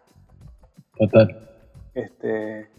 Total. 0.97 1.49
Este, 1.93 2.69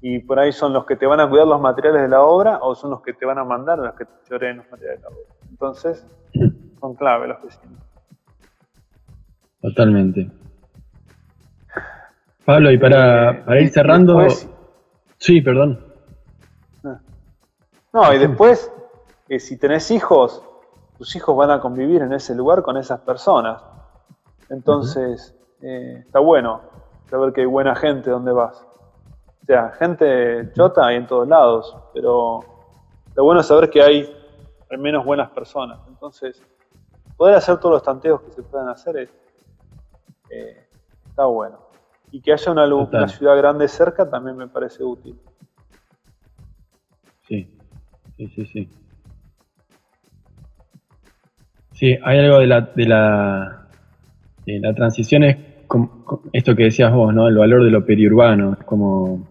y, 0.00 0.20
por 0.20 0.38
ahí 0.38 0.52
son 0.52 0.72
los 0.72 0.86
que 0.86 0.96
te 0.96 1.06
van 1.06 1.18
a 1.18 1.28
cuidar 1.28 1.46
los 1.46 1.60
materiales 1.60 2.02
de 2.02 2.08
la 2.08 2.22
obra 2.22 2.58
o 2.62 2.74
son 2.74 2.90
los 2.90 3.02
que 3.02 3.14
te 3.14 3.26
van 3.26 3.38
a 3.38 3.44
mandar 3.44 3.78
los 3.78 3.94
que 3.94 4.04
te 4.04 4.12
lloren 4.30 4.58
los 4.58 4.70
materiales 4.70 5.02
de 5.02 5.08
la 5.08 5.16
obra. 5.16 5.34
Entonces, 5.50 6.06
son 6.78 6.94
clave 6.94 7.26
los 7.26 7.42
vecinos. 7.42 7.78
Totalmente. 9.60 10.30
Pablo, 12.44 12.70
y 12.70 12.78
para, 12.78 13.44
para 13.44 13.60
ir 13.60 13.70
cerrando... 13.70 14.26
sí, 15.18 15.40
perdón. 15.40 15.88
No, 17.92 18.12
y 18.12 18.18
después, 18.18 18.70
eh, 19.28 19.40
si 19.40 19.58
tenés 19.58 19.90
hijos, 19.90 20.42
tus 20.98 21.14
hijos 21.16 21.36
van 21.36 21.50
a 21.50 21.60
convivir 21.60 22.02
en 22.02 22.12
ese 22.12 22.34
lugar 22.34 22.62
con 22.62 22.76
esas 22.76 23.00
personas. 23.00 23.62
Entonces, 24.50 25.34
eh, 25.62 26.02
está 26.06 26.20
bueno 26.20 26.60
saber 27.10 27.32
que 27.32 27.40
hay 27.40 27.46
buena 27.46 27.74
gente 27.74 28.10
donde 28.10 28.32
vas. 28.32 28.62
O 29.42 29.46
sea, 29.46 29.70
gente 29.70 30.52
chota 30.54 30.86
hay 30.86 30.96
en 30.96 31.06
todos 31.06 31.26
lados, 31.26 31.76
pero 31.94 32.40
lo 33.14 33.24
bueno 33.24 33.42
saber 33.42 33.70
que 33.70 33.82
hay 33.82 34.14
al 34.70 34.78
menos 34.78 35.04
buenas 35.04 35.30
personas. 35.30 35.78
Entonces, 35.88 36.42
poder 37.16 37.34
hacer 37.34 37.58
todos 37.58 37.74
los 37.74 37.82
tanteos 37.82 38.20
que 38.22 38.32
se 38.32 38.42
puedan 38.42 38.68
hacer 38.68 38.98
es, 38.98 39.10
eh, 40.30 40.66
está 41.06 41.26
bueno. 41.26 41.58
Y 42.10 42.20
que 42.20 42.32
haya 42.32 42.52
una, 42.52 42.66
una, 42.74 43.08
ciudad 43.08 43.36
grande 43.36 43.68
cerca 43.68 44.08
también 44.08 44.36
me 44.36 44.48
parece 44.48 44.82
útil. 44.82 45.16
Sí, 47.26 47.50
sí, 48.16 48.28
sí, 48.28 48.46
sí. 48.46 48.70
Sí, 51.72 51.98
hay 52.02 52.18
algo 52.18 52.38
de 52.40 52.46
la, 52.46 52.60
de 52.74 52.86
la, 52.86 53.68
de 54.46 54.58
la 54.58 54.74
transición 54.74 55.22
es 55.24 55.36
esto 56.32 56.56
que 56.56 56.64
decías 56.64 56.92
vos, 56.92 57.14
¿no? 57.14 57.28
El 57.28 57.36
valor 57.36 57.64
de 57.64 57.70
lo 57.70 57.84
periurbano, 57.84 58.54
es 58.58 58.64
como, 58.64 59.28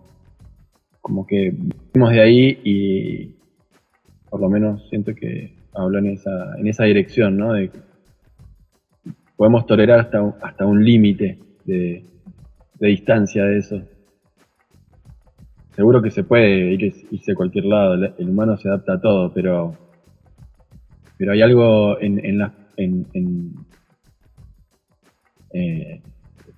como 1.02 1.26
que 1.26 1.54
vimos 1.94 2.12
de 2.12 2.22
ahí 2.22 2.60
y 2.64 3.36
por 4.30 4.40
lo 4.40 4.50
menos 4.50 4.88
siento 4.90 5.16
que 5.16 5.56
hablo 5.74 6.00
en 6.00 6.08
esa, 6.08 6.56
en 6.58 6.68
esa 6.68 6.84
dirección, 6.84 7.38
¿no? 7.38 7.54
De 7.54 7.72
podemos 9.38 9.66
tolerar 9.66 10.00
hasta, 10.00 10.22
un, 10.22 10.34
hasta 10.42 10.66
un 10.66 10.84
límite 10.84 11.40
de, 11.64 12.04
distancia 12.80 13.46
de 13.46 13.60
eso. 13.60 13.82
Seguro 15.76 16.02
que 16.02 16.12
se 16.12 16.24
puede 16.24 16.74
ir, 16.74 16.84
irse 17.12 17.32
a 17.32 17.36
cualquier 17.36 17.66
lado, 17.66 17.94
el 17.94 18.30
humano 18.30 18.58
se 18.58 18.68
adapta 18.68 18.94
a 18.94 19.00
todo, 19.00 19.32
pero, 19.32 19.78
pero 21.18 21.32
hay 21.34 21.42
algo 21.44 22.02
en, 22.02 22.26
en, 22.26 22.38
la, 22.40 22.52
en, 22.76 23.06
en 23.14 23.54
eh, 25.54 26.02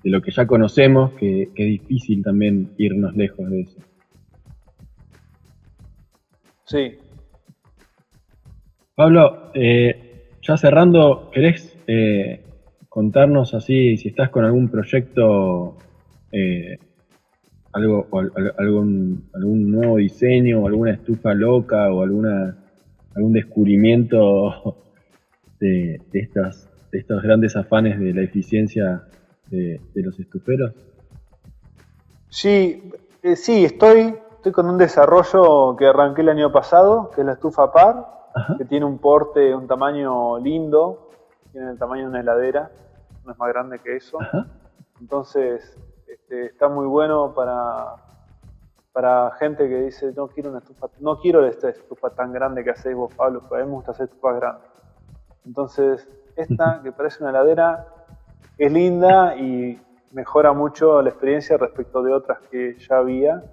de 0.03 0.09
lo 0.09 0.21
que 0.21 0.31
ya 0.31 0.47
conocemos, 0.47 1.11
que, 1.13 1.43
es 1.43 1.53
difícil 1.53 2.23
también 2.23 2.71
irnos 2.77 3.15
lejos 3.15 3.49
de 3.49 3.61
eso. 3.61 3.79
Sí. 6.65 6.97
Pablo, 8.95 9.51
eh, 9.53 10.29
ya 10.41 10.55
cerrando, 10.55 11.29
¿querés 11.33 11.77
eh, 11.87 12.43
contarnos 12.89 13.53
así 13.53 13.95
si 13.97 14.09
estás 14.09 14.29
con 14.29 14.43
algún 14.43 14.67
proyecto, 14.67 15.77
eh, 16.31 16.77
algo, 17.71 18.07
algún, 18.57 19.29
algún 19.33 19.71
nuevo 19.71 19.97
diseño, 19.97 20.61
o 20.61 20.67
alguna 20.67 20.91
estufa 20.91 21.33
loca 21.33 21.93
o 21.93 22.01
alguna 22.01 22.57
algún 23.15 23.33
descubrimiento 23.33 24.75
de, 25.59 26.01
de, 26.11 26.19
estas, 26.19 26.69
de 26.91 26.99
estos 26.99 27.21
grandes 27.21 27.55
afanes 27.55 27.99
de 27.99 28.13
la 28.13 28.21
eficiencia 28.21 29.03
de, 29.47 29.81
los 29.95 30.19
estuferos? 30.19 30.73
Sí, 32.29 32.91
eh, 33.23 33.35
sí, 33.35 33.65
estoy, 33.65 34.15
estoy 34.35 34.51
con 34.51 34.69
un 34.69 34.77
desarrollo 34.77 35.75
que 35.75 35.87
arranqué 35.87 36.21
el 36.21 36.29
año 36.29 36.51
pasado, 36.51 37.11
que 37.11 37.21
es 37.21 37.27
la 37.27 37.33
estufa 37.33 37.71
par, 37.71 38.19
que 38.57 38.65
tiene 38.65 38.85
un 38.85 38.99
porte, 38.99 39.53
un 39.55 39.67
tamaño 39.67 40.39
lindo, 40.39 41.08
tiene 41.59 41.73
el 41.73 41.77
tamaño 41.77 42.03
de 42.03 42.09
una 42.09 42.21
heladera, 42.21 42.71
no 43.25 43.33
es 43.33 43.37
más 43.37 43.49
grande 43.49 43.79
que 43.79 43.97
eso. 43.97 44.17
Entonces, 45.01 45.77
este, 46.07 46.45
está 46.45 46.69
muy 46.69 46.87
bueno 46.87 47.33
para, 47.33 47.95
para 48.93 49.31
gente 49.31 49.67
que 49.67 49.81
dice, 49.81 50.13
no 50.15 50.29
quiero 50.29 50.51
una 50.51 50.59
estufa, 50.59 50.87
no 51.01 51.19
quiero 51.19 51.45
esta 51.45 51.67
estufa 51.67 52.11
tan 52.11 52.31
grande 52.31 52.63
que 52.63 52.69
hacéis 52.69 52.95
vos, 52.95 53.13
Pablo, 53.13 53.43
pero 53.49 53.61
a 53.61 53.65
mí 53.65 53.69
me 53.69 53.75
gusta 53.75 53.91
hacer 53.91 54.05
estufas 54.05 54.37
grandes. 54.37 54.69
Entonces, 55.45 56.07
esta, 56.37 56.79
que 56.81 56.93
parece 56.93 57.21
una 57.21 57.31
heladera, 57.31 57.87
es 58.57 58.71
linda 58.71 59.35
y 59.35 59.81
mejora 60.13 60.53
mucho 60.53 61.01
la 61.01 61.09
experiencia 61.09 61.57
respecto 61.57 62.01
de 62.01 62.13
otras 62.13 62.39
que 62.49 62.77
ya 62.79 62.99
había. 62.99 63.43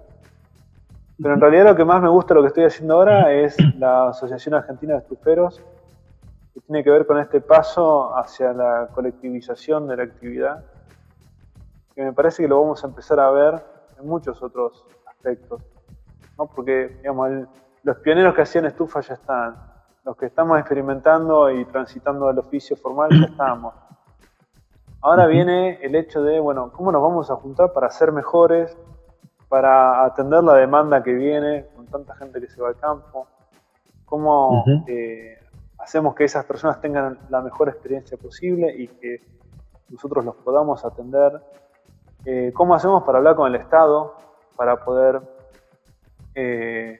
Pero 1.21 1.33
en 1.33 1.41
realidad 1.41 1.65
lo 1.65 1.75
que 1.75 1.83
más 1.83 2.01
me 2.01 2.07
gusta 2.07 2.33
lo 2.33 2.41
que 2.41 2.47
estoy 2.47 2.63
haciendo 2.63 2.93
ahora 2.93 3.33
es 3.33 3.57
la 3.75 4.07
Asociación 4.07 4.55
Argentina 4.55 4.93
de 4.93 4.99
Estuferos, 4.99 5.61
que 6.57 6.65
tiene 6.65 6.83
que 6.83 6.89
ver 6.89 7.05
con 7.05 7.19
este 7.19 7.39
paso 7.39 8.17
hacia 8.17 8.51
la 8.51 8.89
colectivización 8.91 9.87
de 9.87 9.97
la 9.97 10.03
actividad, 10.03 10.63
que 11.93 12.01
me 12.03 12.13
parece 12.13 12.41
que 12.41 12.49
lo 12.49 12.59
vamos 12.59 12.83
a 12.83 12.87
empezar 12.87 13.19
a 13.19 13.29
ver 13.29 13.63
en 13.99 14.07
muchos 14.07 14.41
otros 14.41 14.83
aspectos. 15.05 15.61
¿no? 16.35 16.47
Porque 16.47 16.97
digamos, 16.97 17.47
los 17.83 17.97
pioneros 17.97 18.33
que 18.33 18.41
hacían 18.41 18.65
estufas 18.65 19.07
ya 19.07 19.13
están, 19.13 19.55
los 20.03 20.17
que 20.17 20.25
estamos 20.25 20.57
experimentando 20.59 21.51
y 21.51 21.63
transitando 21.65 22.27
al 22.27 22.39
oficio 22.39 22.75
formal 22.75 23.09
ya 23.11 23.27
estamos. 23.27 23.75
Ahora 25.01 25.27
viene 25.27 25.79
el 25.83 25.93
hecho 25.93 26.23
de, 26.23 26.39
bueno, 26.39 26.71
¿cómo 26.71 26.91
nos 26.91 27.03
vamos 27.03 27.29
a 27.29 27.35
juntar 27.35 27.71
para 27.71 27.91
ser 27.91 28.11
mejores, 28.11 28.75
para 29.47 30.03
atender 30.05 30.43
la 30.43 30.55
demanda 30.55 31.03
que 31.03 31.13
viene 31.13 31.67
con 31.75 31.85
tanta 31.85 32.15
gente 32.15 32.41
que 32.41 32.47
se 32.47 32.59
va 32.59 32.69
al 32.69 32.77
campo? 32.77 33.27
¿Cómo 34.05 34.63
eh, 34.87 35.37
hacemos 35.87 36.15
que 36.15 36.25
esas 36.25 36.43
personas 36.43 36.81
tengan 36.81 37.17
la 37.29 37.41
mejor 37.41 37.69
experiencia 37.69 38.17
posible 38.17 38.75
y 38.77 38.89
que 38.89 39.21
nosotros 39.87 40.25
los 40.25 40.35
podamos 40.35 40.83
atender? 40.83 41.41
Eh, 42.25 42.51
¿Cómo 42.53 42.75
hacemos 42.75 43.03
para 43.03 43.19
hablar 43.19 43.37
con 43.37 43.47
el 43.47 43.55
Estado, 43.55 44.13
para 44.57 44.83
poder 44.83 45.21
eh, 46.35 46.99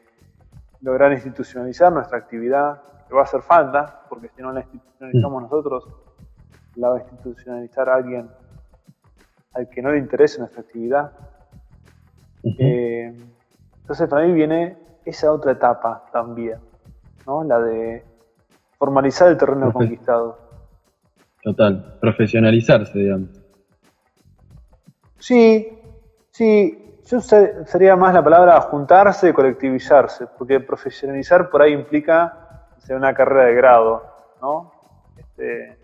lograr 0.80 1.12
institucionalizar 1.12 1.92
nuestra 1.92 2.18
actividad? 2.18 2.82
Que 3.10 3.14
va 3.14 3.22
a 3.22 3.24
hacer 3.26 3.42
falta, 3.42 4.04
porque 4.08 4.30
si 4.30 4.42
no 4.42 4.54
la 4.54 4.62
institucionalizamos 4.62 5.42
nosotros, 5.44 5.90
la 6.76 6.88
va 6.88 6.96
a 6.96 7.00
institucionalizar 7.00 7.90
alguien 7.90 8.30
al 9.54 9.68
que 9.68 9.82
no 9.82 9.92
le 9.92 9.98
interese 9.98 10.40
nuestra 10.40 10.62
actividad. 10.62 11.12
Eh, 12.58 13.14
entonces 13.82 14.08
para 14.08 14.26
mí 14.26 14.32
viene 14.32 14.78
esa 15.04 15.34
otra 15.34 15.52
etapa 15.52 16.06
también, 16.14 16.60
¿no? 17.26 17.44
la 17.44 17.60
de 17.60 18.17
formalizar 18.78 19.30
el 19.30 19.38
terreno 19.38 19.72
conquistado. 19.72 20.38
total. 21.44 21.98
Profesionalizarse, 22.00 22.98
digamos. 23.00 23.30
Sí, 25.20 25.68
sí. 26.32 26.84
Yo 27.06 27.22
sería 27.22 27.96
más 27.96 28.14
la 28.14 28.24
palabra 28.24 28.60
juntarse, 28.62 29.34
colectivizarse, 29.34 30.28
porque 30.38 30.60
profesionalizar 30.60 31.50
por 31.50 31.62
ahí 31.62 31.72
implica 31.72 32.68
ser 32.80 32.98
una 32.98 33.14
carrera 33.14 33.46
de 33.46 33.56
grado, 33.56 34.04
¿no? 34.42 34.72
Este, 35.18 35.78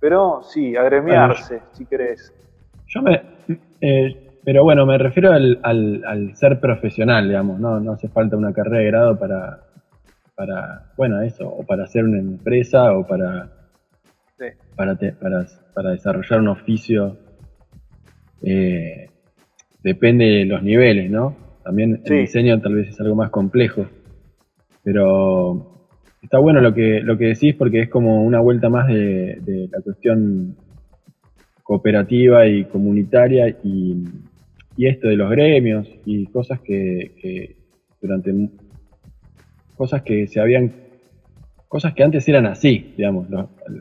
pero 0.00 0.42
sí, 0.42 0.74
agremiarse, 0.74 1.62
si 1.72 1.84
querés. 1.84 2.32
Yo 2.86 3.02
me. 3.02 3.22
Eh, 3.80 4.38
pero 4.44 4.62
bueno, 4.62 4.86
me 4.86 4.96
refiero 4.98 5.32
al, 5.32 5.60
al, 5.62 6.34
ser 6.36 6.60
profesional, 6.60 7.28
digamos, 7.28 7.58
¿no? 7.58 7.80
No 7.80 7.92
hace 7.92 8.08
falta 8.08 8.36
una 8.36 8.52
carrera 8.52 8.78
de 8.78 8.86
grado 8.86 9.18
para, 9.18 9.60
para 10.34 10.92
bueno, 10.96 11.22
eso, 11.22 11.48
o 11.48 11.64
para 11.64 11.84
hacer 11.84 12.04
una 12.04 12.18
empresa 12.18 12.92
o 12.96 13.06
para, 13.06 13.50
para, 14.76 14.96
para, 14.96 15.46
para, 15.74 15.90
desarrollar 15.90 16.40
un 16.40 16.48
oficio. 16.48 17.18
Eh, 18.42 19.08
depende 19.82 20.24
de 20.24 20.44
los 20.44 20.62
niveles, 20.62 21.10
¿no? 21.10 21.36
También 21.62 22.02
el 22.04 22.20
diseño 22.20 22.60
tal 22.60 22.74
vez 22.74 22.88
es 22.88 23.00
algo 23.00 23.14
más 23.14 23.30
complejo. 23.30 23.86
Pero 24.82 25.74
está 26.24 26.38
bueno 26.38 26.60
lo 26.60 26.74
que, 26.74 27.00
lo 27.00 27.16
que 27.16 27.26
decís 27.26 27.54
porque 27.54 27.80
es 27.80 27.88
como 27.88 28.24
una 28.24 28.40
vuelta 28.40 28.68
más 28.68 28.88
de, 28.88 29.68
la 29.70 29.80
cuestión 29.80 30.56
cooperativa 31.62 32.46
y 32.46 32.64
comunitaria 32.64 33.48
y, 33.62 34.04
esto 34.76 35.06
de 35.08 35.16
los 35.16 35.30
gremios 35.30 35.88
y 36.04 36.26
cosas 36.26 36.60
que, 36.60 37.56
durante 38.00 38.32
cosas 39.76 40.02
que 40.02 40.26
se 40.26 40.40
habían 40.40 40.72
cosas 41.68 41.94
que 41.94 42.04
antes 42.04 42.28
eran 42.28 42.46
así, 42.46 42.94
digamos, 42.96 43.26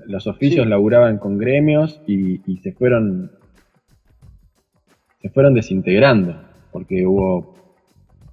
los, 0.07 0.25
oficios 0.25 0.65
laburaban 0.65 1.19
con 1.19 1.37
gremios 1.37 2.01
y, 2.07 2.41
y, 2.51 2.57
se 2.57 2.71
fueron 2.71 3.29
se 5.21 5.29
fueron 5.29 5.53
desintegrando, 5.53 6.35
porque 6.71 7.05
hubo 7.05 7.55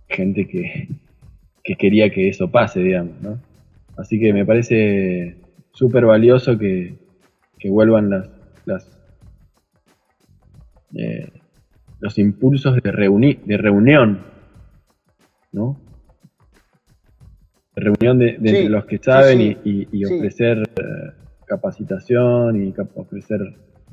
gente 0.09 0.49
que, 0.49 0.89
quería 1.77 2.11
que 2.11 2.29
eso 2.29 2.51
pase, 2.51 2.81
digamos, 2.81 3.21
¿no? 3.21 3.39
Así 3.97 4.19
que 4.19 4.33
me 4.33 4.47
parece 4.47 5.37
súper 5.73 6.07
valioso 6.07 6.59
que, 6.59 6.99
vuelvan 7.65 8.09
las, 8.09 8.31
las 8.65 8.91
eh, 10.95 11.31
los 12.01 12.19
impulsos 12.19 12.75
de, 12.77 12.81
de 13.45 13.57
reunión, 13.59 14.25
¿no? 15.53 15.79
De 17.75 17.83
reunión 17.83 18.19
de, 18.19 18.69
los 18.69 18.85
que 18.87 18.99
saben 18.99 19.41
y, 19.41 20.05
ofrecer 20.05 20.59
eh, 20.59 21.13
capacitación 21.47 22.63
y 22.63 22.75
ofrecer, 22.97 23.41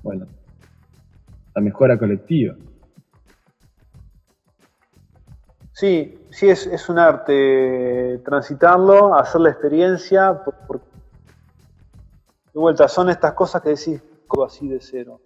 bueno, 0.03 0.27
la 1.55 1.61
mejora 1.61 1.97
colectiva. 1.97 2.55
Sí, 5.73 6.17
sí 6.31 6.49
es, 6.49 6.89
un 6.89 6.97
arte 6.97 8.19
transitarlo, 8.25 9.13
hacer 9.13 9.41
la 9.41 9.51
experiencia. 9.51 10.33
de 10.33 12.59
vuelta, 12.59 12.87
son 12.87 13.09
estas 13.09 13.33
cosas 13.33 13.61
que 13.61 13.69
decís 13.69 14.01
así 14.45 14.67
de 14.67 14.79
cero. 14.81 15.21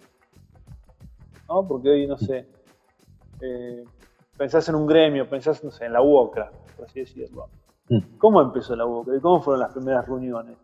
¿No? 1.48 1.68
Porque 1.68 1.90
hoy, 1.90 2.08
no 2.08 2.18
sé, 2.18 2.48
eh, 3.42 3.84
pensás 4.38 4.68
en 4.70 4.76
un 4.76 4.88
gremio, 4.88 5.30
pensás, 5.30 5.64
no 5.64 5.72
sé, 5.72 5.86
en 5.86 5.94
la 5.94 6.02
UOCRA, 6.02 6.52
por 6.78 6.86
así 6.86 7.02
decirlo. 7.02 7.50
Mm. 7.92 8.18
¿Cómo 8.18 8.42
empezó 8.42 8.74
la 8.74 8.86
UOCRA? 8.86 9.18
¿Y 9.18 9.20
cómo 9.20 9.42
fueron 9.42 9.60
las 9.60 9.74
primeras 9.74 10.08
reuniones? 10.08 10.58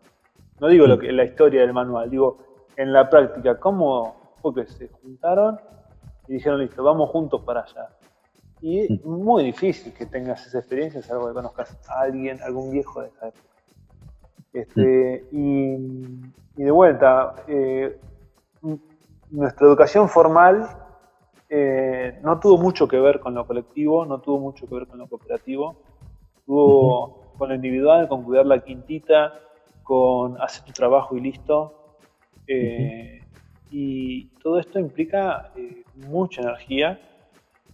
No 0.60 0.68
digo 0.68 0.86
lo 0.86 0.96
mm. 0.96 1.00
que, 1.00 1.12
la 1.12 1.24
historia 1.24 1.60
del 1.60 1.74
manual, 1.74 2.08
digo 2.08 2.38
en 2.76 2.90
la 2.90 3.10
práctica, 3.10 3.60
¿cómo 3.60 4.16
fue 4.40 4.54
que 4.54 4.66
se 4.66 4.88
juntaron 4.88 5.60
y 6.26 6.34
dijeron, 6.34 6.58
listo, 6.60 6.82
vamos 6.82 7.10
juntos 7.10 7.42
para 7.42 7.60
allá? 7.60 7.90
Y 8.62 8.80
es 8.80 9.04
mm. 9.04 9.10
muy 9.10 9.44
difícil 9.44 9.92
que 9.92 10.06
tengas 10.06 10.46
esa 10.46 10.58
experiencia, 10.60 11.02
salvo 11.02 11.28
que 11.28 11.34
conozcas 11.34 11.78
a 11.90 12.00
alguien, 12.00 12.40
algún 12.42 12.70
viejo 12.70 13.02
de 13.02 13.08
esa 13.08 13.28
época. 13.28 13.44
Este, 14.54 15.26
y, 15.30 15.76
de 16.56 16.70
vuelta, 16.70 17.34
eh, 17.46 18.00
nuestra 19.30 19.66
educación 19.66 20.08
formal 20.08 20.66
eh, 21.50 22.18
no 22.22 22.40
tuvo 22.40 22.56
mucho 22.56 22.88
que 22.88 22.98
ver 22.98 23.20
con 23.20 23.34
lo 23.34 23.46
colectivo, 23.46 24.06
no 24.06 24.20
tuvo 24.20 24.40
mucho 24.40 24.66
que 24.66 24.74
ver 24.74 24.86
con 24.86 24.98
lo 24.98 25.06
cooperativo, 25.06 25.76
tuvo 26.46 27.17
con 27.38 27.48
lo 27.48 27.54
individual, 27.54 28.08
con 28.08 28.24
cuidar 28.24 28.46
la 28.46 28.58
quintita, 28.58 29.40
con 29.82 30.40
hacer 30.42 30.64
tu 30.64 30.72
trabajo 30.72 31.16
y 31.16 31.20
listo. 31.20 31.96
Eh, 32.46 33.22
y 33.70 34.26
todo 34.42 34.58
esto 34.58 34.78
implica 34.78 35.52
mucha 35.94 36.42
energía 36.42 37.00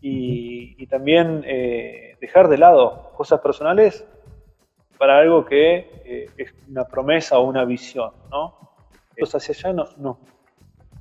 y, 0.01 0.87
también 0.87 1.43
eh, 1.47 2.17
dejar 2.21 2.49
de 2.49 2.59
lado 2.59 3.11
cosas 3.17 3.41
personales 3.41 4.07
para 4.99 5.19
algo 5.19 5.45
que 5.45 6.03
eh, 6.05 6.31
es 6.37 6.55
una 6.69 6.85
promesa 6.85 7.39
o 7.39 7.45
una 7.49 7.65
visión, 7.65 8.13
¿no? 8.31 8.77
Entonces 9.17 9.51
hacia 9.51 9.71
allá 9.71 9.87
nos, 9.97 10.19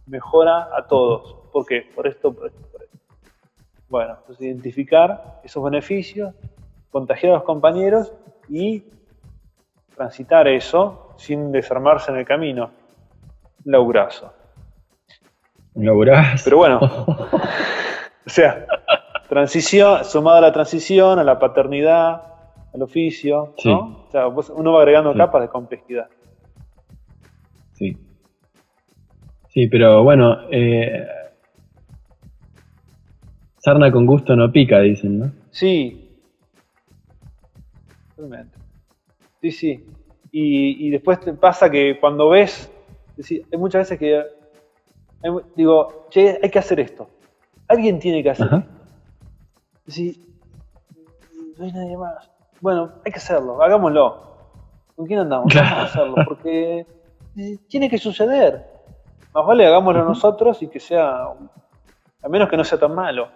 mejora 0.06 0.70
a 0.76 0.88
todos. 0.88 1.50
¿Por 1.52 1.66
qué? 1.66 1.90
Por 1.94 2.08
esto, 2.08 2.34
por 2.34 2.48
esto, 2.48 2.68
por 2.72 2.84
esto. 2.84 2.98
Bueno, 3.90 4.16
entonces 4.20 4.46
identificar 4.46 5.42
esos 5.44 5.64
beneficios, 5.64 6.34
contagiar 6.90 7.34
a 7.34 7.36
los 7.36 7.44
compañeros 7.44 8.14
y 8.50 8.84
transitar 9.96 10.48
eso 10.48 11.14
sin 11.18 11.52
desarmarse 11.52 12.12
en 12.12 12.18
el 12.18 12.26
camino. 12.26 12.72
Laurazo. 13.66 14.34
Laurazo. 15.76 16.44
Pero 16.44 16.58
bueno, 16.58 16.80
o 18.26 18.30
sea, 18.30 18.66
transición, 19.30 20.04
sumado 20.04 20.38
a 20.38 20.42
la 20.42 20.52
transición, 20.52 21.20
a 21.20 21.24
la 21.24 21.40
paternidad, 21.40 22.22
al 22.74 22.82
oficio, 22.82 23.54
¿no? 23.64 24.06
O 24.08 24.12
sea, 24.12 24.28
uno 24.28 24.74
va 24.74 24.82
agregando 24.82 25.14
capas 25.14 25.42
de 25.44 25.50
complejidad. 25.50 26.08
Sí. 27.74 27.98
Sí, 29.50 29.68
pero 29.68 30.04
bueno, 30.04 30.40
eh, 30.52 31.06
sarna 33.60 33.92
con 33.92 34.06
gusto 34.06 34.36
no 34.36 34.52
pica, 34.52 34.80
dicen, 34.80 35.20
¿no? 35.20 35.32
Sí. 35.52 36.03
Totalmente. 38.24 38.58
Sí, 39.42 39.52
sí. 39.52 39.86
Y, 40.32 40.90
después 40.90 41.20
te 41.20 41.34
pasa 41.34 41.70
que 41.70 42.00
cuando 42.00 42.30
ves, 42.30 42.72
hay 43.30 43.58
muchas 43.60 43.82
veces 43.82 44.00
que 44.00 44.24
digo, 45.56 46.08
che, 46.10 46.40
hay 46.42 46.50
que 46.50 46.60
hacer 46.60 46.80
esto. 46.80 47.08
Alguien 47.68 48.00
tiene 48.00 48.24
que 48.24 48.32
hacer 48.32 48.48
esto. 48.52 48.64
Sí, 49.88 50.36
no 51.58 51.66
hay 51.66 51.72
nadie 51.72 51.98
más. 51.98 52.32
Bueno, 52.62 52.94
hay 53.06 53.12
que 53.12 53.20
hacerlo, 53.20 53.62
hagámoslo. 53.62 54.38
¿Con 54.96 55.06
quién 55.06 55.20
andamos? 55.20 55.54
Vamos 55.54 55.72
a 55.72 55.84
hacerlo, 55.84 56.16
porque 56.26 56.88
eh, 57.38 57.58
tiene 57.68 57.90
que 57.90 57.98
suceder. 57.98 58.66
Más 59.34 59.46
vale 59.46 59.68
hagámoslo 59.68 60.04
nosotros 60.04 60.64
y 60.64 60.68
que 60.68 60.80
sea, 60.80 61.26
a 61.26 62.30
menos 62.30 62.50
que 62.50 62.58
no 62.58 62.64
sea 62.64 62.80
tan 62.80 62.96
malo. 62.96 63.28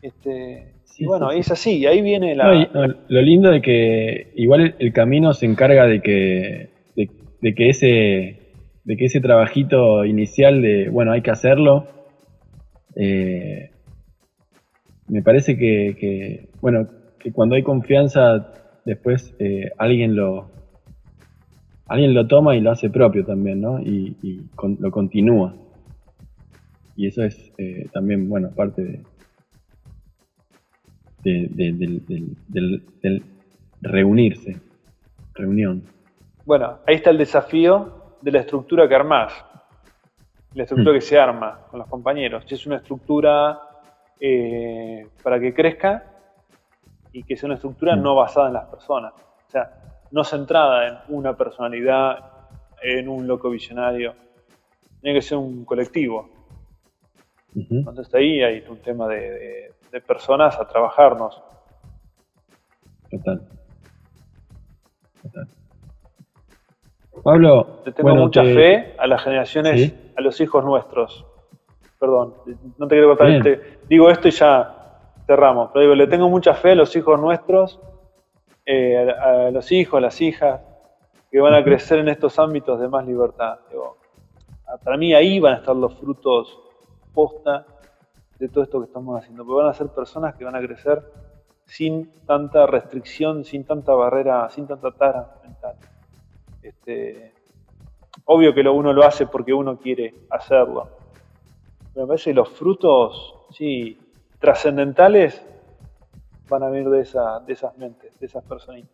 Este, 0.00 0.77
y 0.98 1.04
bueno, 1.04 1.30
es 1.30 1.50
así, 1.50 1.86
ahí 1.86 2.02
viene 2.02 2.34
la... 2.34 2.68
lo 3.08 3.22
lindo 3.22 3.50
de 3.50 3.62
que 3.62 4.32
igual 4.34 4.74
el 4.78 4.92
camino 4.92 5.32
se 5.32 5.46
encarga 5.46 5.86
de 5.86 6.00
que, 6.00 6.70
de, 6.96 7.54
que 7.54 7.68
ese 7.68 8.38
de 8.84 8.96
que 8.96 9.04
ese 9.04 9.20
trabajito 9.20 10.04
inicial 10.04 10.60
de, 10.60 10.88
bueno, 10.88 11.12
hay 11.12 11.22
que 11.22 11.30
hacerlo, 11.30 11.86
eh, 12.96 13.70
me 15.06 15.22
parece 15.22 15.56
que, 15.56 16.48
bueno, 16.60 16.88
que 17.18 17.32
cuando 17.32 17.54
hay 17.54 17.62
confianza, 17.62 18.52
después 18.84 19.34
eh, 19.38 19.70
alguien 19.78 20.16
lo 20.16 20.50
alguien 21.86 22.12
lo 22.12 22.26
toma 22.26 22.56
y 22.56 22.60
lo 22.60 22.70
hace 22.70 22.90
propio 22.90 23.24
también, 23.24 23.60
¿no? 23.60 23.80
Y, 23.80 24.16
lo 24.80 24.90
continúa. 24.90 25.54
Y 26.96 27.06
eso 27.06 27.22
es 27.22 27.52
eh, 27.58 27.86
también, 27.92 28.28
bueno, 28.28 28.50
parte 28.50 28.82
de, 28.82 29.00
del, 31.28 33.22
reunirse, 33.80 34.56
reunión. 35.34 35.82
Bueno, 36.44 36.78
ahí 36.86 36.96
está 36.96 37.10
el 37.10 37.18
desafío 37.18 38.16
de 38.20 38.32
la 38.32 38.40
estructura 38.40 38.88
que 38.88 38.94
armás, 38.94 39.32
la 40.54 40.62
estructura 40.62 40.92
mm. 40.92 40.98
que 40.98 41.00
se 41.00 41.18
arma 41.18 41.60
con 41.70 41.78
los 41.78 41.88
compañeros. 41.88 42.44
Si 42.46 42.54
es 42.54 42.66
una 42.66 42.76
estructura 42.76 43.60
eh, 44.20 45.06
para 45.22 45.38
que 45.38 45.54
crezca 45.54 46.04
y 47.12 47.22
que 47.22 47.36
sea 47.36 47.46
una 47.46 47.54
estructura 47.54 47.96
mm. 47.96 48.02
no 48.02 48.14
basada 48.14 48.48
en 48.48 48.54
las 48.54 48.66
personas. 48.66 49.12
O 49.14 49.50
sea, 49.50 49.70
no 50.10 50.24
centrada 50.24 50.88
en 50.88 51.14
una 51.14 51.36
personalidad, 51.36 52.18
en 52.82 53.08
un 53.08 53.26
loco 53.26 53.50
visionario. 53.50 54.14
Tiene 55.00 55.18
que 55.18 55.22
ser 55.22 55.38
un 55.38 55.64
colectivo. 55.64 56.30
Entonces 57.54 58.14
ahí 58.14 58.42
hay 58.42 58.64
un 58.68 58.78
tema 58.78 59.08
de, 59.08 59.72
personas 60.06 60.58
a 60.58 60.66
trabajarnos. 60.66 61.42
Total. 63.10 63.48
Total. 65.22 65.48
Pablo, 67.22 67.82
le 67.84 67.92
tengo 67.92 68.14
mucha 68.14 68.42
fe 68.42 68.94
a 68.98 69.06
las 69.06 69.22
generaciones, 69.22 69.94
a 70.16 70.20
los 70.20 70.40
hijos 70.40 70.64
nuestros. 70.64 71.26
Perdón, 71.98 72.34
no 72.78 72.86
te 72.86 72.94
quiero 72.94 73.08
cortar. 73.08 73.30
Este, 73.30 73.80
digo 73.88 74.08
esto 74.10 74.28
y 74.28 74.30
ya 74.30 74.78
cerramos. 75.26 75.70
Pero 75.72 75.82
digo, 75.82 75.94
le 75.94 76.06
tengo 76.06 76.28
mucha 76.28 76.54
fe 76.54 76.72
a 76.72 76.74
los 76.74 76.94
hijos 76.94 77.20
nuestros, 77.20 77.80
eh, 78.64 78.96
a, 79.10 79.50
los 79.50 79.70
hijos, 79.72 79.98
a 79.98 80.00
las 80.00 80.20
hijas, 80.20 80.60
que 81.30 81.40
van 81.40 81.54
a 81.54 81.64
crecer 81.64 81.98
en 81.98 82.08
estos 82.08 82.38
ámbitos 82.38 82.80
de 82.80 82.88
más 82.88 83.04
libertad. 83.06 83.58
para 84.84 84.96
mí 84.96 85.12
ahí 85.12 85.40
van 85.40 85.54
a 85.54 85.56
estar 85.58 85.74
los 85.74 85.94
frutos 85.98 86.58
posta 87.12 87.66
de 88.38 88.48
todo 88.48 88.64
esto 88.64 88.80
que 88.80 88.86
estamos 88.86 89.18
haciendo. 89.18 89.44
Porque 89.44 89.62
van 89.62 89.70
a 89.70 89.74
ser 89.74 89.88
personas 89.88 90.34
que 90.34 90.44
van 90.44 90.56
a 90.56 90.60
crecer 90.60 91.02
sin 91.66 92.10
tanta 92.26 92.66
restricción, 92.66 93.44
sin 93.44 93.64
tanta 93.64 93.92
barrera, 93.92 94.48
sin 94.50 94.66
tanta 94.66 94.90
tara 94.92 95.40
mental. 95.42 95.76
Este, 96.62 97.34
obvio 98.24 98.54
que 98.54 98.62
lo, 98.62 98.74
uno 98.74 98.92
lo 98.92 99.04
hace 99.04 99.26
porque 99.26 99.52
uno 99.52 99.78
quiere 99.78 100.14
hacerlo. 100.30 100.88
Pero 101.92 102.06
me 102.06 102.08
parece 102.08 102.32
los 102.32 102.48
frutos, 102.50 103.46
sí, 103.50 103.98
trascendentales 104.38 105.44
van 106.48 106.62
a 106.62 106.70
venir 106.70 106.88
de, 106.88 106.98
de 107.46 107.52
esas 107.52 107.76
mentes, 107.76 108.18
de 108.18 108.26
esas 108.26 108.44
personitas. 108.44 108.90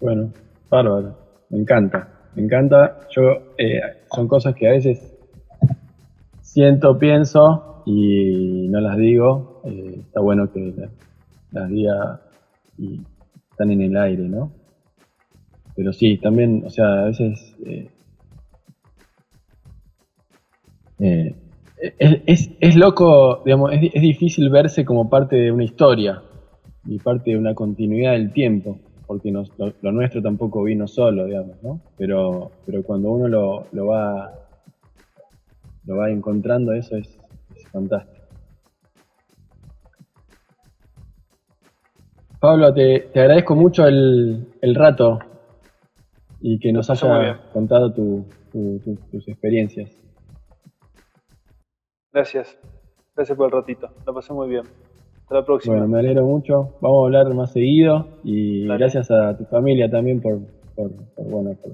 Bueno, 0.00 0.32
bárbaro. 0.68 1.16
Me 1.50 1.58
encanta. 1.58 2.08
Me 2.34 2.42
encanta. 2.42 3.00
Yo, 3.10 3.22
eh, 3.58 3.80
son 4.12 4.26
cosas 4.28 4.54
que 4.54 4.68
a 4.68 4.72
veces 4.72 5.16
siento, 6.52 6.98
pienso 6.98 7.82
y 7.86 8.68
no 8.68 8.80
las 8.80 8.96
digo. 8.98 9.62
Eh, 9.64 10.00
está 10.00 10.20
bueno 10.20 10.52
que 10.52 10.74
las 11.50 11.68
diga 11.70 12.20
y 12.78 13.00
están 13.50 13.70
en 13.70 13.80
el 13.80 13.96
aire, 13.96 14.28
¿no? 14.28 14.52
Pero 15.74 15.92
sí, 15.92 16.18
también, 16.18 16.62
o 16.66 16.70
sea, 16.70 17.02
a 17.02 17.04
veces 17.06 17.56
eh, 17.64 17.88
eh, 20.98 21.34
es, 21.88 22.76
loco, 22.76 23.42
digamos, 23.44 23.72
es, 23.72 24.02
difícil 24.02 24.50
verse 24.50 24.84
como 24.84 25.08
parte 25.08 25.36
de 25.36 25.50
una 25.50 25.64
historia 25.64 26.22
y 26.84 26.98
parte 26.98 27.30
de 27.30 27.38
una 27.38 27.54
continuidad 27.54 28.12
del 28.12 28.32
tiempo, 28.32 28.78
porque 29.06 29.32
lo, 29.32 29.92
nuestro 29.92 30.20
tampoco 30.20 30.62
vino 30.64 30.86
solo, 30.86 31.24
digamos, 31.24 31.56
¿no? 31.62 31.80
Pero, 31.96 32.50
pero 32.66 32.82
cuando 32.82 33.10
uno 33.10 33.28
lo, 33.28 33.66
lo 33.72 33.86
va 33.86 34.41
lo 35.86 35.96
va 35.96 36.10
encontrando, 36.10 36.72
eso 36.72 36.96
es, 36.96 37.18
fantástico. 37.70 38.26
Pablo, 42.40 42.74
te, 42.74 43.08
agradezco 43.14 43.54
mucho 43.54 43.86
el, 43.86 44.48
el 44.60 44.74
rato 44.74 45.18
y 46.40 46.58
que 46.58 46.72
nos 46.72 46.90
haya 46.90 47.40
contado 47.52 47.92
tus 47.92 49.28
experiencias. 49.28 49.90
Gracias. 52.12 52.58
Gracias 53.14 53.36
por 53.36 53.46
el 53.46 53.52
ratito. 53.52 53.88
La 54.06 54.12
pasé 54.12 54.32
muy 54.32 54.48
bien. 54.48 54.64
Hasta 55.22 55.34
la 55.34 55.44
próxima. 55.44 55.74
Bueno, 55.76 55.88
me 55.88 55.98
alegro 56.00 56.24
mucho. 56.24 56.74
Vamos 56.80 57.02
a 57.02 57.06
hablar 57.06 57.34
más 57.34 57.52
seguido 57.52 58.08
y 58.24 58.66
gracias 58.66 59.10
a 59.10 59.36
tu 59.36 59.44
familia 59.44 59.90
también 59.90 60.20
por, 60.20 60.40
por, 60.74 60.90
bueno, 61.16 61.56
por, 61.62 61.72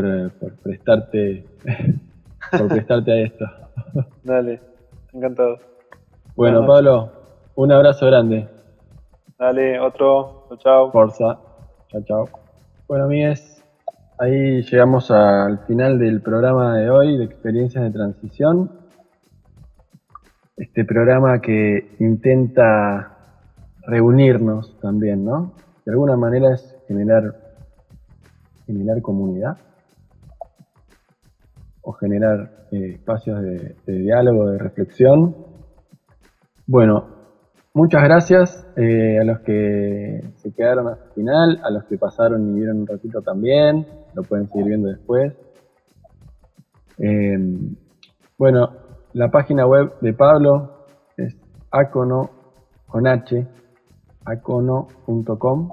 eh, 0.00 0.30
prestarte 0.62 1.44
por 2.50 2.68
prestarte 2.68 3.12
a 3.12 3.16
esto. 3.16 3.44
Dale, 4.24 4.60
encantado. 5.12 5.58
Bueno, 6.34 6.66
Pablo, 6.66 7.12
un 7.56 7.72
abrazo 7.72 8.06
grande. 8.06 8.48
Dale, 9.38 9.78
otro. 9.78 10.46
Chao, 10.48 10.56
chao. 10.58 10.90
Forza. 10.92 11.38
Chao, 11.88 12.02
chao. 12.04 12.28
Bueno, 12.88 13.04
amigues, 13.04 13.62
ahí 14.18 14.62
llegamos 14.62 15.10
al 15.10 15.58
final 15.66 15.98
del 15.98 16.22
programa 16.22 16.78
de 16.78 16.88
hoy 16.88 17.18
de 17.18 17.24
experiencias 17.24 17.84
de 17.84 17.90
transición. 17.90 18.70
Este 20.56 20.84
programa 20.84 21.40
que 21.40 21.96
intenta 21.98 23.16
reunirnos 23.86 24.78
también, 24.80 25.24
¿no? 25.24 25.52
De 25.84 25.92
alguna 25.92 26.16
manera 26.16 26.54
es 26.54 26.76
generar, 26.86 27.34
generar 28.66 29.02
comunidad 29.02 29.58
o 31.82 31.92
generar 31.92 32.66
eh, 32.72 32.94
espacios 32.94 33.42
de, 33.42 33.74
diálogo, 33.86 34.50
de 34.50 34.58
reflexión. 34.58 35.36
Bueno, 36.66 37.12
Muchas 37.74 38.02
gracias 38.02 38.66
eh, 38.76 39.18
a 39.18 39.24
los 39.24 39.40
que 39.40 40.20
se 40.36 40.52
quedaron 40.52 40.88
hasta 40.88 41.06
el 41.06 41.12
final, 41.12 41.58
a 41.64 41.70
los 41.70 41.84
que 41.84 41.96
pasaron 41.96 42.50
y 42.50 42.56
vieron 42.56 42.80
un 42.80 42.86
ratito 42.86 43.22
también, 43.22 43.86
lo 44.12 44.22
pueden 44.24 44.46
seguir 44.50 44.66
viendo 44.66 44.88
después. 44.88 45.32
Em, 46.98 47.74
bueno, 48.36 48.72
la 49.14 49.30
página 49.30 49.66
web 49.66 49.98
de 50.02 50.12
Pablo 50.12 50.84
es 51.16 51.34
acono 51.70 52.30
con 52.86 53.06
h, 53.06 53.46
acono.com. 54.26 55.70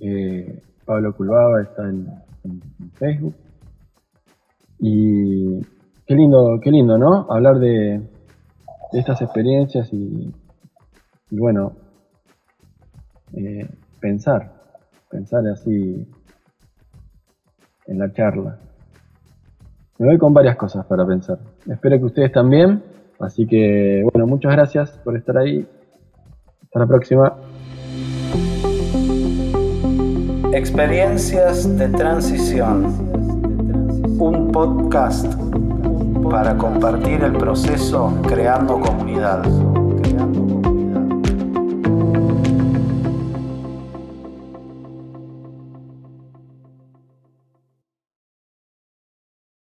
Eh, 0.00 0.62
Pablo 0.84 1.12
Culbaba 1.16 1.62
está 1.62 1.88
en, 1.88 2.06
Facebook. 2.94 3.34
Y 4.78 5.60
qué 6.06 6.14
lindo, 6.14 6.58
qué 6.62 6.70
lindo, 6.70 6.98
¿no? 6.98 7.26
Hablar 7.30 7.58
de, 7.58 8.02
estas 8.92 9.20
experiencias 9.20 9.92
y, 9.92 10.32
bueno, 11.30 11.72
eh, 13.34 13.68
pensar, 14.00 14.52
pensar 15.10 15.46
así 15.48 16.06
en 17.86 17.98
la 17.98 18.12
charla. 18.12 18.58
Me 19.98 20.06
voy 20.06 20.18
con 20.18 20.34
varias 20.34 20.56
cosas 20.56 20.84
para 20.86 21.06
pensar. 21.06 21.38
Espero 21.66 21.98
que 21.98 22.04
ustedes 22.04 22.32
también. 22.32 22.82
Así 23.18 23.46
que, 23.46 24.02
bueno, 24.12 24.26
muchas 24.26 24.52
gracias 24.52 24.90
por 24.98 25.16
estar 25.16 25.38
ahí. 25.38 25.66
Hasta 26.62 26.78
la 26.80 26.86
próxima. 26.86 27.34
Experiencias 30.52 31.78
de 31.78 31.88
transición. 31.88 33.25
Podcast 34.56 35.26
para 36.30 36.56
compartir 36.56 37.22
el 37.22 37.34
proceso 37.34 38.10
creando 38.26 38.80
comunidad. 38.80 39.44